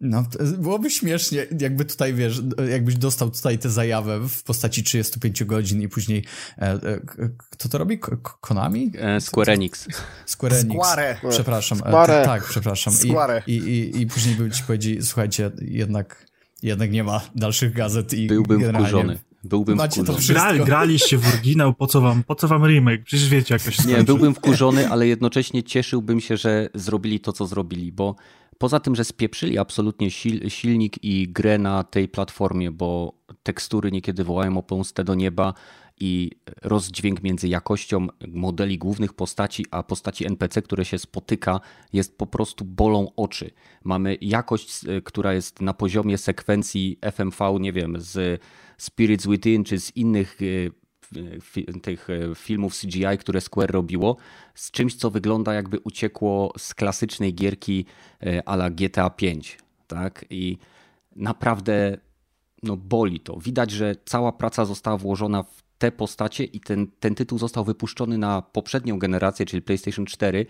no, 0.00 0.24
byłoby 0.58 0.90
śmiesznie, 0.90 1.46
jakby 1.60 1.84
tutaj, 1.84 2.14
wiesz, 2.14 2.42
jakbyś 2.70 2.96
dostał 2.96 3.30
tutaj 3.30 3.58
tę 3.58 3.70
zajawę 3.70 4.28
w 4.28 4.42
postaci 4.42 4.82
35 4.82 5.44
godzin 5.44 5.82
i 5.82 5.88
później 5.88 6.24
kto 7.50 7.68
to 7.68 7.78
robi? 7.78 7.98
Konami? 8.40 8.92
Square 9.20 9.50
Enix. 9.50 9.88
Square 10.26 10.54
Enix. 10.54 10.86
Square. 10.86 11.20
Przepraszam. 11.30 11.78
Square. 11.78 12.24
Tak, 12.24 12.44
przepraszam. 12.44 12.92
Square. 12.92 13.42
I, 13.46 13.52
i, 13.52 14.00
i 14.00 14.06
później 14.06 14.34
by 14.34 14.50
ci 14.50 14.62
powiedzieli, 14.62 15.02
słuchajcie, 15.02 15.37
jednak, 15.60 16.26
jednak 16.62 16.90
nie 16.90 17.04
ma 17.04 17.20
dalszych 17.34 17.72
gazet 17.72 18.14
i 18.14 18.26
Byłbym 18.26 18.74
wkurzony. 18.74 19.18
Byłbym 19.44 19.76
Macie 19.76 20.04
wkurzony. 20.04 20.26
to 20.26 20.32
Gra, 20.32 20.64
graliście 20.64 21.18
w 21.18 21.28
oryginał, 21.28 21.74
po 21.74 21.86
co 21.86 22.00
wam, 22.00 22.22
po 22.22 22.34
co 22.34 22.48
wam 22.48 22.66
remake? 22.66 23.04
Przecież 23.04 23.28
wiecie 23.28 23.54
jak 23.54 23.62
to 23.62 23.70
się 23.70 23.88
Nie, 23.88 24.04
byłbym 24.04 24.34
wkurzony, 24.34 24.88
ale 24.88 25.06
jednocześnie 25.06 25.62
cieszyłbym 25.62 26.20
się, 26.20 26.36
że 26.36 26.68
zrobili 26.74 27.20
to, 27.20 27.32
co 27.32 27.46
zrobili, 27.46 27.92
bo 27.92 28.16
poza 28.58 28.80
tym, 28.80 28.94
że 28.96 29.04
spieprzyli 29.04 29.58
absolutnie 29.58 30.10
sil, 30.18 30.36
silnik 30.48 31.04
i 31.04 31.28
grę 31.32 31.58
na 31.58 31.84
tej 31.84 32.08
platformie, 32.08 32.70
bo 32.70 33.12
tekstury 33.42 33.92
niekiedy 33.92 34.24
wołają 34.24 34.58
o 34.58 34.62
pomstę 34.62 35.04
do 35.04 35.14
nieba, 35.14 35.54
i 36.00 36.30
rozdźwięk 36.62 37.22
między 37.22 37.48
jakością 37.48 38.06
modeli 38.28 38.78
głównych 38.78 39.14
postaci, 39.14 39.66
a 39.70 39.82
postaci 39.82 40.26
NPC, 40.26 40.62
które 40.62 40.84
się 40.84 40.98
spotyka, 40.98 41.60
jest 41.92 42.18
po 42.18 42.26
prostu 42.26 42.64
bolą 42.64 43.08
oczy. 43.16 43.50
Mamy 43.84 44.16
jakość, 44.20 44.80
która 45.04 45.32
jest 45.34 45.60
na 45.60 45.74
poziomie 45.74 46.18
sekwencji 46.18 46.98
FMV, 47.12 47.56
nie 47.60 47.72
wiem, 47.72 47.96
z 47.98 48.42
Spirits 48.78 49.26
Within 49.26 49.64
czy 49.64 49.80
z 49.80 49.96
innych 49.96 50.38
e, 50.42 51.80
tych 51.80 52.10
e, 52.10 52.34
filmów 52.34 52.80
CGI, 52.80 53.18
które 53.20 53.40
Square 53.40 53.70
robiło, 53.70 54.16
z 54.54 54.70
czymś, 54.70 54.94
co 54.94 55.10
wygląda 55.10 55.54
jakby 55.54 55.78
uciekło 55.80 56.52
z 56.58 56.74
klasycznej 56.74 57.34
gierki 57.34 57.84
e, 58.22 58.48
ala 58.48 58.70
GTA 58.70 59.10
5. 59.10 59.58
Tak? 59.86 60.24
I 60.30 60.58
naprawdę 61.16 61.98
no, 62.62 62.76
boli 62.76 63.20
to. 63.20 63.36
Widać, 63.36 63.70
że 63.70 63.94
cała 64.04 64.32
praca 64.32 64.64
została 64.64 64.96
włożona 64.96 65.42
w 65.42 65.67
te 65.78 65.92
postacie 65.92 66.44
i 66.44 66.60
ten, 66.60 66.86
ten 67.00 67.14
tytuł 67.14 67.38
został 67.38 67.64
wypuszczony 67.64 68.18
na 68.18 68.42
poprzednią 68.42 68.98
generację, 68.98 69.46
czyli 69.46 69.62
PlayStation 69.62 70.06
4, 70.06 70.46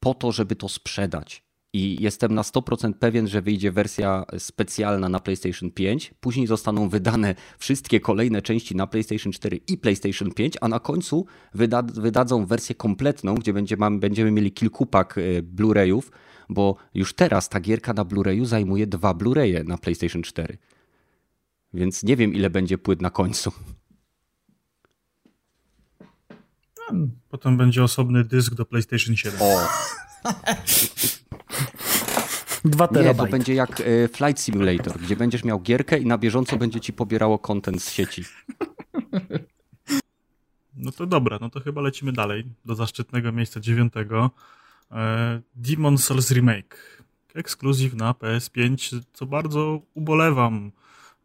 po 0.00 0.14
to, 0.14 0.32
żeby 0.32 0.56
to 0.56 0.68
sprzedać. 0.68 1.48
I 1.72 2.02
jestem 2.02 2.34
na 2.34 2.42
100% 2.42 2.92
pewien, 2.92 3.28
że 3.28 3.42
wyjdzie 3.42 3.72
wersja 3.72 4.24
specjalna 4.38 5.08
na 5.08 5.20
PlayStation 5.20 5.70
5. 5.70 6.14
Później 6.20 6.46
zostaną 6.46 6.88
wydane 6.88 7.34
wszystkie 7.58 8.00
kolejne 8.00 8.42
części 8.42 8.76
na 8.76 8.86
PlayStation 8.86 9.32
4 9.32 9.56
i 9.56 9.78
PlayStation 9.78 10.32
5, 10.32 10.54
a 10.60 10.68
na 10.68 10.80
końcu 10.80 11.26
wyda 11.54 11.82
wydadzą 11.82 12.46
wersję 12.46 12.74
kompletną, 12.74 13.34
gdzie 13.34 13.52
będzie, 13.52 13.76
mamy, 13.76 13.98
będziemy 13.98 14.30
mieli 14.30 14.52
kilkupak 14.52 15.18
e, 15.18 15.42
Blu-rayów, 15.42 16.02
bo 16.48 16.76
już 16.94 17.14
teraz 17.14 17.48
ta 17.48 17.60
gierka 17.60 17.92
na 17.92 18.04
Blu-rayu 18.04 18.44
zajmuje 18.44 18.86
dwa 18.86 19.14
Blu-raye 19.14 19.64
na 19.64 19.78
PlayStation 19.78 20.22
4. 20.22 20.58
Więc 21.74 22.02
nie 22.02 22.16
wiem, 22.16 22.34
ile 22.34 22.50
będzie 22.50 22.78
płyt 22.78 23.02
na 23.02 23.10
końcu. 23.10 23.52
Potem 27.28 27.56
będzie 27.56 27.82
osobny 27.84 28.24
dysk 28.24 28.54
do 28.54 28.64
PlayStation 28.64 29.16
7. 29.16 29.40
O! 29.42 29.58
Dwa 32.64 32.84
Nie, 32.84 32.88
to 32.88 32.94
terabajty. 32.94 33.30
będzie 33.32 33.54
jak 33.54 33.80
e, 33.80 34.08
Flight 34.08 34.40
Simulator, 34.40 34.98
gdzie 35.00 35.16
będziesz 35.16 35.44
miał 35.44 35.60
gierkę 35.60 35.98
i 35.98 36.06
na 36.06 36.18
bieżąco 36.18 36.56
będzie 36.56 36.80
ci 36.80 36.92
pobierało 36.92 37.38
content 37.38 37.82
z 37.82 37.92
sieci. 37.92 38.24
No 40.80 40.92
to 40.92 41.06
dobra, 41.06 41.38
no 41.40 41.50
to 41.50 41.60
chyba 41.60 41.80
lecimy 41.80 42.12
dalej 42.12 42.44
do 42.64 42.74
zaszczytnego 42.74 43.32
miejsca 43.32 43.60
dziewiątego. 43.60 44.30
E, 44.90 45.40
Demon 45.54 45.98
Souls 45.98 46.30
Remake. 46.30 47.04
Ekskluzyw 47.34 47.94
na 47.94 48.12
PS5, 48.12 49.00
co 49.12 49.26
bardzo 49.26 49.80
ubolewam, 49.94 50.72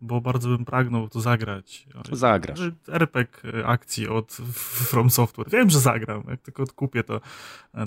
bo 0.04 0.22
bardzo 0.22 0.50
bym 0.50 0.66
pragnął 0.66 1.10
to 1.10 1.22
zagrać. 1.22 1.88
Zagrasz. 2.12 2.60
RPG 2.88 3.66
akcji 3.66 4.08
od 4.08 4.32
From 4.90 5.10
Software. 5.10 5.50
Wiem, 5.50 5.70
że 5.70 5.80
zagram. 5.80 6.24
Jak 6.28 6.42
tylko 6.42 6.66
kupię, 6.68 7.04
to, 7.04 7.22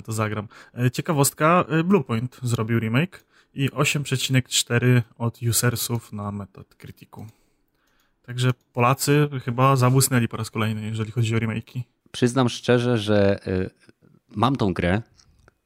to 0.05 0.11
zagram. 0.11 0.47
E, 0.77 0.91
ciekawostka, 0.91 1.65
e, 1.69 1.83
Bluepoint 1.83 2.39
zrobił 2.43 2.79
remake 2.79 3.23
i 3.53 3.69
8,4 3.69 5.01
od 5.17 5.41
usersów 5.41 6.13
na 6.13 6.31
Metacriticu. 6.31 7.25
Także 8.25 8.53
Polacy 8.73 9.29
chyba 9.45 9.75
zabłysnęli 9.75 10.27
po 10.27 10.37
raz 10.37 10.51
kolejny, 10.51 10.81
jeżeli 10.81 11.11
chodzi 11.11 11.35
o 11.35 11.39
remake'i. 11.39 11.81
Przyznam 12.11 12.49
szczerze, 12.49 12.97
że 12.97 13.47
y, 13.47 13.69
mam 14.35 14.55
tą 14.55 14.73
grę 14.73 15.01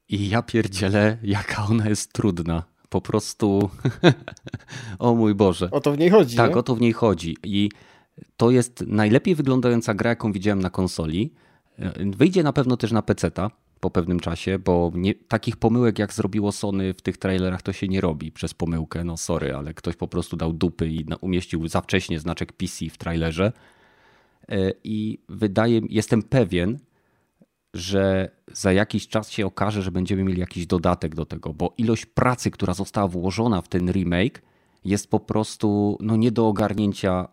i 0.08 0.28
ja 0.28 0.42
pierdzielę, 0.42 1.18
jaka 1.22 1.64
ona 1.64 1.88
jest 1.88 2.12
trudna. 2.12 2.71
Po 2.92 3.00
prostu, 3.00 3.70
o 4.98 5.14
mój 5.14 5.34
Boże. 5.34 5.70
O 5.70 5.80
to 5.80 5.92
w 5.92 5.98
niej 5.98 6.10
chodzi, 6.10 6.36
Tak, 6.36 6.50
nie? 6.50 6.56
o 6.56 6.62
to 6.62 6.74
w 6.74 6.80
niej 6.80 6.92
chodzi. 6.92 7.36
I 7.42 7.70
to 8.36 8.50
jest 8.50 8.84
najlepiej 8.86 9.34
wyglądająca 9.34 9.94
gra, 9.94 10.10
jaką 10.10 10.32
widziałem 10.32 10.62
na 10.62 10.70
konsoli. 10.70 11.32
Y, 11.78 12.16
Wyjdzie 12.16 12.42
na 12.42 12.52
pewno 12.52 12.76
też 12.76 12.92
na 12.92 13.02
PC-ta 13.02 13.50
po 13.80 13.90
pewnym 13.90 14.20
czasie, 14.20 14.58
bo 14.58 14.92
nie, 14.94 15.14
takich 15.14 15.56
pomyłek 15.56 15.98
jak 15.98 16.12
zrobiło 16.12 16.52
Sony 16.52 16.94
w 16.94 17.02
tych 17.02 17.16
trailerach 17.16 17.62
to 17.62 17.72
się 17.72 17.88
nie 17.88 18.00
robi 18.00 18.32
przez 18.32 18.54
pomyłkę, 18.54 19.04
no 19.04 19.16
sorry, 19.16 19.54
ale 19.54 19.74
ktoś 19.74 19.96
po 19.96 20.08
prostu 20.08 20.36
dał 20.36 20.52
dupy 20.52 20.88
i 20.88 21.06
umieścił 21.20 21.68
za 21.68 21.80
wcześnie 21.80 22.20
znaczek 22.20 22.52
PC 22.52 22.88
w 22.90 22.98
trailerze. 22.98 23.52
E, 24.48 24.72
I 24.84 25.18
wydaje 25.28 25.80
jestem 25.88 26.22
pewien, 26.22 26.78
że 27.74 28.30
za 28.52 28.72
jakiś 28.72 29.08
czas 29.08 29.30
się 29.30 29.46
okaże, 29.46 29.82
że 29.82 29.90
będziemy 29.90 30.24
mieli 30.24 30.40
jakiś 30.40 30.66
dodatek 30.66 31.14
do 31.14 31.26
tego, 31.26 31.54
bo 31.54 31.74
ilość 31.78 32.06
pracy, 32.06 32.50
która 32.50 32.74
została 32.74 33.08
włożona 33.08 33.62
w 33.62 33.68
ten 33.68 33.92
remake, 33.92 34.42
jest 34.84 35.10
po 35.10 35.20
prostu 35.20 35.98
no, 36.00 36.16
nie 36.16 36.30
do 36.30 36.48
ogarnięcia. 36.48 37.28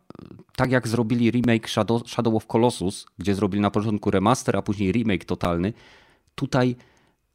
Tak 0.55 0.71
jak 0.71 0.87
zrobili 0.87 1.31
remake 1.31 1.69
Shadow, 1.69 2.09
Shadow 2.09 2.35
of 2.35 2.47
Colossus, 2.47 3.05
gdzie 3.17 3.35
zrobili 3.35 3.61
na 3.61 3.71
początku 3.71 4.11
remaster, 4.11 4.57
a 4.57 4.61
później 4.61 4.91
remake 4.91 5.25
totalny, 5.25 5.73
tutaj 6.35 6.75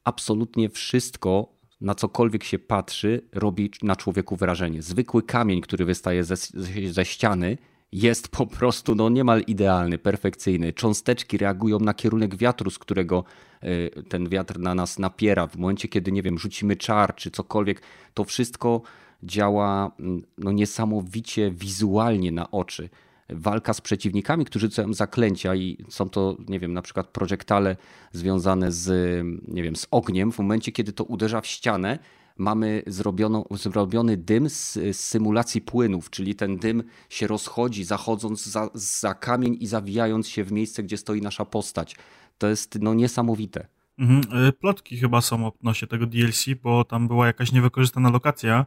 absolutnie 0.05 0.69
wszystko, 0.69 1.55
na 1.81 1.95
cokolwiek 1.95 2.45
się 2.45 2.59
patrzy, 2.59 3.23
robi 3.33 3.71
na 3.83 3.97
człowieku 3.97 4.37
wrażenie. 4.37 4.83
Zwykły 4.83 5.23
kamień, 5.23 5.61
który 5.61 5.85
wystaje 5.85 6.25
ze, 6.25 6.37
ze 6.91 7.05
ściany, 7.05 7.59
jest 7.95 8.29
po 8.29 8.47
prostu 8.47 8.95
no, 8.95 9.09
niemal 9.09 9.41
idealny, 9.41 9.99
perfekcyjny. 9.99 10.73
Cząsteczki 10.73 11.39
reagują 11.39 11.81
na 11.81 11.95
kierunek 11.95 12.37
wiatru, 12.37 12.71
z 12.71 12.79
którego 12.79 13.25
y, 13.65 13.91
ten 14.09 14.29
wiatr 14.29 14.59
na 14.59 14.75
nas 14.75 14.99
napiera. 14.99 15.47
W 15.47 15.57
momencie, 15.57 15.89
kiedy, 15.89 16.13
nie 16.13 16.23
wiem, 16.23 16.39
rzucimy 16.39 16.77
czar 16.77 17.15
czy 17.15 17.31
cokolwiek, 17.31 17.83
to 18.15 18.25
wszystko 18.25 18.83
działa 19.23 19.93
mm, 20.01 20.23
no, 20.39 20.53
niesamowicie 20.53 21.51
wizualnie 21.51 22.33
na 22.33 22.51
oczy. 22.51 22.89
Walka 23.31 23.75
z 23.75 23.81
przeciwnikami, 23.81 24.45
którzy 24.45 24.67
rzucają 24.67 24.95
zaklęcia 24.95 25.55
i 25.55 25.79
są 25.89 26.11
to, 26.11 26.37
nie 26.49 26.61
wiem, 26.61 26.73
na 26.73 26.83
przykład 26.83 27.07
projektale 27.07 27.77
związane 28.13 28.73
z, 28.73 28.89
nie 29.49 29.63
wiem, 29.63 29.77
z 29.77 29.87
ogniem. 29.91 30.33
W 30.33 30.39
momencie, 30.39 30.73
kiedy 30.73 30.93
to 30.93 31.05
uderza 31.05 31.41
w 31.41 31.47
ścianę, 31.47 31.99
mamy 32.37 32.83
zrobioną, 32.87 33.45
zrobiony 33.51 34.17
dym 34.17 34.51
z, 34.51 34.73
z 34.73 34.97
symulacji 35.01 35.61
płynów, 35.61 36.11
czyli 36.11 36.35
ten 36.35 36.57
dym 36.57 36.83
się 37.09 37.27
rozchodzi, 37.27 37.85
zachodząc 37.85 38.47
za, 38.47 38.69
za 38.75 39.15
kamień 39.15 39.57
i 39.61 39.67
zawijając 39.67 40.29
się 40.29 40.45
w 40.45 40.53
miejsce, 40.53 40.83
gdzie 40.83 40.97
stoi 40.97 41.21
nasza 41.21 41.45
postać. 41.45 41.97
To 42.39 42.49
jest 42.49 42.79
no, 42.81 42.95
niesamowite. 42.95 43.67
Mhm. 43.99 44.47
y, 44.49 44.53
Plotki 44.53 44.97
chyba 44.97 45.21
są 45.21 45.47
odnośnie 45.47 45.89
tego 45.89 46.07
DLC, 46.07 46.45
bo 46.63 46.85
tam 46.85 47.09
była 47.09 47.27
jakaś 47.27 47.53
niewykorzystana 47.53 48.11
lokacja 48.11 48.67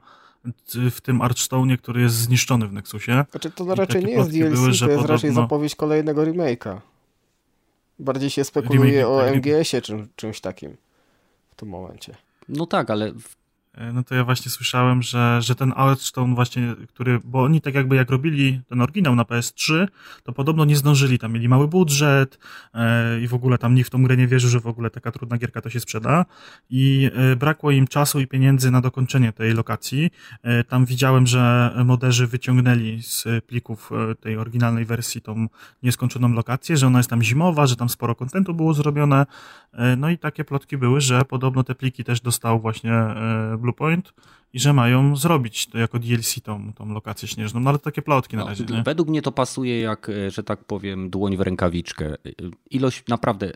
w 0.92 1.02
tym 1.02 1.22
Archstone, 1.22 1.78
który 1.78 2.02
jest 2.02 2.16
zniszczony 2.16 2.68
w 2.68 2.74
Nexusie. 2.74 3.26
Znaczy 3.32 3.52
to 3.52 3.76
raczej 3.76 4.06
nie 4.06 4.12
jest 4.12 4.32
DLC, 4.32 4.54
były, 4.60 4.74
że 4.74 4.86
to 4.86 4.92
jest 4.92 5.06
raczej 5.06 5.30
podobno- 5.32 5.42
zapowiedź 5.44 5.76
kolejnego 5.76 6.22
remake'a. 6.22 6.80
Bardziej 8.00 8.30
się 8.30 8.44
spekuluje 8.44 8.92
Remake, 8.92 9.08
o 9.08 9.30
MGS-ie 9.36 9.82
czym, 9.82 10.08
czymś 10.16 10.42
takim 10.42 10.78
w 11.52 11.56
tym 11.56 11.70
momencie. 11.70 12.16
No 12.50 12.66
tak, 12.66 12.90
ale 12.90 13.12
w- 13.14 13.18
E, 13.18 13.47
no 13.94 14.04
to 14.04 14.16
ja 14.16 14.24
właśnie 14.24 14.52
słyszałem, 14.52 15.02
że, 15.02 15.42
że 15.42 15.56
ten 15.56 15.74
Outstone 15.76 16.36
właśnie, 16.36 16.76
który, 16.88 17.20
bo 17.24 17.44
oni 17.44 17.62
tak 17.62 17.76
jakby 17.76 17.96
jak 17.96 18.10
robili 18.10 18.62
ten 18.68 18.82
oryginał 18.82 19.16
na 19.16 19.24
PS3, 19.24 19.88
to 20.24 20.34
podobno 20.34 20.66
nie 20.66 20.76
zdążyli, 20.76 21.20
tam 21.20 21.34
mieli 21.34 21.50
mały 21.50 21.68
budżet 21.68 22.40
e, 22.74 23.22
i 23.22 23.28
w 23.28 23.34
ogóle 23.34 23.58
tam 23.58 23.76
nikt 23.76 23.88
w 23.88 23.92
tą 23.92 24.04
grę 24.04 24.18
nie 24.18 24.28
wierzył, 24.28 24.50
że 24.50 24.60
w 24.60 24.68
ogóle 24.68 24.90
taka 24.90 25.12
trudna 25.12 25.38
gierka 25.38 25.62
to 25.62 25.70
się 25.70 25.80
sprzeda 25.80 26.26
i 26.70 27.10
e, 27.14 27.36
brakło 27.36 27.72
im 27.72 27.88
czasu 27.88 28.20
i 28.20 28.28
pieniędzy 28.28 28.72
na 28.72 28.82
dokończenie 28.82 29.34
tej 29.34 29.54
lokacji. 29.54 30.10
E, 30.44 30.64
tam 30.64 30.86
widziałem, 30.86 31.28
że 31.28 31.72
moderzy 31.86 32.28
wyciągnęli 32.28 33.02
z 33.02 33.26
plików 33.46 33.92
e, 34.12 34.16
tej 34.16 34.38
oryginalnej 34.38 34.86
wersji 34.86 35.22
tą 35.22 35.48
nieskończoną 35.84 36.34
lokację, 36.34 36.78
że 36.78 36.88
ona 36.88 37.00
jest 37.00 37.10
tam 37.10 37.24
zimowa, 37.24 37.68
że 37.68 37.76
tam 37.76 37.90
sporo 37.90 38.16
kontentu 38.16 38.54
było 38.54 38.74
zrobione, 38.74 39.22
e, 39.22 39.26
no 39.98 40.10
i 40.10 40.18
takie 40.18 40.44
plotki 40.44 40.78
były, 40.78 41.02
że 41.02 41.26
podobno 41.26 41.64
te 41.64 41.76
pliki 41.76 42.04
też 42.04 42.22
dostał 42.22 42.60
właśnie 42.60 42.94
Bluepoint 43.58 44.14
i 44.54 44.60
że 44.60 44.74
mają 44.74 45.16
zrobić 45.16 45.68
to 45.68 45.78
jako 45.78 46.00
DLC 46.00 46.42
tą, 46.44 46.74
tą 46.74 46.94
lokację 46.94 47.28
śnieżną, 47.28 47.60
no 47.60 47.70
ale 47.70 47.80
takie 47.80 48.02
plotki 48.02 48.36
na 48.36 48.42
no, 48.42 48.50
razie. 48.50 48.66
Nie? 48.66 48.84
Według 48.84 49.10
mnie 49.10 49.22
to 49.22 49.32
pasuje 49.32 49.82
jak, 49.82 50.10
e, 50.10 50.32
że 50.32 50.44
tak 50.44 50.64
powiem, 50.64 51.10
dłoń 51.10 51.38
w 51.38 51.42
rękawiczkę. 51.42 52.06
E, 52.06 52.16
ilość 52.70 53.04
naprawdę 53.08 53.52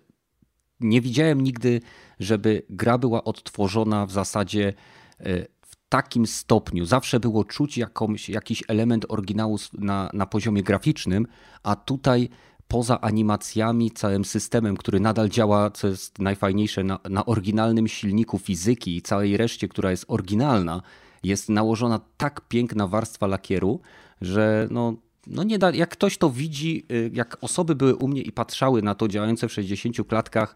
nie 0.80 1.01
widziałem 1.01 1.41
nigdy, 1.41 1.82
żeby 2.19 2.65
gra 2.69 2.97
była 2.97 3.24
odtworzona 3.24 4.05
w 4.05 4.11
zasadzie 4.11 4.74
e, 5.19 5.45
w 5.61 5.76
takim 5.89 6.28
stopniu. 6.28 6.86
Zawsze 6.86 7.19
było 7.19 7.43
czuć 7.43 7.78
jakąś, 7.78 8.30
jakiś 8.30 8.63
element 8.67 9.05
oryginału 9.09 9.57
na, 9.74 10.09
na 10.13 10.26
poziomie 10.26 10.63
graficznym, 10.63 11.28
a 11.63 11.76
tutaj 11.76 12.30
poza 12.72 13.01
animacjami, 13.01 13.91
całym 13.91 14.26
systemem, 14.26 14.78
który 14.78 14.99
nadal 14.99 15.30
działa, 15.30 15.72
co 15.72 15.88
jest 15.88 16.19
najfajniejsze, 16.19 16.84
na, 16.84 16.99
na 17.09 17.26
oryginalnym 17.26 17.88
silniku 17.88 18.39
fizyki 18.39 18.95
i 18.95 19.01
całej 19.01 19.38
reszcie, 19.38 19.67
która 19.67 19.91
jest 19.91 20.05
oryginalna, 20.07 20.82
jest 21.24 21.49
nałożona 21.49 21.99
tak 22.17 22.41
piękna 22.41 22.88
warstwa 22.88 23.28
lakieru, 23.28 23.80
że 24.22 24.67
no, 24.72 24.95
no 25.28 25.43
nie 25.43 25.59
da, 25.59 25.72
jak 25.72 25.89
ktoś 25.89 26.17
to 26.17 26.30
widzi, 26.30 26.86
y, 26.91 27.11
jak 27.13 27.38
osoby 27.41 27.76
były 27.76 27.95
u 27.95 28.07
mnie 28.07 28.22
i 28.22 28.32
patrzały 28.32 28.82
na 28.82 28.95
to 28.95 29.07
działające 29.07 29.47
w 29.47 29.53
60 29.53 30.07
klatkach 30.07 30.55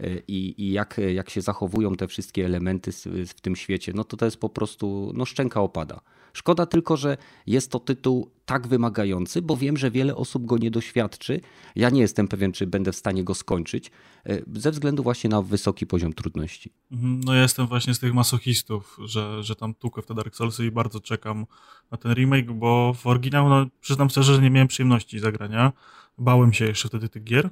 y, 0.00 0.22
i, 0.28 0.54
i 0.58 0.72
jak, 0.72 1.00
jak 1.14 1.30
się 1.30 1.40
zachowują 1.40 1.94
te 1.94 2.08
wszystkie 2.08 2.44
elementy 2.44 2.92
w 3.26 3.40
tym 3.40 3.56
świecie, 3.56 3.92
no 3.94 4.04
to 4.04 4.16
to 4.16 4.24
jest 4.24 4.40
po 4.40 4.48
prostu, 4.48 5.12
no 5.14 5.24
szczęka 5.24 5.60
opada. 5.60 6.00
Szkoda 6.36 6.66
tylko, 6.66 6.96
że 6.96 7.16
jest 7.46 7.70
to 7.70 7.80
tytuł 7.80 8.30
tak 8.44 8.66
wymagający, 8.66 9.42
bo 9.42 9.56
wiem, 9.56 9.76
że 9.76 9.90
wiele 9.90 10.16
osób 10.16 10.46
go 10.46 10.58
nie 10.58 10.70
doświadczy. 10.70 11.40
Ja 11.76 11.90
nie 11.90 12.00
jestem 12.00 12.28
pewien, 12.28 12.52
czy 12.52 12.66
będę 12.66 12.92
w 12.92 12.96
stanie 12.96 13.24
go 13.24 13.34
skończyć, 13.34 13.90
e, 14.26 14.42
ze 14.54 14.70
względu 14.70 15.02
właśnie 15.02 15.30
na 15.30 15.42
wysoki 15.42 15.86
poziom 15.86 16.12
trudności. 16.12 16.72
Mhm, 16.92 17.20
no 17.24 17.34
ja 17.34 17.42
jestem 17.42 17.66
właśnie 17.66 17.94
z 17.94 17.98
tych 17.98 18.14
masochistów, 18.14 18.96
że, 19.04 19.42
że 19.42 19.56
tam 19.56 19.74
tukę 19.74 20.02
w 20.02 20.06
te 20.06 20.14
Dark 20.14 20.36
Soulsy 20.36 20.66
i 20.66 20.70
bardzo 20.70 21.00
czekam 21.00 21.46
na 21.90 21.98
ten 21.98 22.12
remake, 22.12 22.52
bo 22.52 22.94
w 22.94 23.06
oryginał, 23.06 23.48
no 23.48 23.66
przyznam 23.80 24.10
szczerze, 24.10 24.34
że 24.34 24.42
nie 24.42 24.50
miałem 24.50 24.68
przyjemności 24.68 25.18
zagrania. 25.18 25.72
Bałem 26.18 26.52
się 26.52 26.64
jeszcze 26.64 26.88
wtedy 26.88 27.08
tych 27.08 27.24
gier. 27.24 27.50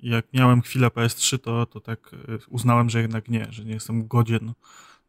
Jak 0.00 0.26
miałem 0.32 0.62
chwilę 0.62 0.88
PS3, 0.88 1.38
to, 1.38 1.66
to 1.66 1.80
tak 1.80 2.10
e, 2.14 2.38
uznałem, 2.48 2.90
że 2.90 3.00
jednak 3.00 3.28
nie, 3.28 3.46
że 3.50 3.64
nie 3.64 3.72
jestem 3.72 4.06
godzien 4.08 4.52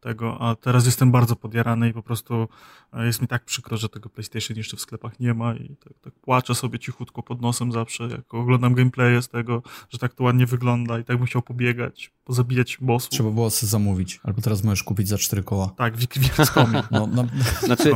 tego, 0.06 0.40
a 0.40 0.54
teraz 0.54 0.86
jestem 0.86 1.10
bardzo 1.10 1.36
podjarany 1.36 1.88
i 1.88 1.92
po 1.92 2.02
prostu 2.02 2.48
e, 2.92 3.06
jest 3.06 3.22
mi 3.22 3.28
tak 3.28 3.44
przykro, 3.44 3.76
że 3.76 3.88
tego 3.88 4.08
PlayStation 4.08 4.56
jeszcze 4.56 4.76
w 4.76 4.80
sklepach 4.80 5.20
nie 5.20 5.34
ma 5.34 5.54
i 5.54 5.76
tak, 5.84 5.92
tak 6.00 6.14
płaczę 6.14 6.54
sobie 6.54 6.78
cichutko 6.78 7.22
pod 7.22 7.42
nosem 7.42 7.72
zawsze, 7.72 8.04
jak 8.04 8.34
oglądam 8.34 8.74
gameplaye 8.74 9.22
z 9.22 9.28
tego, 9.28 9.62
że 9.90 9.98
tak 9.98 10.14
to 10.14 10.24
ładnie 10.24 10.46
wygląda 10.46 10.98
i 10.98 11.04
tak 11.04 11.16
bym 11.16 11.26
chciał 11.26 11.42
pobiegać, 11.42 12.12
pozabijać 12.24 12.78
bossów. 12.80 13.10
Trzeba 13.10 13.30
było 13.30 13.50
sobie 13.50 13.70
zamówić, 13.70 14.20
albo 14.22 14.42
teraz 14.42 14.64
możesz 14.64 14.82
kupić 14.82 15.08
za 15.08 15.18
cztery 15.18 15.42
koła. 15.42 15.72
Tak, 15.76 15.96
w. 15.96 16.06
No, 16.90 17.08
no. 17.12 17.26
Znaczy, 17.62 17.90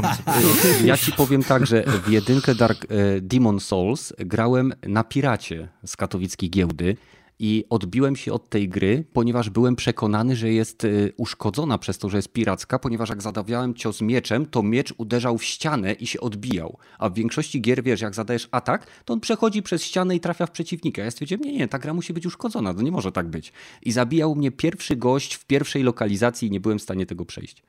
ja 0.85 0.97
ci 0.97 1.13
powiem 1.13 1.43
tak, 1.43 1.67
że 1.67 1.83
w 1.83 2.11
jedynkę 2.11 2.55
Dark 2.55 2.85
e, 2.85 3.21
Demon 3.21 3.61
Souls 3.61 4.13
grałem 4.19 4.73
na 4.83 5.05
piracie 5.05 5.69
z 5.87 5.97
katowickiej 5.97 6.51
giełdy 6.51 6.97
i 7.43 7.65
odbiłem 7.71 8.17
się 8.17 8.33
od 8.33 8.49
tej 8.49 8.69
gry, 8.69 9.05
ponieważ 9.13 9.51
byłem 9.51 9.77
przekonany, 9.77 10.37
że 10.37 10.53
jest 10.53 10.85
y, 10.85 11.13
uszkodzona 11.17 11.79
przez 11.79 11.99
to, 11.99 12.09
że 12.09 12.19
jest 12.19 12.33
piracka, 12.33 12.79
ponieważ 12.79 13.09
jak 13.09 13.23
zadawiałem 13.23 13.75
cios 13.75 14.01
mieczem, 14.01 14.47
to 14.47 14.63
miecz 14.63 14.95
uderzał 14.97 15.39
w 15.39 15.45
ścianę 15.45 15.93
i 15.93 16.07
się 16.07 16.21
odbijał. 16.21 16.79
A 16.99 17.11
w 17.11 17.15
większości 17.15 17.61
gier 17.61 17.83
wiesz, 17.83 18.01
jak 18.01 18.15
zadajesz 18.15 18.49
atak, 18.51 18.87
to 19.05 19.13
on 19.13 19.21
przechodzi 19.21 19.63
przez 19.63 19.85
ścianę 19.85 20.17
i 20.17 20.21
trafia 20.21 20.47
w 20.47 20.51
przeciwnika. 20.51 21.03
Ja 21.03 21.11
stwierdziłem, 21.11 21.45
nie, 21.45 21.53
nie, 21.53 21.69
ta 21.69 21.79
gra 21.79 21.95
musi 21.95 22.13
być 22.13 22.27
uszkodzona, 22.27 22.75
to 22.75 22.83
nie 22.83 22.93
może 22.93 23.13
tak 23.13 23.29
być. 23.29 23.53
I 23.83 23.93
zabijał 23.93 24.35
mnie 24.35 24.51
pierwszy 24.51 24.97
gość 24.97 25.35
w 25.35 25.45
pierwszej 25.47 25.83
lokalizacji 25.83 26.49
i 26.49 26.51
nie 26.51 26.61
byłem 26.61 26.79
w 26.79 26.83
stanie 26.83 27.07
tego 27.07 27.25
przejść. 27.25 27.63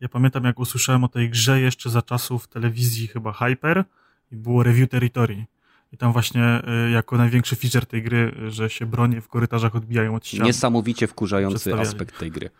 Ja 0.00 0.08
pamiętam, 0.08 0.44
jak 0.44 0.58
usłyszałem 0.58 1.04
o 1.04 1.08
tej 1.08 1.30
grze 1.30 1.60
jeszcze 1.60 1.90
za 1.90 2.02
czasów 2.02 2.48
telewizji 2.48 3.06
chyba 3.06 3.32
Hyper 3.32 3.84
i 4.32 4.36
było 4.36 4.62
Review 4.62 4.88
Territory 4.90 5.44
i 5.92 5.96
tam 5.96 6.12
właśnie 6.12 6.62
y, 6.86 6.90
jako 6.90 7.16
największy 7.16 7.56
feature 7.56 7.86
tej 7.86 8.02
gry, 8.02 8.34
że 8.48 8.70
się 8.70 8.86
bronie 8.86 9.20
w 9.20 9.28
korytarzach 9.28 9.76
odbijają 9.76 10.14
od 10.14 10.26
ścian. 10.26 10.46
Niesamowicie 10.46 11.06
wkurzający 11.06 11.74
aspekt 11.74 12.18
tej 12.18 12.30
gry. 12.30 12.50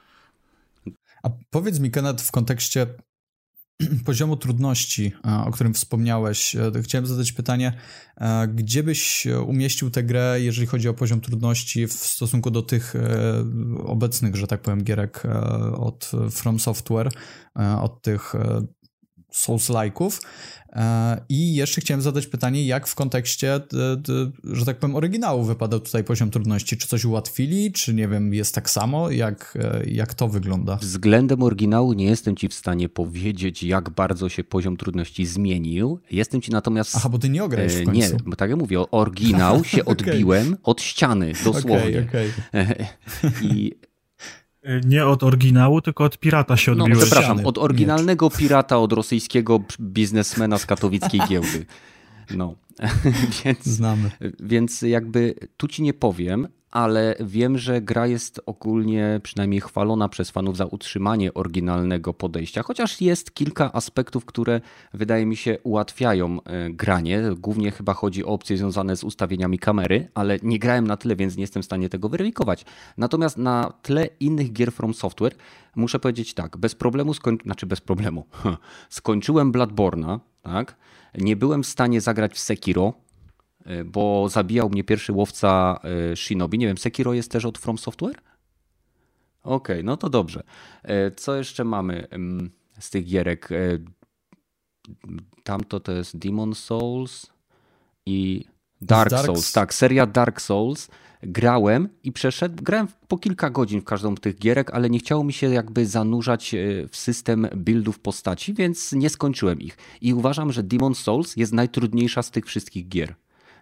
A 1.23 1.31
powiedz 1.51 1.81
mi, 1.81 1.91
Kenneth, 1.91 2.25
w 2.25 2.31
kontekście 2.31 2.87
poziomu 4.07 4.37
trudności, 4.37 5.13
o 5.47 5.51
którym 5.51 5.75
wspomniałeś, 5.75 6.57
e, 6.57 6.73
chciałem 6.83 7.07
zadać 7.07 7.33
pytanie, 7.33 7.73
e, 8.17 8.49
gdzie 8.49 8.83
byś 8.83 9.27
umieścił 9.47 9.91
tę 9.91 10.03
grę, 10.03 10.37
jeżeli 10.41 10.67
chodzi 10.67 10.89
o 10.89 10.95
poziom 10.95 11.21
trudności 11.21 11.87
w 11.87 11.93
stosunku 11.93 12.51
do 12.51 12.63
tych 12.63 12.97
e, 12.97 13.45
obecnych, 13.85 14.37
że 14.37 14.47
tak 14.47 14.61
powiem, 14.61 14.85
gierek 14.85 15.23
od 15.77 16.11
From 16.31 16.61
Software, 16.61 17.09
od 17.81 18.03
tych 18.03 18.35
Souls-like'ów. 19.35 20.21
E, 20.73 21.21
I 21.29 21.55
jeszcze 21.55 21.81
chciałem 21.81 22.03
zadać 22.03 22.27
pytanie, 22.27 22.67
jak 22.67 22.87
w 22.87 22.95
kontekście, 22.95 23.61
że 24.45 24.65
tak 24.65 24.79
powiem, 24.79 24.97
oryginału 24.97 25.45
wypada 25.45 25.79
tutaj 25.79 26.05
poziom 26.05 26.31
trudności? 26.31 26.77
Czy 26.77 26.89
coś 26.89 27.05
ułatwili, 27.05 27.73
czy 27.73 27.95
nie 27.95 28.09
wiem, 28.09 28.35
jest 28.35 28.55
tak 28.55 28.71
samo? 28.71 29.11
Jak, 29.11 29.59
e, 29.61 29.91
jak 29.91 30.15
to 30.15 30.29
wygląda? 30.29 30.77
Względem 30.77 31.43
oryginału 31.43 31.93
nie 31.93 32.05
jestem 32.05 32.37
ci 32.37 32.49
w 32.49 32.55
stanie 32.55 32.89
powiedzieć, 32.89 33.63
jak 33.63 33.91
bardzo 33.91 34.29
się 34.29 34.45
poziom 34.45 34.77
trudności 34.77 35.27
zmienił. 35.27 36.01
Jestem 36.11 36.41
ci 36.41 36.51
natomiast... 36.51 36.97
Aha, 36.97 37.09
bo 37.09 37.19
ty 37.19 37.29
nie 37.29 37.45
ograłeś 37.45 37.73
w 37.73 37.81
e, 37.81 37.85
końcu. 37.85 38.01
Nie, 38.01 38.11
bo 38.27 38.37
tak 38.37 38.51
jak 38.51 38.59
mówię, 38.59 38.91
oryginał 38.91 39.65
się 39.65 39.85
okay. 39.85 39.93
odbiłem 39.93 40.57
od 40.63 40.83
ściany, 40.83 41.33
dosłownie. 41.45 42.07
Okay, 42.09 42.31
okay. 42.53 42.87
I 43.43 43.73
nie 44.85 45.07
od 45.07 45.23
oryginału, 45.23 45.81
tylko 45.81 46.05
od 46.05 46.19
pirata 46.19 46.57
się 46.57 46.73
odbiłeś. 46.73 46.99
No, 46.99 47.07
przepraszam, 47.07 47.47
od 47.47 47.59
oryginalnego 47.59 48.31
pirata, 48.31 48.79
od 48.79 48.93
rosyjskiego 48.93 49.61
biznesmena 49.81 50.59
z 50.59 50.67
katowickiej 50.67 51.21
giełdy. 51.31 51.67
No, 52.37 52.55
więc, 53.45 53.67
Znamy. 53.67 54.11
Więc 54.41 54.83
jakby 54.83 55.35
tu 55.57 55.69
ci 55.69 55.83
nie 55.83 55.95
powiem, 55.95 56.49
ale 56.73 57.15
wiem, 57.21 57.59
że 57.59 57.81
gra 57.81 58.07
jest 58.07 58.41
ogólnie 58.47 59.21
przynajmniej 59.23 59.61
chwalona 59.61 60.09
przez 60.09 60.31
fanów 60.31 60.57
za 60.57 60.67
utrzymanie 60.67 61.35
oryginalnego 61.35 62.15
podejścia, 62.15 62.63
chociaż 62.63 63.01
jest 63.01 63.35
kilka 63.35 63.73
aspektów, 63.73 64.25
które 64.25 64.61
wydaje 64.95 65.27
mi 65.27 65.37
się 65.37 65.59
ułatwiają 65.63 66.43
e, 66.43 66.71
granie. 66.71 67.23
Głównie 67.39 67.71
chyba 67.71 67.95
chodzi 67.95 68.25
o 68.25 68.29
opcje 68.29 68.57
związane 68.57 68.97
z 68.97 69.05
ustawieniami 69.05 69.59
kamery, 69.59 70.09
ale 70.15 70.39
nie 70.43 70.59
grałem 70.59 70.87
na 70.87 70.97
tyle, 70.97 71.17
więc 71.17 71.37
nie 71.37 71.43
jestem 71.43 71.63
w 71.63 71.67
stanie 71.67 71.89
tego 71.89 72.09
weryfikować. 72.09 72.65
Natomiast 72.97 73.39
na 73.39 73.73
tle 73.83 74.09
innych 74.21 74.53
gier 74.53 74.73
From 74.73 74.95
Software 74.95 75.35
muszę 75.77 75.99
powiedzieć 75.99 76.35
tak, 76.35 76.57
bez 76.57 76.75
problemu, 76.75 77.15
skoń... 77.15 77.39
znaczy 77.45 77.67
bez 77.67 77.81
problemu, 77.81 78.27
skończyłem 78.89 79.53
Bloodborne'a, 79.53 80.19
tak? 80.43 80.77
Nie 81.19 81.37
byłem 81.37 81.63
w 81.63 81.67
stanie 81.67 82.01
zagrać 82.01 82.33
w 82.33 82.39
Sekiro, 82.39 82.93
bo 83.85 84.29
zabijał 84.29 84.71
mnie 84.71 84.85
pierwszy 84.85 85.13
łowca 85.13 85.81
e, 86.13 86.17
Shinobi. 86.17 86.59
Nie 86.59 86.67
wiem, 86.67 86.79
Sekiro 86.79 87.15
jest 87.15 87.31
też 87.31 87.45
od 87.45 87.59
From 87.59 87.79
Software? 87.79 88.19
Okej, 89.43 89.77
okay, 89.77 89.83
no 89.83 89.97
to 89.97 90.11
dobrze. 90.11 90.43
E, 90.83 91.11
co 91.11 91.37
jeszcze 91.37 91.65
mamy 91.65 92.07
z 92.79 92.91
tych 92.91 93.05
gierek? 93.05 93.49
Tamto 95.45 95.81
to 95.81 95.93
jest 95.93 96.19
Demon 96.19 96.55
Souls 96.55 97.27
i 98.07 98.45
Dark, 98.81 99.11
Dark 99.11 99.27
Souls. 99.27 99.53
Tak, 99.53 99.75
seria 99.75 100.07
Dark 100.07 100.41
Souls. 100.41 100.89
Grałem 101.23 101.89
i 102.03 102.13
przeszedł, 102.13 102.63
grałem 102.63 102.89
po 103.09 103.19
kilka 103.19 103.51
godzin 103.51 103.81
w 103.81 103.85
każdą 103.85 104.17
z 104.17 104.21
tych 104.21 104.39
gierek, 104.39 104.71
ale 104.71 104.91
nie 104.91 104.99
chciało 104.99 105.25
mi 105.25 105.33
się 105.33 105.51
jakby 105.51 105.87
zanurzać 105.87 106.55
w 106.89 106.97
system 106.97 107.49
buildów 107.57 107.99
postaci, 107.99 108.55
więc 108.55 108.93
nie 108.93 109.11
skończyłem 109.11 109.61
ich. 109.61 109.79
I 110.01 110.15
uważam, 110.15 110.53
że 110.53 110.63
Demon 110.63 110.95
Souls 110.95 111.37
jest 111.37 111.53
najtrudniejsza 111.53 112.23
z 112.23 112.31
tych 112.31 112.47
wszystkich 112.47 112.89
gier. 112.89 113.15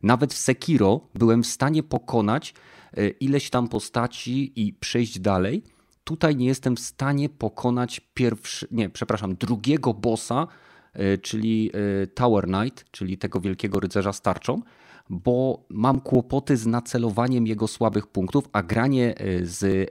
Nawet 0.02 0.34
w 0.34 0.38
Sekiro 0.38 1.00
byłem 1.14 1.42
w 1.42 1.46
stanie 1.46 1.82
pokonać 1.82 2.54
e, 2.96 3.08
ileś 3.08 3.50
tam 3.50 3.68
postaci 3.68 4.52
i 4.56 4.72
przejść 4.72 5.18
dalej. 5.18 5.62
Tutaj 6.04 6.36
nie 6.36 6.46
jestem 6.46 6.76
w 6.76 6.80
stanie 6.80 7.28
pokonać 7.28 8.00
pierwszy, 8.14 8.66
nie, 8.70 8.88
przepraszam, 8.88 9.34
drugiego 9.34 9.94
bossa, 9.94 10.46
e, 10.92 11.18
czyli 11.18 11.70
e, 12.02 12.06
Tower 12.06 12.44
Knight, 12.44 12.84
czyli 12.90 13.18
tego 13.18 13.40
wielkiego 13.40 13.80
rycerza 13.80 14.12
z 14.12 14.22
tarczą, 14.22 14.62
bo 15.10 15.64
mam 15.68 16.00
kłopoty 16.00 16.56
z 16.56 16.66
nacelowaniem 16.66 17.46
jego 17.46 17.68
słabych 17.68 18.06
punktów, 18.06 18.48
a 18.52 18.62
granie 18.62 19.14
z 19.42 19.90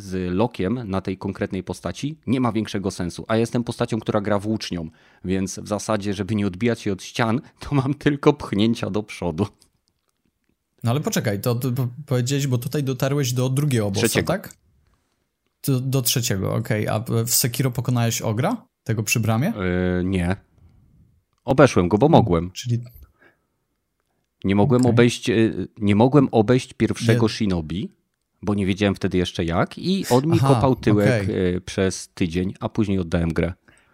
z 0.00 0.34
lokiem 0.34 0.80
na 0.86 1.00
tej 1.00 1.18
konkretnej 1.18 1.62
postaci 1.62 2.18
nie 2.26 2.40
ma 2.40 2.52
większego 2.52 2.90
sensu. 2.90 3.24
A 3.28 3.36
jestem 3.36 3.64
postacią, 3.64 4.00
która 4.00 4.20
gra 4.20 4.38
włócznią, 4.38 4.90
więc 5.24 5.58
w 5.58 5.68
zasadzie, 5.68 6.14
żeby 6.14 6.34
nie 6.34 6.46
odbijać 6.46 6.80
się 6.80 6.92
od 6.92 7.02
ścian, 7.02 7.40
to 7.60 7.74
mam 7.74 7.94
tylko 7.94 8.32
pchnięcia 8.32 8.90
do 8.90 9.02
przodu. 9.02 9.46
No 10.84 10.90
ale 10.90 11.00
poczekaj, 11.00 11.40
to, 11.40 11.60
powiedziałeś, 12.06 12.46
bo 12.46 12.58
tutaj 12.58 12.84
dotarłeś 12.84 13.32
do 13.32 13.48
drugiego 13.48 13.90
bossa, 13.90 14.06
trzeciego. 14.06 14.26
tak? 14.26 14.54
Do, 15.66 15.80
do 15.80 16.02
trzeciego, 16.02 16.54
okej. 16.54 16.88
Okay. 16.88 17.14
A 17.20 17.24
w 17.24 17.30
Sekiro 17.30 17.70
pokonałeś 17.70 18.22
Ogra? 18.22 18.66
Tego 18.84 19.02
przy 19.02 19.20
bramie? 19.20 19.52
Yy, 19.56 20.04
nie. 20.04 20.36
Obeszłem 21.44 21.88
go, 21.88 21.98
bo 21.98 22.08
mogłem. 22.08 22.50
Czyli... 22.50 22.84
Nie 24.44 24.54
mogłem, 24.54 24.80
okay. 24.80 24.92
obejść, 24.92 25.28
yy, 25.28 25.68
nie 25.78 25.94
mogłem 25.94 26.28
obejść 26.32 26.74
pierwszego. 26.74 27.28
Shinobi, 27.28 27.90
bo 28.42 28.54
nie 28.54 28.66
wiedziałem 28.66 28.94
wtedy 28.94 29.18
jeszcze 29.18 29.44
jak 29.44 29.78
i 29.78 30.04
on 30.10 30.26
mi 30.26 30.38
Aha, 30.40 30.48
kopał 30.48 30.76
tyłek 30.76 31.24
okay. 31.24 31.60
przez 31.60 32.08
tydzień, 32.14 32.54
a 32.60 32.68
później 32.68 32.98
oddałem 32.98 33.32
grę. 33.32 33.52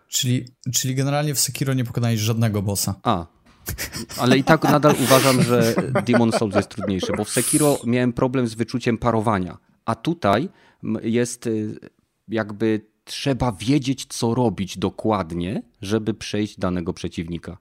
Czyli, 0.09 0.45
czyli 0.75 0.95
generalnie 0.95 1.35
w 1.35 1.41
Sekiro 1.41 1.75
nie 1.75 1.85
pokonałeś 1.85 2.21
żadnego 2.21 2.63
bossa. 2.63 3.01
A, 3.03 3.27
ale 4.19 4.39
i 4.39 4.45
tak 4.45 4.63
nadal 4.63 4.95
uważam, 5.05 5.43
że 5.43 5.75
Demon 6.07 6.33
Souls 6.33 6.55
jest 6.55 6.69
trudniejszy, 6.69 7.13
bo 7.17 7.25
w 7.25 7.31
Sekiro 7.31 7.79
miałem 7.87 8.13
problem 8.13 8.49
z 8.49 8.55
wyczuciem 8.55 8.99
parowania, 8.99 9.59
a 9.85 9.95
tutaj 9.95 10.49
jest 11.03 11.47
y, 11.47 11.79
jakby 12.29 12.81
trzeba 13.05 13.53
wiedzieć, 13.53 14.07
co 14.09 14.35
robić 14.35 14.79
dokładnie, 14.79 15.63
żeby 15.83 16.15
przejść 16.15 16.59
danego 16.59 16.93
przeciwnika. 16.93 17.59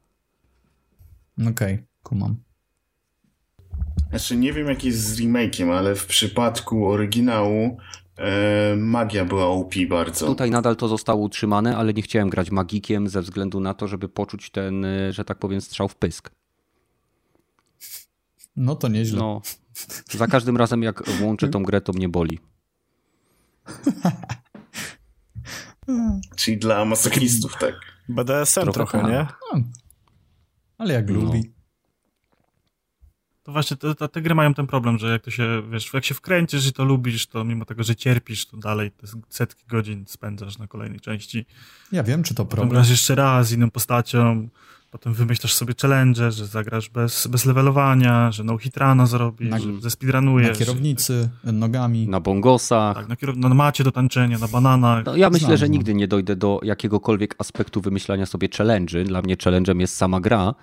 Okej, 1.38 1.52
okay, 1.52 1.88
kumam. 2.04 2.38
Znaczy 4.16 4.38
nie 4.38 4.54
wiem 4.54 4.68
jak 4.68 4.84
jest 4.84 5.00
z 5.00 5.20
remake'iem, 5.20 5.72
ale 5.72 5.96
w 5.96 6.06
przypadku 6.06 6.88
oryginału 6.88 7.78
e, 8.18 8.76
magia 8.76 9.26
była 9.26 9.46
OP 9.46 9.74
bardzo. 9.90 10.28
Tutaj 10.28 10.52
nadal 10.52 10.76
to 10.76 10.88
zostało 10.88 11.22
utrzymane, 11.22 11.78
ale 11.78 11.94
nie 11.94 12.02
chciałem 12.02 12.30
grać 12.30 12.52
magikiem 12.52 13.08
ze 13.08 13.22
względu 13.22 13.60
na 13.60 13.74
to, 13.74 13.88
żeby 13.88 14.10
poczuć 14.10 14.50
ten, 14.50 14.86
e, 14.86 15.14
że 15.14 15.26
tak 15.26 15.40
powiem, 15.40 15.62
strzał 15.62 15.88
w 15.88 15.96
pysk. 15.96 16.32
No 18.56 18.76
to 18.76 18.88
nieźle. 18.88 19.20
No, 19.20 19.42
za 20.12 20.28
każdym 20.28 20.58
razem 20.58 20.84
jak 20.84 21.10
włączę 21.10 21.48
tą 21.48 21.64
grę, 21.64 21.82
to 21.82 21.94
mnie 21.94 22.10
boli. 22.10 22.40
Czyli 26.36 26.58
dla 26.58 26.86
masochistów, 26.86 27.58
tak. 27.60 27.76
BDSM 28.10 28.62
trochę, 28.62 28.74
trochę 28.74 29.04
nie? 29.04 29.28
No. 29.54 29.62
Ale 30.78 30.94
jak 30.94 31.10
no. 31.10 31.16
lubi. 31.16 31.55
To 33.46 33.52
właśnie 33.52 33.78
te, 33.78 33.96
te, 33.96 34.08
te, 34.10 34.22
gry 34.22 34.36
mają 34.36 34.54
ten 34.54 34.68
problem, 34.68 34.98
że 34.98 35.12
jak 35.12 35.22
to 35.22 35.32
się, 35.32 35.62
wiesz, 35.72 35.94
jak 35.94 36.06
się 36.06 36.14
wkręcisz 36.14 36.68
i 36.68 36.74
to 36.74 36.86
lubisz, 36.86 37.28
to 37.28 37.44
mimo 37.44 37.66
tego, 37.66 37.84
że 37.84 37.96
cierpisz, 37.96 38.46
to 38.46 38.58
dalej 38.58 38.92
te 38.92 39.08
setki 39.30 39.64
godzin 39.68 40.06
spędzasz 40.08 40.58
na 40.58 40.68
kolejnej 40.68 41.00
części. 41.00 41.46
Ja 41.92 42.04
wiem, 42.04 42.24
czy 42.24 42.36
to 42.36 42.46
problem. 42.46 42.68
Potem 42.68 42.78
grasz 42.78 42.90
jeszcze 42.90 43.16
raz 43.16 43.48
z 43.48 43.52
inną 43.52 43.72
postacią, 43.72 44.48
potem 44.92 45.14
wymyślasz 45.14 45.54
sobie 45.54 45.74
challenge, 45.82 46.32
że 46.32 46.48
zagrasz 46.48 46.90
bez, 46.90 47.28
bez 47.28 47.46
levelowania, 47.46 48.32
że 48.32 48.44
no 48.44 48.58
hitrana 48.58 49.06
zrobisz, 49.06 49.50
na, 49.50 49.60
że 49.82 49.90
speedrunujesz. 49.90 50.60
Na 50.60 50.66
kierownicy, 50.66 51.30
nogami. 51.44 52.08
Na 52.08 52.20
bongosach. 52.20 52.96
Tak, 52.96 53.08
na, 53.08 53.16
kierow- 53.16 53.38
na 53.38 53.50
macie 53.50 53.84
do 53.84 53.92
tańczenia, 53.92 54.38
na 54.38 54.48
bananach. 54.48 55.06
No, 55.06 55.16
ja 55.16 55.30
myślę, 55.30 55.48
Znam, 55.48 55.58
że 55.58 55.66
no. 55.66 55.72
nigdy 55.72 55.94
nie 55.94 56.08
dojdę 56.08 56.36
do 56.36 56.60
jakiegokolwiek 56.64 57.36
aspektu 57.38 57.82
wymyślania 57.82 58.26
sobie 58.26 58.50
challenge'y. 58.50 59.04
Dla 59.04 59.22
mnie 59.22 59.38
challenge'em 59.38 59.80
jest 59.80 59.98
sama 59.98 60.20
gra, 60.20 60.54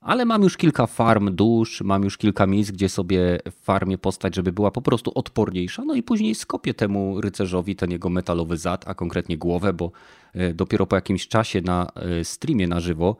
ale 0.00 0.24
mam 0.24 0.42
już 0.42 0.56
kilka 0.56 0.86
farm 0.86 1.34
dusz, 1.34 1.82
mam 1.82 2.04
już 2.04 2.18
kilka 2.18 2.46
miejsc, 2.46 2.70
gdzie 2.70 2.88
sobie 2.88 3.38
farmie 3.62 3.98
postać, 3.98 4.36
żeby 4.36 4.52
była 4.52 4.70
po 4.70 4.82
prostu 4.82 5.12
odporniejsza, 5.14 5.84
no 5.84 5.94
i 5.94 6.02
później 6.02 6.34
skopię 6.34 6.74
temu 6.74 7.20
rycerzowi 7.20 7.76
ten 7.76 7.90
jego 7.90 8.08
metalowy 8.08 8.56
zad, 8.56 8.88
a 8.88 8.94
konkretnie 8.94 9.38
głowę, 9.38 9.72
bo 9.72 9.90
e, 10.34 10.54
dopiero 10.54 10.86
po 10.86 10.96
jakimś 10.96 11.28
czasie 11.28 11.60
na 11.60 11.86
e, 11.94 12.24
streamie 12.24 12.68
na 12.68 12.80
żywo 12.80 13.16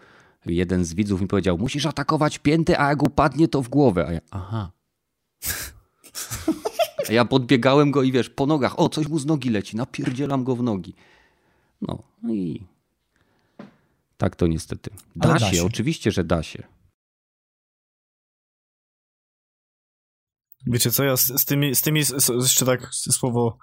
jeden 0.46 0.84
z 0.84 0.94
widzów 0.94 1.20
mi 1.20 1.26
powiedział, 1.26 1.58
musisz 1.58 1.86
atakować 1.86 2.38
pięty, 2.38 2.78
a 2.78 2.88
jak 2.88 3.02
upadnie 3.02 3.48
to 3.48 3.62
w 3.62 3.68
głowę. 3.68 4.06
A 4.06 4.12
ja, 4.12 4.20
aha. 4.30 4.70
A 7.08 7.12
ja 7.12 7.24
podbiegałem 7.24 7.90
go 7.90 8.02
i 8.02 8.12
wiesz, 8.12 8.30
po 8.30 8.46
nogach, 8.46 8.80
o, 8.80 8.88
coś 8.88 9.08
mu 9.08 9.18
z 9.18 9.26
nogi 9.26 9.50
leci, 9.50 9.76
napierdzielam 9.76 10.44
go 10.44 10.56
w 10.56 10.62
nogi. 10.62 10.94
No, 11.82 11.98
no 12.22 12.34
i 12.34 12.62
tak 14.18 14.36
to 14.36 14.46
niestety. 14.46 14.90
Da, 15.16 15.28
da 15.28 15.38
się, 15.38 15.56
się, 15.56 15.64
oczywiście, 15.64 16.10
że 16.12 16.24
da 16.24 16.42
się. 16.42 16.62
Wiecie 20.66 20.90
co, 20.90 21.04
ja 21.04 21.16
z, 21.16 21.40
z 21.40 21.44
tymi, 21.44 21.74
z 21.74 21.82
tymi 21.82 22.04
z, 22.04 22.28
jeszcze 22.28 22.66
tak 22.66 22.88
słowo 22.92 23.58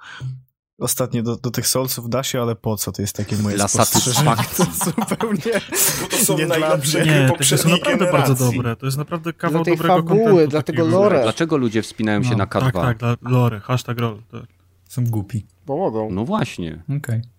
ostatnie 0.80 1.24
do, 1.24 1.36
do 1.36 1.52
tych 1.52 1.68
solców 1.68 2.10
da 2.10 2.24
się, 2.24 2.42
ale 2.42 2.56
po 2.56 2.78
co? 2.78 2.92
To 2.92 3.02
jest 3.02 3.16
takie 3.16 3.38
moje 3.38 3.56
Dla 3.56 3.68
satysfakcji. 3.68 4.66
zupełnie 4.86 5.62
Bo 6.02 6.08
to 6.08 6.18
są 6.18 6.38
nie 6.38 6.46
najlepsze 6.46 7.06
nie, 7.06 7.30
to 7.38 7.56
jest 7.56 7.66
naprawdę 7.66 8.12
bardzo 8.12 8.36
dobre. 8.36 8.76
To 8.76 8.86
jest 8.86 8.98
naprawdę 8.98 9.34
kawał 9.34 9.64
dla 9.64 9.74
dobrego 9.76 9.96
fabuły, 9.96 10.20
kontentu. 10.20 10.52
Dlatego 10.52 10.86
lore. 10.86 11.22
Dlaczego 11.24 11.58
ludzie 11.58 11.82
wspinają 11.82 12.20
no, 12.20 12.30
się 12.30 12.36
na 12.36 12.46
K2? 12.46 12.72
Tak, 12.72 13.00
tak, 13.00 13.20
lore, 13.22 13.60
hashtag 13.60 14.00
lore. 14.00 14.22
Tak. 14.32 14.46
Są 14.90 15.06
głupi. 15.06 15.46
Bo 15.66 15.78
mogą. 15.78 16.12
No 16.12 16.26
właśnie. 16.26 16.84
Okej. 16.84 16.98
Okay. 16.98 17.35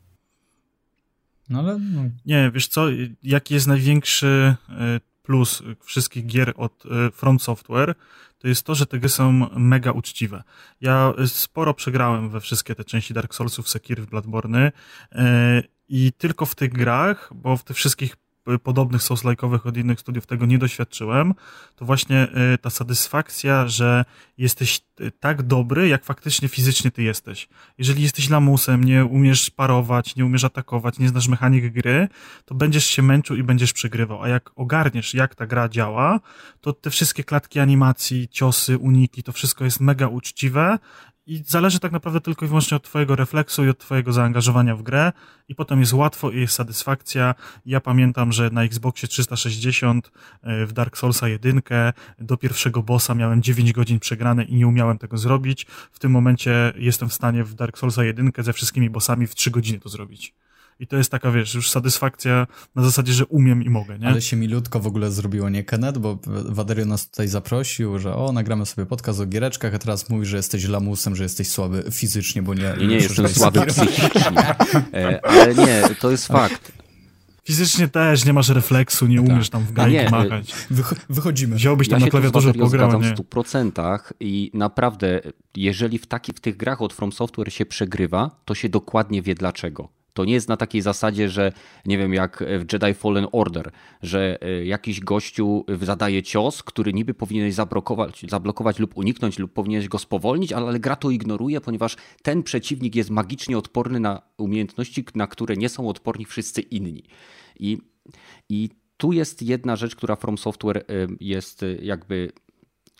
No 1.48 1.58
ale... 1.58 1.78
No. 1.78 2.02
Nie, 2.26 2.50
wiesz 2.54 2.68
co, 2.68 2.86
jaki 3.22 3.54
jest 3.54 3.66
największy 3.66 4.56
e, 4.68 5.00
plus 5.22 5.62
wszystkich 5.84 6.26
gier 6.26 6.52
od 6.56 6.84
e, 6.86 7.10
From 7.10 7.40
Software, 7.40 7.94
to 8.38 8.48
jest 8.48 8.62
to, 8.62 8.74
że 8.74 8.86
te 8.86 8.98
gry 8.98 9.08
są 9.08 9.32
mega 9.56 9.92
uczciwe. 9.92 10.42
Ja 10.80 11.12
sporo 11.26 11.74
przegrałem 11.74 12.30
we 12.30 12.40
wszystkie 12.40 12.74
te 12.74 12.84
części 12.84 13.14
Dark 13.14 13.34
Soulsów, 13.34 13.68
Sekir, 13.68 14.06
Bloodborne 14.06 14.72
e, 15.12 15.62
i 15.88 16.12
tylko 16.12 16.46
w 16.46 16.54
tych 16.54 16.72
grach, 16.72 17.30
bo 17.34 17.56
w 17.56 17.64
tych 17.64 17.76
wszystkich 17.76 18.16
podobnych 18.62 19.02
souls-like'owych 19.02 19.66
od 19.66 19.76
innych 19.76 20.00
studiów 20.00 20.26
tego 20.26 20.46
nie 20.46 20.58
doświadczyłem, 20.58 21.34
to 21.76 21.84
właśnie 21.84 22.28
y, 22.54 22.58
ta 22.58 22.70
satysfakcja, 22.70 23.68
że 23.68 24.04
jesteś 24.38 24.80
y, 25.00 25.10
tak 25.20 25.42
dobry, 25.42 25.88
jak 25.88 26.04
faktycznie 26.04 26.48
fizycznie 26.48 26.90
ty 26.90 27.02
jesteś. 27.02 27.48
Jeżeli 27.78 28.02
jesteś 28.02 28.30
lamusem, 28.30 28.84
nie 28.84 29.04
umiesz 29.04 29.50
parować, 29.50 30.16
nie 30.16 30.24
umiesz 30.24 30.44
atakować, 30.44 30.98
nie 30.98 31.08
znasz 31.08 31.28
mechanik 31.28 31.72
gry, 31.72 32.08
to 32.44 32.54
będziesz 32.54 32.84
się 32.84 33.02
męczył 33.02 33.36
i 33.36 33.42
będziesz 33.42 33.72
przegrywał. 33.72 34.22
A 34.22 34.28
jak 34.28 34.50
ogarniesz, 34.56 35.14
jak 35.14 35.34
ta 35.34 35.46
gra 35.46 35.68
działa, 35.68 36.20
to 36.60 36.72
te 36.72 36.90
wszystkie 36.90 37.24
klatki 37.24 37.60
animacji, 37.60 38.28
ciosy, 38.28 38.78
uniki, 38.78 39.22
to 39.22 39.32
wszystko 39.32 39.64
jest 39.64 39.80
mega 39.80 40.08
uczciwe 40.08 40.78
i 41.26 41.42
zależy 41.46 41.80
tak 41.80 41.92
naprawdę 41.92 42.20
tylko 42.20 42.44
i 42.44 42.48
wyłącznie 42.48 42.76
od 42.76 42.82
twojego 42.82 43.16
refleksu 43.16 43.64
i 43.64 43.68
od 43.68 43.78
twojego 43.78 44.12
zaangażowania 44.12 44.76
w 44.76 44.82
grę 44.82 45.12
i 45.48 45.54
potem 45.54 45.80
jest 45.80 45.92
łatwo 45.92 46.30
i 46.30 46.40
jest 46.40 46.54
satysfakcja. 46.54 47.34
Ja 47.66 47.80
pamiętam, 47.80 48.32
że 48.32 48.50
na 48.50 48.64
Xboxie 48.64 49.08
360 49.08 50.10
e, 50.42 50.66
w 50.66 50.72
Dark 50.72 50.98
Soulsa 50.98 51.28
1 51.28 51.62
do 52.18 52.36
pierwszego 52.36 52.82
bossa 52.82 53.14
miałem 53.14 53.42
9 53.42 53.72
godzin 53.72 54.00
przegrane 54.00 54.44
i 54.44 54.56
nie 54.56 54.66
umiałem 54.66 54.98
tego 54.98 55.18
zrobić. 55.18 55.66
W 55.92 55.98
tym 55.98 56.10
momencie 56.12 56.72
jestem 56.76 57.08
w 57.08 57.14
stanie 57.14 57.44
w 57.44 57.54
Dark 57.54 57.78
Soulsa 57.78 58.04
1 58.04 58.32
ze 58.38 58.52
wszystkimi 58.52 58.90
bossami 58.90 59.26
w 59.26 59.34
3 59.34 59.50
godziny 59.50 59.80
to 59.80 59.88
zrobić. 59.88 60.34
I 60.80 60.86
to 60.86 60.96
jest 60.96 61.10
taka, 61.10 61.30
wiesz, 61.30 61.54
już 61.54 61.70
satysfakcja 61.70 62.46
na 62.74 62.82
zasadzie, 62.82 63.12
że 63.12 63.26
umiem 63.26 63.62
i 63.62 63.70
mogę, 63.70 63.98
nie? 63.98 64.08
Ale 64.08 64.22
się 64.22 64.36
milutko 64.36 64.80
w 64.80 64.86
ogóle 64.86 65.10
zrobiło, 65.10 65.48
nie 65.48 65.64
Kenneth? 65.64 65.98
Bo 65.98 66.18
Waderio 66.26 66.86
nas 66.86 67.10
tutaj 67.10 67.28
zaprosił, 67.28 67.98
że 67.98 68.14
o, 68.16 68.32
nagramy 68.32 68.66
sobie 68.66 68.86
podcast 68.86 69.20
o 69.20 69.26
giereczkach, 69.26 69.74
a 69.74 69.78
teraz 69.78 70.10
mówisz, 70.10 70.28
że 70.28 70.36
jesteś 70.36 70.68
lamusem, 70.68 71.16
że 71.16 71.22
jesteś 71.22 71.48
słaby 71.48 71.84
fizycznie, 71.92 72.42
bo 72.42 72.54
nie... 72.54 72.74
Nie, 72.80 72.86
nie, 72.86 72.94
jestem 72.94 73.28
słaby 73.28 73.66
psychicznie. 73.66 74.54
E, 74.94 75.26
ale 75.26 75.54
nie, 75.54 75.82
to 76.00 76.10
jest 76.10 76.26
fakt. 76.26 76.72
Fizycznie 77.44 77.88
też 77.88 78.24
nie 78.24 78.32
masz 78.32 78.48
refleksu, 78.48 79.06
nie 79.06 79.16
tak. 79.16 79.28
umiesz 79.28 79.50
tam 79.50 79.62
w 79.62 79.72
gajki 79.72 79.96
nie, 79.96 80.10
machać. 80.10 80.54
wychodzimy. 81.08 81.56
Wziąłbyś 81.56 81.88
tam 81.88 82.00
ja 82.00 82.06
na 82.06 82.10
klawiaturze 82.10 82.54
pograł, 82.54 83.02
nie? 83.02 83.14
w 83.14 83.18
100% 83.18 83.98
i 84.20 84.50
naprawdę, 84.54 85.20
jeżeli 85.56 85.98
w, 85.98 86.06
taki, 86.06 86.32
w 86.32 86.40
tych 86.40 86.56
grach 86.56 86.82
od 86.82 86.92
From 86.92 87.12
Software 87.12 87.52
się 87.52 87.66
przegrywa, 87.66 88.30
to 88.44 88.54
się 88.54 88.68
dokładnie 88.68 89.22
wie 89.22 89.34
dlaczego. 89.34 89.88
To 90.16 90.24
nie 90.24 90.32
jest 90.32 90.48
na 90.48 90.56
takiej 90.56 90.82
zasadzie, 90.82 91.28
że 91.28 91.52
nie 91.86 91.98
wiem, 91.98 92.14
jak 92.14 92.44
w 92.58 92.72
Jedi 92.72 92.94
Fallen 92.94 93.26
Order, 93.32 93.70
że 94.02 94.38
e, 94.40 94.64
jakiś 94.64 95.00
gościu 95.00 95.64
zadaje 95.82 96.22
cios, 96.22 96.62
który 96.62 96.92
niby 96.92 97.14
powinieneś 97.14 97.54
zablokować, 97.54 98.24
zablokować 98.28 98.78
lub 98.78 98.96
uniknąć, 98.96 99.38
lub 99.38 99.52
powinieneś 99.52 99.88
go 99.88 99.98
spowolnić, 99.98 100.52
ale 100.52 100.80
gra 100.80 100.96
to 100.96 101.10
ignoruje, 101.10 101.60
ponieważ 101.60 101.96
ten 102.22 102.42
przeciwnik 102.42 102.94
jest 102.94 103.10
magicznie 103.10 103.58
odporny 103.58 104.00
na 104.00 104.22
umiejętności, 104.38 105.04
na 105.14 105.26
które 105.26 105.56
nie 105.56 105.68
są 105.68 105.88
odporni 105.88 106.24
wszyscy 106.24 106.60
inni. 106.60 107.02
I, 107.60 107.78
i 108.48 108.70
tu 108.96 109.12
jest 109.12 109.42
jedna 109.42 109.76
rzecz, 109.76 109.96
która 109.96 110.16
From 110.16 110.38
Software 110.38 110.78
e, 110.78 110.82
jest 111.20 111.62
e, 111.62 111.74
jakby 111.74 112.32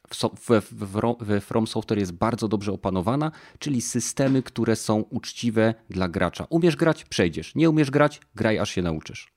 w, 0.09 0.61
w, 0.61 1.21
w 1.21 1.41
From 1.41 1.67
Software 1.67 1.99
jest 1.99 2.13
bardzo 2.13 2.49
dobrze 2.49 2.73
opanowana, 2.73 3.31
czyli 3.59 3.81
systemy, 3.81 4.43
które 4.43 4.77
są 4.77 4.97
uczciwe 4.97 5.75
dla 5.91 6.09
gracza. 6.09 6.47
Umiesz 6.51 6.77
grać, 6.77 7.05
przejdziesz. 7.05 7.55
Nie 7.55 7.71
umiesz 7.71 7.91
grać, 7.91 8.21
graj 8.35 8.59
aż 8.59 8.71
się 8.71 8.83
nauczysz. 8.83 9.37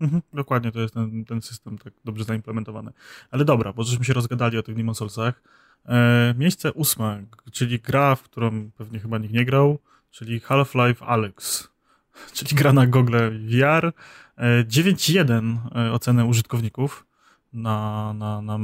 Mhm, 0.00 0.22
dokładnie, 0.32 0.72
to 0.72 0.80
jest 0.80 0.94
ten, 0.94 1.24
ten 1.24 1.42
system 1.42 1.78
tak 1.78 1.92
dobrze 2.04 2.24
zaimplementowany. 2.24 2.92
Ale 3.30 3.44
dobra, 3.44 3.72
bo 3.72 3.82
żeśmy 3.82 4.04
się 4.04 4.12
rozgadali 4.12 4.58
o 4.58 4.62
tych 4.62 4.76
Demon 4.76 4.94
Soulsach. 4.94 5.42
E, 5.86 6.34
miejsce 6.38 6.72
ósme, 6.72 7.24
czyli 7.52 7.80
gra, 7.80 8.14
w 8.14 8.22
którą 8.22 8.70
pewnie 8.70 9.00
chyba 9.00 9.18
nikt 9.18 9.34
nie 9.34 9.44
grał, 9.44 9.78
czyli 10.10 10.40
Half-Life 10.40 11.06
Alyx, 11.06 11.68
czyli 12.34 12.56
gra 12.56 12.72
na 12.72 12.86
Google 12.86 13.16
VR. 13.30 13.92
E, 14.36 14.64
9.1 14.64 15.56
e, 15.74 15.92
ocenę 15.92 16.24
użytkowników 16.24 17.06
na, 17.52 18.12
na, 18.12 18.42
na. 18.42 18.58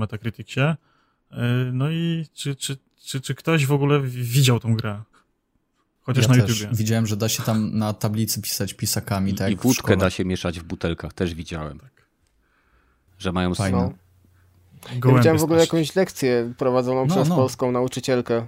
E, 1.35 1.71
no 1.73 1.91
i 1.91 2.27
czy, 2.35 2.57
czy, 2.57 2.77
czy, 3.05 3.21
czy 3.21 3.35
ktoś 3.35 3.67
w 3.67 3.73
ogóle 3.73 4.01
widział 4.03 4.61
tą 4.61 4.75
grę? 4.75 5.03
Chociaż 6.03 6.23
ja 6.25 6.29
na 6.37 6.43
też 6.47 6.61
YouTubie. 6.61 6.77
widziałem, 6.77 7.07
że 7.07 7.17
da 7.17 7.29
się 7.29 7.43
tam 7.43 7.79
na 7.79 7.93
tablicy 7.93 8.43
pisać 8.43 8.75
pisakami, 8.75 9.35
tak 9.35 9.53
I 9.53 9.57
wódkę 9.57 9.97
da 9.97 10.11
się 10.11 10.25
mieszać 10.25 10.61
w 10.61 10.63
butelkach, 10.63 11.13
też 11.13 11.35
widziałem. 11.35 11.79
Tak. 11.81 11.91
Że 13.19 13.33
mają 13.33 13.55
Fajne. 13.55 13.79
No. 13.79 13.93
Ja 15.11 15.17
widziałem 15.17 15.39
w 15.39 15.43
ogóle 15.45 15.61
jakąś 15.61 15.97
lekcję 15.97 16.53
prowadzoną 16.59 17.07
No, 17.07 17.15
przez 17.15 17.29
no. 17.29 17.37
polską 17.37 17.73
nauczycielkę 17.73 18.47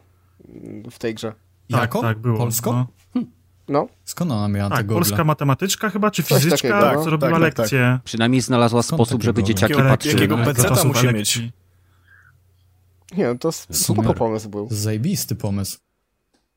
w 0.91 0.99
tej 0.99 1.15
grze. 1.15 1.33
Tak, 1.71 1.81
Jaką? 1.81 2.01
tak, 2.01 2.19
było. 2.19 2.39
Polską? 2.39 2.73
No. 3.15 3.23
No, 3.69 3.89
Skąd 4.05 4.31
ona 4.33 4.49
miała 4.49 4.71
Tak, 4.71 4.79
te 4.79 4.85
gogle? 4.85 4.97
polska 5.01 5.25
matematyczka 5.25 5.91
chyba, 5.91 6.11
czy 6.11 6.23
Coś 6.23 6.43
fizyczka, 6.43 6.69
takiego, 6.69 6.93
no. 6.99 7.05
co 7.05 7.11
robiła 7.11 7.31
Tak, 7.31 7.41
tak, 7.41 7.55
tak. 7.55 7.59
lekcje. 7.59 7.99
Przynajmniej 8.05 8.41
znalazła 8.41 8.83
Skąd 8.83 8.99
sposób, 9.03 9.23
żeby 9.23 9.43
takiego? 9.43 9.55
dzieciaki 9.55 9.73
Jakiego- 9.73 9.89
patrzyły. 9.89 10.15
jakiego 10.15 10.37
na 10.37 10.45
peceta 10.45 10.85
musi 10.85 11.07
elekcji. 11.07 11.53
Nie, 13.17 13.27
no 13.27 13.39
to 13.39 13.53
Super. 13.53 14.15
pomysł 14.15 14.49
był. 14.49 14.69
Zajebisty 14.71 15.35
pomysł. 15.37 15.79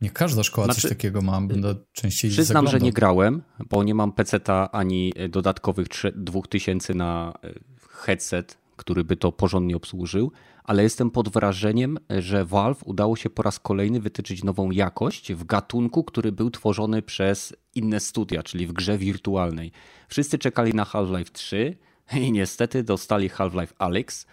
Nie 0.02 0.10
każda 0.10 0.44
szkoła 0.44 0.66
Znaczy, 0.66 0.82
coś 0.82 0.90
takiego 0.90 1.22
ma, 1.22 1.42
będę 1.42 1.76
częściej 1.92 2.32
Przyznam, 2.32 2.66
że 2.66 2.72
zaglądał. 2.72 2.86
nie 2.86 2.94
grałem, 2.94 3.42
bo 3.70 3.84
nie 3.84 3.96
mam 3.96 4.12
peceta 4.12 4.72
ani 4.72 5.14
e, 5.16 5.30
dodatkowych 5.30 5.88
trze- 5.88 6.12
2000 6.16 6.94
na 6.94 7.34
e, 7.44 7.54
headset, 7.90 8.58
który 8.76 9.04
by 9.04 9.16
to 9.16 9.32
porządnie 9.32 9.76
obsłużył, 9.76 10.32
ale 10.64 10.84
jestem 10.84 11.12
pod 11.12 11.30
wrażeniem, 11.30 11.98
że 12.20 12.46
Valve 12.46 12.84
udało 12.86 13.16
się 13.16 13.30
po 13.30 13.44
raz 13.44 13.60
kolejny 13.60 14.00
wytyczyć 14.00 14.44
nową 14.44 14.72
jakość 14.72 15.34
w 15.34 15.44
gatunku, 15.44 16.04
który 16.04 16.32
był 16.32 16.50
tworzony 16.52 17.02
przez 17.02 17.54
inne 17.76 18.00
studia, 18.00 18.44
czyli 18.44 18.68
w 18.68 18.74
grze 18.74 18.98
wirtualnej. 18.98 19.72
Wszyscy 20.08 20.38
czekali 20.38 20.74
na 20.74 20.84
Half-Life 20.86 21.32
3 21.32 21.78
i 22.14 22.32
niestety 22.32 22.84
dostali 22.84 23.30
Half-Life 23.30 23.74
Alyx, 23.78 24.26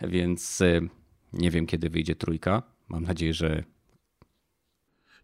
więc 0.00 0.60
e, 0.60 0.80
nie 1.38 1.50
wiem 1.50 1.66
kiedy 1.66 1.90
wyjdzie 1.90 2.16
trójka. 2.16 2.62
Mam 2.88 3.02
nadzieję, 3.02 3.34
że 3.34 3.64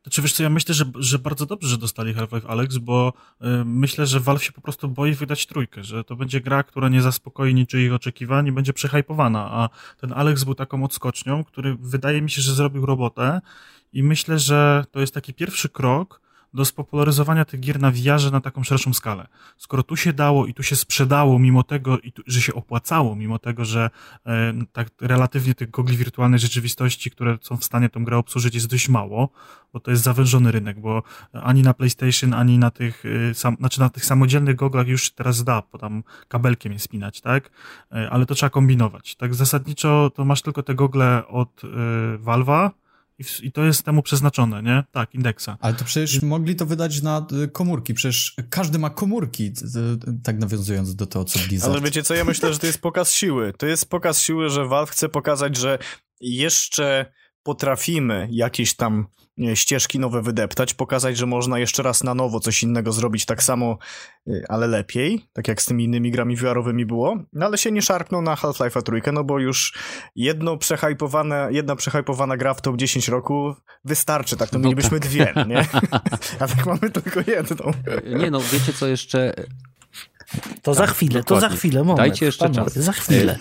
Znaczy 0.02 0.22
wiesz 0.22 0.32
co, 0.32 0.42
ja 0.42 0.50
myślę, 0.50 0.74
że, 0.74 0.84
że 0.94 1.18
bardzo 1.18 1.46
dobrze, 1.46 1.68
że 1.68 1.78
dostali 1.78 2.14
Half-Life 2.14 2.48
Alex, 2.48 2.78
bo 2.78 3.12
y, 3.42 3.46
myślę, 3.64 4.06
że 4.06 4.20
Valve 4.20 4.44
się 4.44 4.52
po 4.52 4.60
prostu 4.60 4.88
boi 4.88 5.12
wydać 5.12 5.46
trójkę, 5.46 5.84
że 5.84 6.04
to 6.04 6.16
będzie 6.16 6.40
gra, 6.40 6.62
która 6.62 6.88
nie 6.88 7.02
zaspokoi 7.02 7.54
niczyich 7.54 7.92
oczekiwań 7.92 8.46
i 8.46 8.52
będzie 8.52 8.72
przehypowana, 8.72 9.50
a 9.52 9.68
ten 10.00 10.12
Alex 10.12 10.44
był 10.44 10.54
taką 10.54 10.84
odskocznią, 10.84 11.44
który 11.44 11.76
wydaje 11.80 12.22
mi 12.22 12.30
się, 12.30 12.42
że 12.42 12.54
zrobił 12.54 12.86
robotę 12.86 13.40
i 13.92 14.02
myślę, 14.02 14.38
że 14.38 14.84
to 14.90 15.00
jest 15.00 15.14
taki 15.14 15.34
pierwszy 15.34 15.68
krok 15.68 16.22
do 16.55 16.64
spopularyzowania 16.64 17.44
tych 17.44 17.61
gier 17.61 17.80
na 17.80 17.90
VR 17.90 18.32
na 18.32 18.40
taką 18.40 18.64
szerszą 18.64 18.94
skalę. 18.94 19.26
Skoro 19.59 19.82
tu 19.82 19.96
się 19.96 20.12
dało 20.12 20.46
i 20.46 20.55
tu 20.55 20.62
się 20.62 20.76
sprzedało, 20.76 21.38
mimo 21.38 21.62
tego, 21.62 21.98
i 21.98 22.12
tu, 22.12 22.22
że 22.26 22.40
się 22.40 22.55
opłacało, 22.55 23.16
mimo 23.16 23.38
tego, 23.38 23.64
że 23.64 23.90
e, 24.26 24.53
tak 24.72 24.88
relatywnie 25.00 25.55
tych 25.55 25.70
gogli 25.70 25.96
wirtualnej 25.96 26.40
rzeczywistości, 26.40 27.11
które 27.11 27.38
są 27.40 27.57
w 27.57 27.64
stanie 27.64 27.88
tą 27.88 28.05
grę 28.05 28.16
obsłużyć 28.16 28.55
jest 28.55 28.66
dość 28.66 28.88
mało, 28.88 29.28
bo 29.72 29.80
to 29.80 29.90
jest 29.90 30.03
zawężony 30.03 30.53
rynek, 30.53 30.80
bo 30.80 31.03
ani 31.32 31.62
na 31.62 31.74
PlayStation, 31.74 32.34
ani 32.34 32.59
na 32.59 32.70
tych, 32.70 33.05
y, 33.05 33.34
sam, 33.34 33.57
znaczy 33.57 33.80
na 33.80 33.88
tych 33.88 34.05
samodzielnych 34.05 34.57
goglach 34.57 34.86
już 34.86 35.11
teraz 35.11 35.44
da, 35.44 35.62
bo 35.72 35.78
tam 35.78 36.03
kabelkiem 36.28 36.72
je 36.72 36.78
spinać, 36.78 37.20
tak? 37.20 37.50
E, 37.92 38.11
Ale 38.11 38.26
to 38.26 38.34
trzeba 38.34 38.50
kombinować. 38.50 39.14
Tak 39.14 39.34
zasadniczo 39.34 40.11
to 40.14 40.24
masz 40.24 40.42
tylko 40.42 40.62
te 40.62 40.74
gogle 40.74 41.26
od 41.26 41.64
y, 41.64 41.68
Valve'a 42.18 42.70
i, 43.23 43.25
w- 43.25 43.45
i 43.45 43.53
to 43.53 43.64
jest 43.64 43.83
temu 43.83 44.03
przeznaczone, 44.03 44.62
nie? 44.62 44.85
Tak, 44.93 45.14
indeksa. 45.14 45.59
Ale 45.61 45.75
to 45.75 45.85
przecież 45.85 46.23
mogli 46.23 46.57
to 46.57 46.66
wydać 46.66 47.03
na 47.03 47.27
y, 47.45 47.49
komórki, 47.49 47.95
przecież 47.95 48.37
każdy 48.51 48.79
ma 48.79 48.91
komórki, 48.91 49.53
tak 50.25 50.39
nawiązując 50.39 50.95
do 50.95 51.07
tego, 51.07 51.25
co 51.25 51.39
Blizzard. 51.49 51.73
Ale 51.73 51.81
wiecie 51.81 52.03
co, 52.03 52.14
ja 52.14 52.25
myślę, 52.25 52.53
że 52.53 52.59
to 52.59 52.66
jest 52.66 52.81
pokaz 52.81 53.12
siły. 53.12 53.53
To 53.59 53.66
jest 53.66 53.91
pokaz 53.91 54.20
siły, 54.23 54.51
że 54.51 54.66
Valve 54.66 54.91
chce 54.91 55.09
pokazać, 55.09 55.57
że 55.57 55.79
jeszcze 56.20 57.12
potrafimy 57.43 58.28
jakieś 58.30 58.74
tam 58.74 59.07
nie, 59.36 59.57
ścieżki 59.57 59.99
nowe 59.99 60.22
wydeptać, 60.22 60.74
pokazać, 60.74 61.16
że 61.16 61.26
można 61.26 61.59
jeszcze 61.59 61.82
raz 61.82 62.05
na 62.05 62.14
nowo 62.14 62.40
coś 62.40 62.62
innego 62.62 62.93
zrobić 62.93 63.26
tak 63.26 63.43
samo, 63.43 63.78
y, 64.28 64.45
ale 64.49 64.66
lepiej, 64.66 65.26
tak 65.32 65.49
jak 65.49 65.62
z 65.62 65.66
tymi 65.66 65.84
innymi 65.84 66.11
grami 66.11 66.36
VR-owymi 66.36 66.86
było, 66.86 67.18
no 67.32 67.47
ale 67.47 67.59
się 67.59 67.72
nie 67.72 67.82
szarpną 67.82 68.22
na 68.22 68.34
Half-Life'a 68.34 68.82
trójkę, 68.82 69.12
no 69.12 69.24
bo 69.24 69.38
już 69.38 69.78
jedno 70.16 70.57
przehypowane, 70.57 71.49
jedna 71.51 71.76
przehypowana 71.76 72.36
gra 72.36 72.55
w 72.55 72.62
top 72.62 72.76
10 72.76 73.09
roku 73.09 73.55
wystarczy, 73.84 74.36
tak, 74.36 74.51
to 74.51 74.59
No 74.59 74.64
mielibyśmy 74.64 75.01
dwie, 75.01 75.34
nie? 75.49 75.59
A 76.40 76.49
tak 76.49 76.66
mamy 76.66 76.90
tylko 76.90 77.20
jedną. 77.26 77.72
Nie 78.18 78.30
no, 78.30 78.40
wiecie 78.40 78.72
co 78.72 78.86
jeszcze? 78.86 79.34
To 80.62 80.74
za 80.74 80.87
chwilę, 80.87 81.24
to 81.24 81.35
za 81.35 81.41
dokładnie. 81.41 81.57
chwilę, 81.59 81.80
moment. 81.80 81.97
Dajcie 81.97 82.26
jeszcze 82.26 82.45
panowie, 82.49 82.64
czas. 82.64 82.85
Za 82.85 82.93
chwilę. 82.93 83.39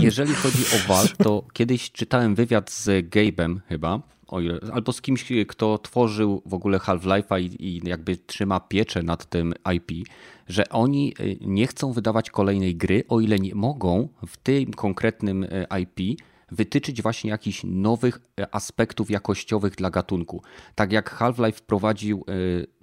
Jeżeli 0.00 0.34
chodzi 0.34 0.64
o 0.74 0.88
Valve, 0.88 1.16
to 1.16 1.44
kiedyś 1.52 1.92
czytałem 1.92 2.34
wywiad 2.34 2.70
z 2.70 2.86
Gabe'em 3.10 3.56
chyba, 3.68 4.00
ile, 4.40 4.58
albo 4.72 4.92
z 4.92 5.00
kimś, 5.00 5.26
kto 5.48 5.78
tworzył 5.78 6.42
w 6.46 6.54
ogóle 6.54 6.78
Half-Life'a 6.78 7.40
i, 7.40 7.66
i 7.68 7.88
jakby 7.88 8.16
trzyma 8.16 8.60
pieczę 8.60 9.02
nad 9.02 9.26
tym 9.26 9.54
IP, 9.74 10.08
że 10.48 10.68
oni 10.68 11.14
y, 11.20 11.36
nie 11.40 11.66
chcą 11.66 11.92
wydawać 11.92 12.30
kolejnej 12.30 12.76
gry, 12.76 13.04
o 13.08 13.20
ile 13.20 13.38
nie 13.38 13.54
mogą 13.54 14.08
w 14.26 14.36
tym 14.36 14.72
konkretnym 14.72 15.44
y, 15.44 15.66
IP 15.82 16.20
wytyczyć 16.50 17.02
właśnie 17.02 17.30
jakichś 17.30 17.60
nowych 17.64 18.20
aspektów 18.52 19.10
jakościowych 19.10 19.74
dla 19.74 19.90
gatunku. 19.90 20.42
Tak 20.74 20.92
jak 20.92 21.10
Half-Life 21.10 21.58
wprowadził 21.58 22.24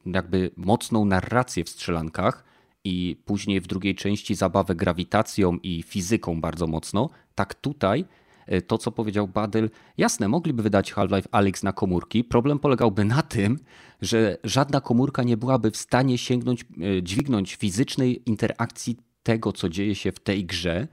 jakby 0.05 0.51
mocną 0.57 1.05
narrację 1.05 1.64
w 1.64 1.70
strzelankach, 1.70 2.51
i 2.84 3.21
później 3.25 3.61
w 3.61 3.67
drugiej 3.67 3.95
części 3.95 4.36
zabawę 4.36 4.75
grawitacją 4.75 5.57
i 5.63 5.84
fizyką 5.84 6.41
bardzo 6.41 6.67
mocno, 6.67 7.09
tak 7.36 7.55
tutaj 7.55 8.05
e, 8.45 8.61
to, 8.61 8.77
co 8.77 8.91
powiedział 8.91 9.27
Badyl, 9.27 9.69
jasne, 9.97 10.27
mogliby 10.27 10.63
wydać 10.63 10.93
Half-Life 10.93 11.27
Alyx 11.32 11.63
na 11.63 11.73
komórki. 11.73 12.23
Problem 12.23 12.59
polegałby 12.59 13.05
na 13.05 13.21
tym, 13.21 13.59
że 14.01 14.38
żadna 14.43 14.82
komórka 14.82 15.23
nie 15.23 15.38
byłaby 15.38 15.71
w 15.71 15.77
stanie 15.77 16.17
sięgnąć, 16.17 16.61
e, 16.61 17.03
dźwignąć 17.03 17.55
fizycznej 17.55 18.29
interakcji 18.29 18.97
tego, 19.23 19.53
co 19.53 19.69
dzieje 19.69 19.95
się 19.95 20.11
w 20.11 20.19
tej 20.19 20.45
grze 20.45 20.75
e, 20.77 20.88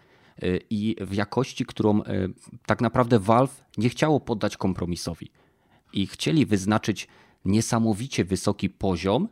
i 0.70 0.96
w 1.00 1.14
jakości, 1.14 1.66
którą 1.66 2.00
tak 2.66 2.80
naprawdę 2.80 3.18
Valve 3.18 3.64
nie 3.78 3.88
chciało 3.88 4.20
poddać 4.20 4.56
kompromisowi. 4.56 5.30
I 5.92 6.06
chcieli 6.06 6.46
wyznaczyć 6.46 7.08
niesamowicie 7.44 8.24
wysoki 8.24 8.70
poziom, 8.70 9.28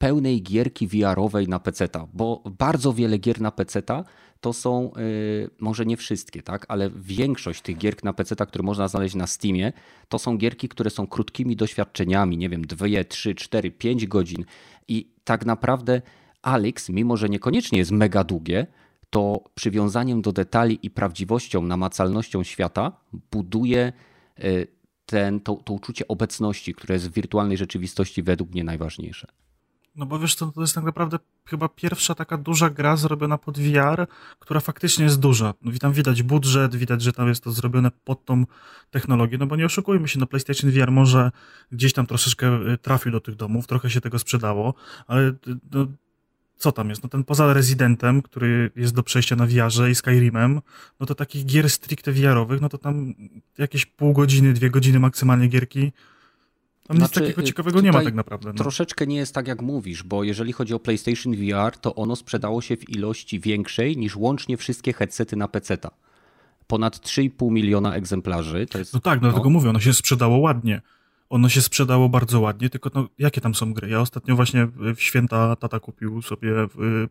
pełnej 0.00 0.42
gierki 0.42 0.88
VR-owej 0.88 1.48
na 1.48 1.58
PC-ta, 1.58 2.06
bo 2.12 2.42
bardzo 2.58 2.92
wiele 2.92 3.18
gier 3.18 3.40
na 3.40 3.50
PC-ta 3.50 4.04
to 4.40 4.52
są, 4.52 4.92
yy, 4.96 5.50
może 5.58 5.86
nie 5.86 5.96
wszystkie, 5.96 6.42
tak, 6.42 6.66
ale 6.68 6.90
większość 6.90 7.62
tych 7.62 7.78
gier 7.78 8.04
na 8.04 8.12
PC-ta, 8.12 8.46
które 8.46 8.64
można 8.64 8.88
znaleźć 8.88 9.14
na 9.14 9.26
Steamie, 9.26 9.72
to 10.08 10.18
są 10.18 10.36
gierki, 10.36 10.68
które 10.68 10.90
są 10.90 11.06
krótkimi 11.06 11.56
doświadczeniami, 11.56 12.38
nie 12.38 12.48
wiem, 12.48 12.62
2, 12.66 12.86
3, 13.08 13.34
4, 13.34 13.70
5 13.70 14.06
godzin 14.06 14.44
i 14.88 15.12
tak 15.24 15.46
naprawdę 15.46 16.02
Alex, 16.42 16.88
mimo 16.88 17.16
że 17.16 17.28
niekoniecznie 17.28 17.78
jest 17.78 17.90
mega 17.90 18.24
długie, 18.24 18.66
to 19.10 19.44
przywiązaniem 19.54 20.22
do 20.22 20.32
detali 20.32 20.78
i 20.82 20.90
prawdziwością, 20.90 21.62
namacalnością 21.62 22.42
świata 22.42 22.92
buduje 23.30 23.92
yy, 24.38 24.66
ten, 25.06 25.40
to, 25.40 25.54
to 25.54 25.72
uczucie 25.72 26.08
obecności, 26.08 26.74
które 26.74 26.94
jest 26.94 27.08
w 27.08 27.12
wirtualnej 27.12 27.56
rzeczywistości 27.56 28.22
według 28.22 28.50
mnie 28.50 28.64
najważniejsze. 28.64 29.26
No 30.00 30.06
bo 30.06 30.18
wiesz, 30.18 30.36
to, 30.36 30.46
to 30.46 30.60
jest 30.60 30.74
tak 30.74 30.84
naprawdę 30.84 31.18
chyba 31.46 31.68
pierwsza 31.68 32.14
taka 32.14 32.36
duża 32.36 32.70
gra 32.70 32.96
zrobiona 32.96 33.38
pod 33.38 33.58
VR, 33.58 34.06
która 34.38 34.60
faktycznie 34.60 35.04
jest 35.04 35.20
duża. 35.20 35.54
No 35.62 35.72
tam 35.80 35.92
widać 35.92 36.22
budżet, 36.22 36.76
widać, 36.76 37.02
że 37.02 37.12
tam 37.12 37.28
jest 37.28 37.44
to 37.44 37.52
zrobione 37.52 37.90
pod 38.04 38.24
tą 38.24 38.46
technologię, 38.90 39.38
no 39.38 39.46
bo 39.46 39.56
nie 39.56 39.66
oszukujmy 39.66 40.08
się, 40.08 40.18
no 40.18 40.26
PlayStation 40.26 40.70
VR 40.70 40.90
może 40.90 41.30
gdzieś 41.72 41.92
tam 41.92 42.06
troszeczkę 42.06 42.72
y, 42.72 42.78
trafił 42.78 43.12
do 43.12 43.20
tych 43.20 43.34
domów, 43.34 43.66
trochę 43.66 43.90
się 43.90 44.00
tego 44.00 44.18
sprzedało, 44.18 44.74
ale 45.06 45.28
y, 45.28 45.34
no, 45.72 45.86
co 46.56 46.72
tam 46.72 46.88
jest? 46.88 47.02
No 47.02 47.08
ten 47.08 47.24
poza 47.24 47.52
Residentem, 47.52 48.22
który 48.22 48.70
jest 48.76 48.94
do 48.94 49.02
przejścia 49.02 49.36
na 49.36 49.46
VR-ze 49.46 49.90
i 49.90 49.94
Skyrimem, 49.94 50.60
no 51.00 51.06
to 51.06 51.14
takich 51.14 51.46
gier 51.46 51.70
stricte 51.70 52.12
VR-owych, 52.12 52.60
no 52.60 52.68
to 52.68 52.78
tam 52.78 53.14
jakieś 53.58 53.86
pół 53.86 54.12
godziny, 54.12 54.52
dwie 54.52 54.70
godziny 54.70 55.00
maksymalnie 55.00 55.48
gierki, 55.48 55.92
tam 56.90 56.98
nic 56.98 57.06
Znaczy, 57.06 57.20
takiego 57.20 57.42
y, 57.42 57.44
ciekawego 57.44 57.80
nie 57.80 57.92
ma 57.92 58.02
tak 58.02 58.14
naprawdę. 58.14 58.48
No. 58.48 58.54
Troszeczkę 58.54 59.06
nie 59.06 59.16
jest 59.16 59.34
tak, 59.34 59.48
jak 59.48 59.62
mówisz, 59.62 60.02
bo 60.02 60.24
jeżeli 60.24 60.52
chodzi 60.52 60.74
o 60.74 60.78
PlayStation 60.78 61.34
VR, 61.36 61.76
to 61.80 61.94
ono 61.94 62.16
sprzedało 62.16 62.60
się 62.62 62.76
w 62.76 62.90
ilości 62.90 63.40
większej 63.40 63.96
niż 63.96 64.16
łącznie 64.16 64.56
wszystkie 64.56 64.92
headsety 64.92 65.36
na 65.36 65.48
PC-ta. 65.48 65.90
Ponad 66.66 66.96
3,5 66.96 67.52
miliona 67.52 67.94
egzemplarzy. 67.94 68.66
To 68.66 68.78
jest, 68.78 68.94
No 68.94 69.00
tak, 69.00 69.20
no 69.22 69.28
dlatego 69.28 69.50
mówię, 69.50 69.70
ono 69.70 69.80
się 69.80 69.92
sprzedało 69.94 70.38
ładnie. 70.38 70.80
ono 71.30 71.48
się 71.48 71.62
sprzedało 71.62 72.08
bardzo 72.08 72.40
ładnie, 72.40 72.70
tylko 72.70 72.90
no, 72.94 73.08
jakie 73.18 73.40
tam 73.40 73.54
są 73.54 73.72
gry? 73.74 73.88
Ja 73.88 74.00
ostatnio 74.00 74.36
właśnie 74.36 74.66
w 74.94 75.00
święta 75.00 75.56
tata 75.56 75.80
kupił 75.80 76.22
sobie 76.22 76.52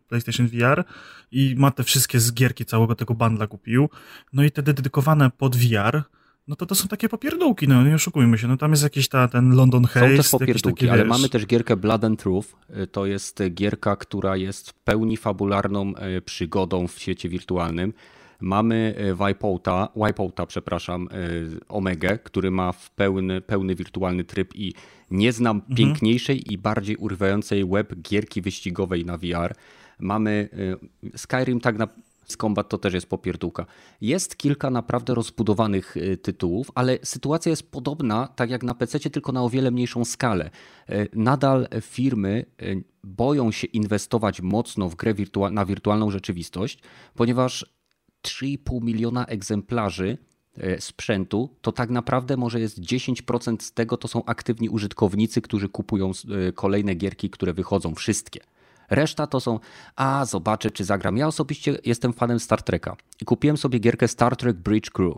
PlayStation 0.08 0.48
VR 0.48 0.84
i 1.32 1.54
ma 1.58 1.70
te 1.70 1.84
wszystkie 1.84 2.20
zgierki 2.20 2.64
całego 2.64 2.94
tego 2.94 3.14
bandla 3.14 3.46
kupił, 3.46 3.88
no 4.32 4.42
i 4.44 4.50
te 4.50 4.62
dedykowane 4.62 5.30
pod 5.30 5.56
VR, 5.56 6.02
no 6.50 6.56
to 6.56 6.66
to 6.66 6.74
są 6.74 6.88
takie 6.88 7.08
popierdółki, 7.08 7.68
no 7.68 7.84
nie 7.84 7.94
oszukujmy 7.94 8.38
się, 8.38 8.48
no 8.48 8.56
tam 8.56 8.70
jest 8.70 8.82
jakiś 8.82 9.08
ta, 9.08 9.28
ten 9.28 9.54
London 9.54 9.84
Haze. 9.84 10.08
Są 10.08 10.16
też 10.16 10.28
popierdółki, 10.30 10.86
takie, 10.86 10.92
ale 10.92 11.04
mamy 11.04 11.28
też 11.28 11.46
gierkę 11.46 11.76
Blood 11.76 12.04
and 12.04 12.20
Truth, 12.20 12.48
to 12.92 13.06
jest 13.06 13.42
gierka, 13.50 13.96
która 13.96 14.36
jest 14.36 14.70
w 14.70 14.74
pełni 14.74 15.16
fabularną 15.16 15.94
e, 15.96 16.20
przygodą 16.20 16.86
w 16.88 16.98
świecie 16.98 17.28
wirtualnym. 17.28 17.92
Mamy 18.40 18.94
e, 18.96 19.14
Wipeouta, 19.14 19.88
Wipeouta, 19.96 20.46
przepraszam, 20.46 21.08
Omega, 21.68 22.18
który 22.18 22.50
ma 22.50 22.72
w 22.72 22.90
pełny, 22.90 23.40
pełny 23.40 23.74
wirtualny 23.74 24.24
tryb 24.24 24.56
i 24.56 24.74
nie 25.10 25.32
znam 25.32 25.56
mhm. 25.56 25.76
piękniejszej 25.76 26.52
i 26.52 26.58
bardziej 26.58 26.96
urywającej 26.96 27.64
web 27.64 27.94
gierki 28.02 28.42
wyścigowej 28.42 29.04
na 29.04 29.18
VR. 29.18 29.54
Mamy 29.98 30.48
Skyrim 31.16 31.60
tak 31.60 31.78
na 31.78 31.88
Combat 32.36 32.68
to 32.68 32.78
też 32.78 32.94
jest 32.94 33.06
popierdółka. 33.06 33.66
Jest 34.00 34.36
kilka 34.36 34.70
naprawdę 34.70 35.14
rozbudowanych 35.14 35.96
y, 35.96 36.16
tytułów, 36.16 36.70
ale 36.74 36.98
sytuacja 37.02 37.50
jest 37.50 37.70
podobna, 37.70 38.26
tak 38.26 38.50
jak 38.50 38.62
na 38.62 38.74
PC, 38.74 39.00
tylko 39.00 39.32
na 39.32 39.42
o 39.42 39.50
wiele 39.50 39.70
mniejszą 39.70 40.04
skalę. 40.04 40.50
Y, 40.90 41.08
nadal 41.14 41.68
firmy 41.80 42.44
y, 42.62 42.84
boją 43.04 43.50
się 43.50 43.66
inwestować 43.66 44.40
mocno 44.40 44.88
w 44.88 44.94
grę 44.94 45.14
wirtua 45.14 45.50
na 45.50 45.64
wirtualną 45.64 46.10
rzeczywistość, 46.10 46.78
ponieważ 47.14 47.66
3,5 48.22 48.82
miliona 48.82 49.26
egzemplarzy 49.26 50.18
sprzętu, 50.78 51.56
to 51.60 51.72
tak 51.72 51.90
naprawdę 51.90 52.36
może 52.36 52.60
jest 52.60 52.80
10% 52.80 53.62
z 53.62 53.72
tego 53.72 53.96
to 53.96 54.08
są 54.08 54.24
aktywni 54.24 54.68
użytkownicy, 54.68 55.42
którzy 55.42 55.68
kupują 55.68 56.12
kolejne 56.54 56.94
gierki, 56.94 57.30
które 57.30 57.52
wychodzą, 57.52 57.94
wszystkie. 57.94 58.40
Reszta 58.90 59.26
to 59.26 59.40
są, 59.40 59.58
a 59.96 60.24
zobaczę, 60.24 60.70
czy 60.70 60.84
zagram. 60.84 61.16
Ja 61.16 61.26
osobiście 61.26 61.78
jestem 61.84 62.12
fanem 62.12 62.40
Star 62.40 62.62
Treka 62.62 62.96
i 63.20 63.24
kupiłem 63.24 63.56
sobie 63.56 63.78
gierkę 63.78 64.08
Star 64.08 64.36
Trek 64.36 64.56
Bridge 64.56 64.90
Crew. 64.90 65.14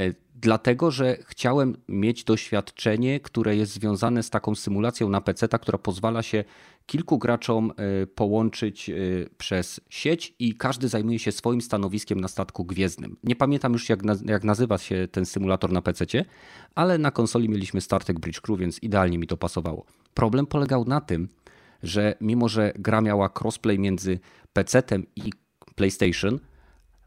E, 0.00 0.14
dlatego, 0.34 0.90
że 0.90 1.16
chciałem 1.26 1.76
mieć 1.88 2.24
doświadczenie, 2.24 3.20
które 3.20 3.56
jest 3.56 3.72
związane 3.72 4.22
z 4.22 4.30
taką 4.30 4.54
symulacją 4.54 5.08
na 5.08 5.20
PC, 5.20 5.48
która 5.48 5.78
pozwala 5.78 6.22
się 6.22 6.44
kilku 6.86 7.18
graczom 7.18 7.72
e, 7.76 8.06
połączyć 8.06 8.90
e, 8.90 8.94
przez 9.38 9.80
sieć 9.88 10.34
i 10.38 10.54
każdy 10.54 10.88
zajmuje 10.88 11.18
się 11.18 11.32
swoim 11.32 11.60
stanowiskiem 11.60 12.20
na 12.20 12.28
statku 12.28 12.64
gwiezdnym. 12.64 13.16
Nie 13.24 13.36
pamiętam 13.36 13.72
już, 13.72 13.88
jak, 13.88 14.00
jak 14.24 14.44
nazywa 14.44 14.78
się 14.78 15.08
ten 15.12 15.26
symulator 15.26 15.72
na 15.72 15.82
PC, 15.82 16.04
ale 16.74 16.98
na 16.98 17.10
konsoli 17.10 17.48
mieliśmy 17.48 17.80
Star 17.80 18.04
Trek 18.04 18.20
Bridge 18.20 18.40
Crew, 18.40 18.58
więc 18.58 18.78
idealnie 18.82 19.18
mi 19.18 19.26
to 19.26 19.36
pasowało. 19.36 19.84
Problem 20.14 20.46
polegał 20.46 20.84
na 20.84 21.00
tym, 21.00 21.28
że 21.82 22.14
mimo, 22.20 22.48
że 22.48 22.72
gra 22.78 23.00
miała 23.00 23.30
crossplay 23.40 23.78
między 23.78 24.18
PC-tem 24.54 25.02
i 25.16 25.32
PlayStation, 25.74 26.38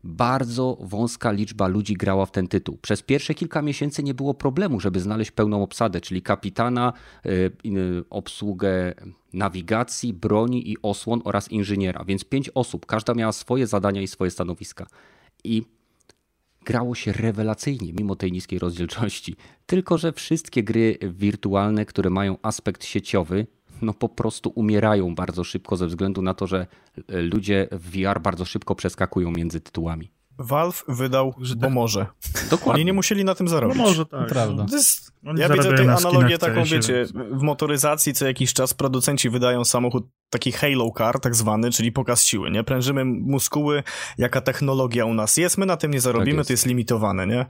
bardzo 0.03 0.77
wąska 0.81 1.31
liczba 1.31 1.67
ludzi 1.67 1.93
grała 1.93 2.25
w 2.25 2.31
ten 2.31 2.47
tytuł. 2.47 2.77
Przez 2.81 3.01
pierwsze 3.01 3.33
kilka 3.33 3.61
miesięcy 3.61 4.03
nie 4.03 4.13
było 4.13 4.33
problemu, 4.33 4.79
żeby 4.79 4.99
znaleźć 4.99 5.31
pełną 5.31 5.63
obsadę, 5.63 6.01
czyli 6.01 6.21
kapitana, 6.21 6.93
y, 7.25 7.29
y, 7.65 8.03
obsługę 8.09 8.93
nawigacji, 9.33 10.13
broni 10.13 10.71
i 10.71 10.77
osłon 10.81 11.21
oraz 11.23 11.51
inżyniera. 11.51 12.03
Więc 12.05 12.23
pięć 12.23 12.49
osób, 12.49 12.85
każda 12.85 13.13
miała 13.13 13.31
swoje 13.31 13.67
zadania 13.67 14.01
i 14.01 14.07
swoje 14.07 14.31
stanowiska. 14.31 14.87
I 15.43 15.63
grało 16.65 16.95
się 16.95 17.13
rewelacyjnie, 17.13 17.93
mimo 17.93 18.15
tej 18.15 18.31
niskiej 18.31 18.59
rozdzielczości. 18.59 19.35
Tylko, 19.65 19.97
że 19.97 20.11
wszystkie 20.11 20.63
gry 20.63 20.97
wirtualne, 21.01 21.85
które 21.85 22.09
mają 22.09 22.37
aspekt 22.41 22.85
sieciowy, 22.85 23.47
no 23.83 23.93
po 23.93 24.09
prostu 24.09 24.51
umierają 24.55 25.15
bardzo 25.15 25.43
szybko 25.43 25.77
ze 25.77 25.87
względu 25.87 26.21
na 26.21 26.33
to, 26.33 26.47
że 26.47 26.67
e, 27.09 27.21
ludzie 27.21 27.67
w 27.71 27.91
VR 27.91 28.21
bardzo 28.21 28.45
szybko 28.45 28.75
przeskakują 28.75 29.31
między 29.31 29.61
tytułami. 29.61 30.11
Valve 30.39 30.83
wydał, 30.87 31.33
że 31.41 31.55
bo 31.55 31.61
tak. 31.61 31.71
może. 31.73 32.05
Dokładnie. 32.49 32.73
Oni 32.73 32.85
nie 32.85 32.93
musieli 32.93 33.25
na 33.25 33.35
tym 33.35 33.47
zarobić. 33.47 33.77
No 33.77 33.83
może, 33.83 34.05
tak. 34.05 34.29
Prawda. 34.29 34.65
Jest, 34.71 35.11
ja 35.35 35.49
widzę 35.49 35.73
tę 35.73 35.93
analogię 35.93 36.37
taką, 36.37 36.63
wiecie, 36.63 37.05
w 37.31 37.41
motoryzacji 37.41 38.13
co 38.13 38.27
jakiś 38.27 38.53
czas 38.53 38.73
producenci 38.73 39.29
wydają 39.29 39.65
samochód 39.65 40.07
taki 40.29 40.51
halo 40.51 40.91
car, 40.97 41.19
tak 41.19 41.35
zwany, 41.35 41.71
czyli 41.71 41.91
pokaz 41.91 42.23
siły, 42.23 42.51
nie? 42.51 42.63
Prężymy 42.63 43.05
muskuły, 43.05 43.83
jaka 44.17 44.41
technologia 44.41 45.05
u 45.05 45.13
nas 45.13 45.37
jest, 45.37 45.57
my 45.57 45.65
na 45.65 45.77
tym 45.77 45.91
nie 45.91 46.01
zarobimy, 46.01 46.31
tak 46.31 46.37
jest. 46.37 46.47
to 46.47 46.53
jest 46.53 46.65
limitowane, 46.65 47.27
nie? 47.27 47.45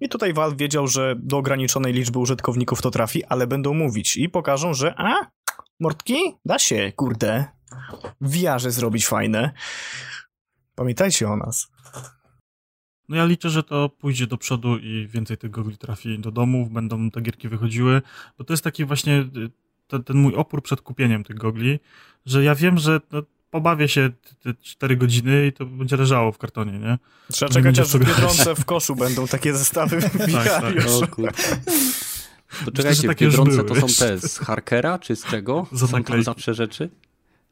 I 0.00 0.08
tutaj 0.08 0.32
Valve 0.32 0.56
wiedział, 0.56 0.86
że 0.86 1.14
do 1.18 1.36
ograniczonej 1.36 1.92
liczby 1.92 2.18
użytkowników 2.18 2.82
to 2.82 2.90
trafi, 2.90 3.24
ale 3.24 3.46
będą 3.46 3.74
mówić 3.74 4.16
i 4.16 4.28
pokażą, 4.28 4.74
że 4.74 4.94
a, 4.96 5.14
Mordki? 5.80 6.16
Da 6.44 6.58
się, 6.58 6.92
kurde. 6.96 7.44
Wiarze 8.20 8.70
zrobić 8.70 9.06
fajne. 9.06 9.52
Pamiętajcie 10.74 11.28
o 11.28 11.36
nas. 11.36 11.68
No 13.08 13.16
ja 13.16 13.24
liczę, 13.24 13.50
że 13.50 13.62
to 13.62 13.88
pójdzie 13.88 14.26
do 14.26 14.38
przodu 14.38 14.78
i 14.78 15.08
więcej 15.08 15.38
tych 15.38 15.50
gogli 15.50 15.78
trafi 15.78 16.18
do 16.18 16.30
domów, 16.30 16.70
będą 16.70 17.10
te 17.10 17.20
gierki 17.20 17.48
wychodziły, 17.48 18.02
bo 18.38 18.44
to 18.44 18.52
jest 18.52 18.64
taki 18.64 18.84
właśnie 18.84 19.18
y, 19.18 19.50
ten, 19.86 20.04
ten 20.04 20.16
mój 20.16 20.34
opór 20.34 20.62
przed 20.62 20.80
kupieniem 20.80 21.24
tych 21.24 21.36
gogli, 21.36 21.78
że 22.26 22.44
ja 22.44 22.54
wiem, 22.54 22.78
że 22.78 23.00
no, 23.12 23.22
pobawię 23.50 23.88
się 23.88 24.10
te 24.42 24.54
4 24.62 24.96
godziny 24.96 25.46
i 25.46 25.52
to 25.52 25.66
będzie 25.66 25.96
leżało 25.96 26.32
w 26.32 26.38
kartonie, 26.38 26.78
nie? 26.78 26.98
Trzeba 27.32 27.52
czekać, 27.52 27.78
aż 27.78 27.88
w 27.88 27.98
Biedronce 27.98 28.54
w 28.54 28.64
koszu 28.64 28.96
będą 28.96 29.26
takie 29.26 29.54
zestawy 29.54 30.02
tak, 30.32 30.44
tak. 30.44 30.74
To 32.64 32.72
czekajcie, 32.72 33.08
w 33.08 33.16
Biedronce 33.16 33.64
to 33.64 33.74
są 33.74 33.86
te 33.86 34.18
z 34.18 34.38
Harkera, 34.38 34.98
czy 34.98 35.16
z 35.16 35.24
czego? 35.24 35.66
Są 35.90 36.02
tam 36.04 36.22
zawsze 36.22 36.54
rzeczy? 36.54 36.90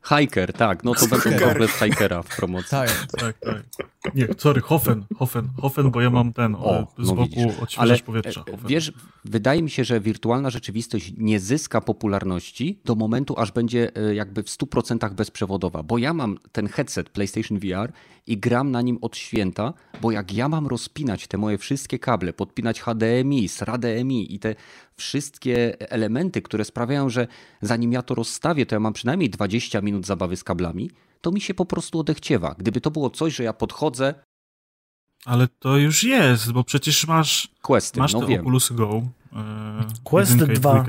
Hiker, 0.09 0.53
tak, 0.53 0.85
no 0.85 0.95
to 0.95 1.07
będą 1.07 1.47
komplet 1.47 1.71
Hikera 1.71 2.23
w 2.23 2.37
promocji. 2.37 2.71
Tak, 2.71 3.07
tak, 3.19 3.39
tak. 3.39 3.63
Nie, 4.15 4.29
sorry, 4.39 4.61
Hofen, 4.61 5.05
Hofen, 5.17 5.49
Hofen, 5.61 5.91
bo 5.91 6.01
ja 6.01 6.11
mam 6.11 6.33
ten 6.33 6.55
o, 6.55 6.87
z 6.99 7.09
no 7.09 7.15
boku 7.15 7.53
odświeżacz 7.63 8.03
powietrza. 8.03 8.45
E, 8.49 8.51
Hofen. 8.51 8.69
Wiesz, 8.69 8.93
wydaje 9.25 9.63
mi 9.63 9.71
się, 9.71 9.85
że 9.85 10.01
wirtualna 10.01 10.51
rzeczywistość 10.51 11.13
nie 11.17 11.41
zyska 11.41 11.81
popularności 11.81 12.81
do 12.85 12.95
momentu, 12.95 13.35
aż 13.39 13.53
będzie 13.53 13.97
e, 13.97 14.15
jakby 14.15 14.43
w 14.43 14.47
100% 14.47 15.15
bezprzewodowa, 15.15 15.83
bo 15.83 15.99
ja 15.99 16.15
mam 16.15 16.39
ten 16.53 16.69
headset 16.69 17.11
PlayStation 17.11 17.59
VR 17.59 17.93
i 18.27 18.39
gram 18.39 18.71
na 18.71 18.83
nim 18.83 18.99
od 19.01 19.17
święta, 19.17 19.73
bo 20.03 20.11
jak 20.11 20.33
ja 20.33 20.49
mam 20.49 20.67
rozpinać 20.67 21.27
te 21.27 21.39
moje 21.39 21.59
wszystkie 21.59 21.99
kable, 21.99 22.33
podpinać 22.33 22.81
HDMI, 22.81 23.49
SRADMI 23.49 24.35
i 24.35 24.39
te 24.39 24.55
wszystkie 24.97 25.81
elementy, 25.91 26.43
które 26.43 26.65
sprawiają, 26.65 27.09
że 27.09 27.27
zanim 27.63 27.93
ja 27.93 28.03
to 28.03 28.15
rozstawię, 28.15 28.67
to 28.67 28.75
ja 28.75 28.81
mam 28.81 28.93
przynajmniej 28.93 29.31
20 29.31 29.81
minut 29.81 30.07
zabawy 30.07 30.37
z 30.37 30.45
kablami, 30.45 30.91
to 31.21 31.31
mi 31.31 31.41
się 31.41 31.55
po 31.55 31.67
prostu 31.67 31.99
odechciewa. 31.99 32.55
Gdyby 32.59 32.81
to 32.81 32.91
było 32.91 33.11
coś, 33.11 33.35
że 33.35 33.45
ja 33.45 33.53
podchodzę. 33.53 34.15
Ale 35.25 35.49
to 35.59 35.77
już 35.77 36.05
jest, 36.05 36.53
bo 36.53 36.65
przecież 36.65 37.07
masz. 37.07 37.49
Questy, 37.63 38.01
masz 38.01 38.13
no 38.13 38.21
te 38.21 38.27
wiem. 38.27 38.41
Oculus 38.41 38.73
Go. 38.73 39.03
E, 39.33 39.87
Questy 40.05 40.47
2. 40.47 40.85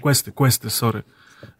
Questy, 0.00 0.32
questy, 0.32 0.70
sorry. 0.70 1.02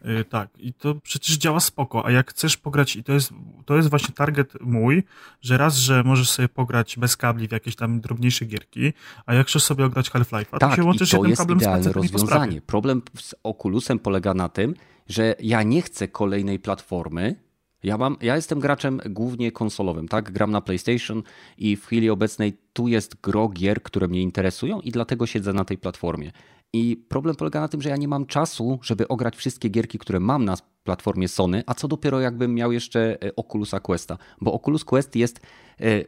E, 0.03 0.25
tak, 0.25 0.49
i 0.59 0.73
to 0.73 0.95
przecież 0.95 1.37
działa 1.37 1.61
spoko, 1.61 2.07
a 2.07 2.11
jak 2.11 2.31
chcesz 2.31 2.57
pograć, 2.57 2.97
i 2.97 3.05
to 3.05 3.13
jest, 3.13 3.33
to 3.65 3.77
jest 3.77 3.91
właśnie 3.91 4.15
target 4.15 4.53
mój, 4.61 5.03
że 5.41 5.59
raz, 5.59 5.77
że 5.77 6.03
możesz 6.03 6.31
sobie 6.31 6.49
pograć 6.49 6.97
bez 6.99 7.17
kabli 7.17 7.49
w 7.49 7.53
jakieś 7.53 7.77
tam 7.77 8.01
drobniejsze 8.01 8.45
gierki, 8.45 8.93
a 9.27 9.35
jak 9.35 9.47
chcesz 9.47 9.63
sobie 9.63 9.85
ograć 9.85 10.11
Half-Life, 10.11 10.59
tak, 10.59 10.71
to 10.71 10.77
się 10.77 10.85
łączysz 10.85 11.11
to 11.11 11.25
jest 11.25 11.51
idealne 11.51 11.93
rozwiązanie. 11.93 12.61
Problem 12.63 13.03
z 13.19 13.35
Oculusem 13.43 13.99
polega 13.99 14.35
na 14.35 14.49
tym, 14.49 14.75
że 15.09 15.35
ja 15.41 15.63
nie 15.63 15.83
chcę 15.83 16.09
kolejnej 16.09 16.59
platformy, 16.59 17.45
ja, 17.85 17.99
mam, 17.99 18.17
ja 18.21 18.37
jestem 18.37 18.61
graczem 18.61 19.01
głównie 19.07 19.53
konsolowym, 19.53 20.09
tak? 20.09 20.33
Gram 20.33 20.51
na 20.51 20.61
PlayStation 20.61 21.23
i 21.59 21.77
w 21.77 21.87
chwili 21.87 22.11
obecnej 22.11 22.59
tu 22.73 22.89
jest 22.89 23.21
gro 23.21 23.49
gier, 23.49 23.83
które 23.83 24.09
mnie 24.09 24.23
interesują 24.23 24.81
i 24.81 24.91
dlatego 24.91 25.27
siedzę 25.27 25.53
na 25.53 25.65
tej 25.65 25.79
platformie. 25.79 26.33
I 26.75 26.97
problem 27.09 27.37
polega 27.37 27.61
na 27.61 27.69
tym, 27.69 27.83
że 27.83 27.89
ja 27.89 27.97
nie 27.97 28.09
mam 28.09 28.27
czasu, 28.27 28.79
żeby 28.83 29.09
ograć 29.09 29.37
wszystkie 29.37 29.69
gierki, 29.69 29.99
które 29.99 30.21
mam 30.21 30.45
na 30.45 30.57
platformie 30.85 31.29
Sony, 31.29 31.63
a 31.67 31.75
co 31.75 31.89
dopiero 31.89 32.21
jakbym 32.21 32.55
miał 32.55 32.73
jeszcze 32.73 33.23
e, 33.23 33.37
Oculusa 33.37 33.81
Questa, 33.81 34.19
bo 34.41 34.53
Oculus 34.53 34.85
Quest 34.85 35.17
jest 35.17 35.41
e, 35.81 36.05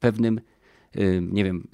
pewnym, 0.00 0.40
e, 0.94 1.20
nie 1.20 1.44
wiem, 1.44 1.68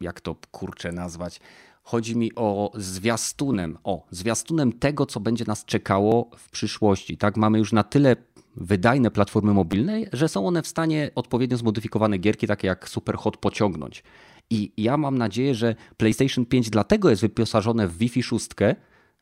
jak 0.00 0.20
to 0.20 0.36
kurczę 0.50 0.92
nazwać. 0.92 1.40
Chodzi 1.82 2.16
mi 2.16 2.34
o 2.34 2.72
zwiastunem, 2.74 3.78
o 3.84 4.06
zwiastunem 4.10 4.72
tego, 4.72 5.06
co 5.06 5.20
będzie 5.20 5.44
nas 5.48 5.64
czekało 5.64 6.30
w 6.36 6.50
przyszłości. 6.50 7.16
Tak, 7.16 7.36
mamy 7.36 7.58
już 7.58 7.72
na 7.72 7.82
tyle 7.82 8.16
wydajne 8.56 9.10
platformy 9.10 9.54
mobilne, 9.54 10.00
że 10.12 10.28
są 10.28 10.46
one 10.46 10.62
w 10.62 10.66
stanie 10.66 11.10
odpowiednio 11.14 11.56
zmodyfikowane 11.56 12.18
gierki, 12.18 12.46
takie 12.46 12.68
jak 12.68 12.88
Superhot 12.88 13.36
pociągnąć. 13.36 14.02
I 14.50 14.72
ja 14.76 14.96
mam 14.96 15.18
nadzieję, 15.18 15.54
że 15.54 15.74
PlayStation 15.96 16.46
5 16.46 16.70
dlatego 16.70 17.10
jest 17.10 17.22
wyposażone 17.22 17.88
w 17.88 17.98
Wi-Fi 17.98 18.22
6, 18.22 18.48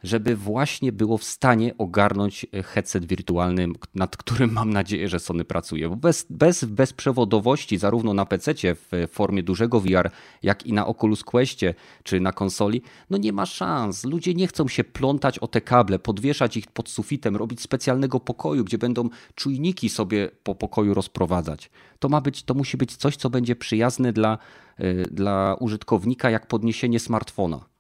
żeby 0.03 0.36
właśnie 0.36 0.92
było 0.92 1.18
w 1.18 1.24
stanie 1.24 1.74
ogarnąć 1.78 2.46
headset 2.64 3.07
wirtualny, 3.07 3.68
nad 3.94 4.16
którym 4.16 4.53
mam 4.53 4.70
nadzieję, 4.70 5.09
że 5.09 5.20
Sony 5.20 5.44
pracuje. 5.44 5.88
Bo 5.88 5.96
bez, 5.96 6.26
bez 6.30 6.64
bezprzewodowości, 6.64 7.78
zarówno 7.78 8.14
na 8.14 8.26
PC 8.26 8.53
w 8.74 9.07
formie 9.11 9.42
dużego 9.42 9.80
VR, 9.80 10.11
jak 10.42 10.66
i 10.66 10.72
na 10.72 10.86
Oculus 10.86 11.24
Questie 11.24 11.74
czy 12.03 12.20
na 12.20 12.32
konsoli, 12.32 12.82
no 13.11 13.18
nie 13.18 13.32
ma 13.32 13.46
szans. 13.46 14.05
Ludzie 14.05 14.34
nie 14.34 14.46
chcą 14.46 14.68
się 14.68 14.84
plątać 14.84 15.38
o 15.38 15.49
te 15.49 15.61
kable, 15.61 15.99
podwieszać 15.99 16.57
ich 16.57 16.66
pod 16.66 16.88
sufitem, 16.88 17.36
robić 17.36 17.61
specjalnego 17.61 18.20
pokoju, 18.20 18.64
gdzie 18.64 18.78
będą 18.78 19.09
czujniki 19.34 19.88
sobie 19.88 20.30
po 20.42 20.55
pokoju 20.55 20.94
rozprowadzać. 20.94 21.70
To 21.99 22.09
ma 22.09 22.20
być, 22.20 22.42
to 22.42 22.55
musi 22.55 22.76
być 22.76 22.96
coś, 22.96 23.16
co 23.16 23.30
będzie 23.30 23.57
przyjazne 23.57 24.12
dla, 24.12 24.38
y, 24.80 25.09
dla 25.11 25.57
użytkownika, 25.61 26.30
jak 26.30 26.46
podniesienie 26.46 27.01
smartfona. 27.01 27.78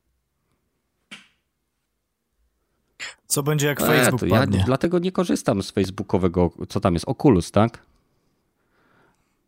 Co 3.28 3.42
będzie 3.42 3.66
jak 3.66 3.80
Facebook 3.80 4.22
ja, 4.22 4.28
padnie? 4.28 4.58
Ja 4.58 4.64
dlatego 4.64 4.98
nie 4.98 5.12
korzystam 5.12 5.62
z 5.62 5.70
facebookowego, 5.70 6.50
co 6.68 6.80
tam 6.80 6.94
jest, 6.94 7.08
Oculus, 7.08 7.50
tak? 7.50 7.82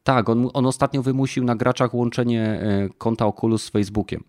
Tak, 0.04 0.28
on, 0.28 0.50
on 0.52 0.66
ostatnio 0.66 1.02
wymusił 1.02 1.44
na 1.44 1.56
graczach 1.56 1.94
łączenie 1.94 2.42
e, 2.42 2.88
konta 2.98 3.26
Oculus 3.26 3.64
z 3.64 3.68
Facebookiem. 3.68 4.24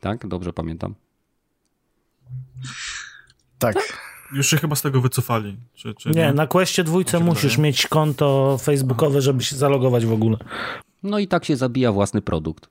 Tak? 0.00 0.26
Dobrze 0.26 0.52
pamiętam. 0.52 0.94
Tak. 3.58 3.74
tak. 3.74 3.98
Już 4.32 4.46
się 4.50 4.56
chyba 4.56 4.76
z 4.76 4.82
tego 4.82 5.00
wycofali. 5.00 5.56
Czy, 5.74 5.94
czy 5.94 6.10
nie, 6.10 6.14
nie, 6.14 6.32
na 6.32 6.46
Questie 6.46 6.84
dwójce 6.84 7.20
musisz 7.20 7.42
wydaje? 7.42 7.62
mieć 7.62 7.86
konto 7.86 8.58
facebookowe, 8.58 9.20
żeby 9.20 9.44
się 9.44 9.56
zalogować 9.56 10.06
w 10.06 10.12
ogóle. 10.12 10.36
No 11.02 11.18
i 11.18 11.28
tak 11.28 11.44
się 11.44 11.56
zabija 11.56 11.92
własny 11.92 12.22
produkt. 12.22 12.68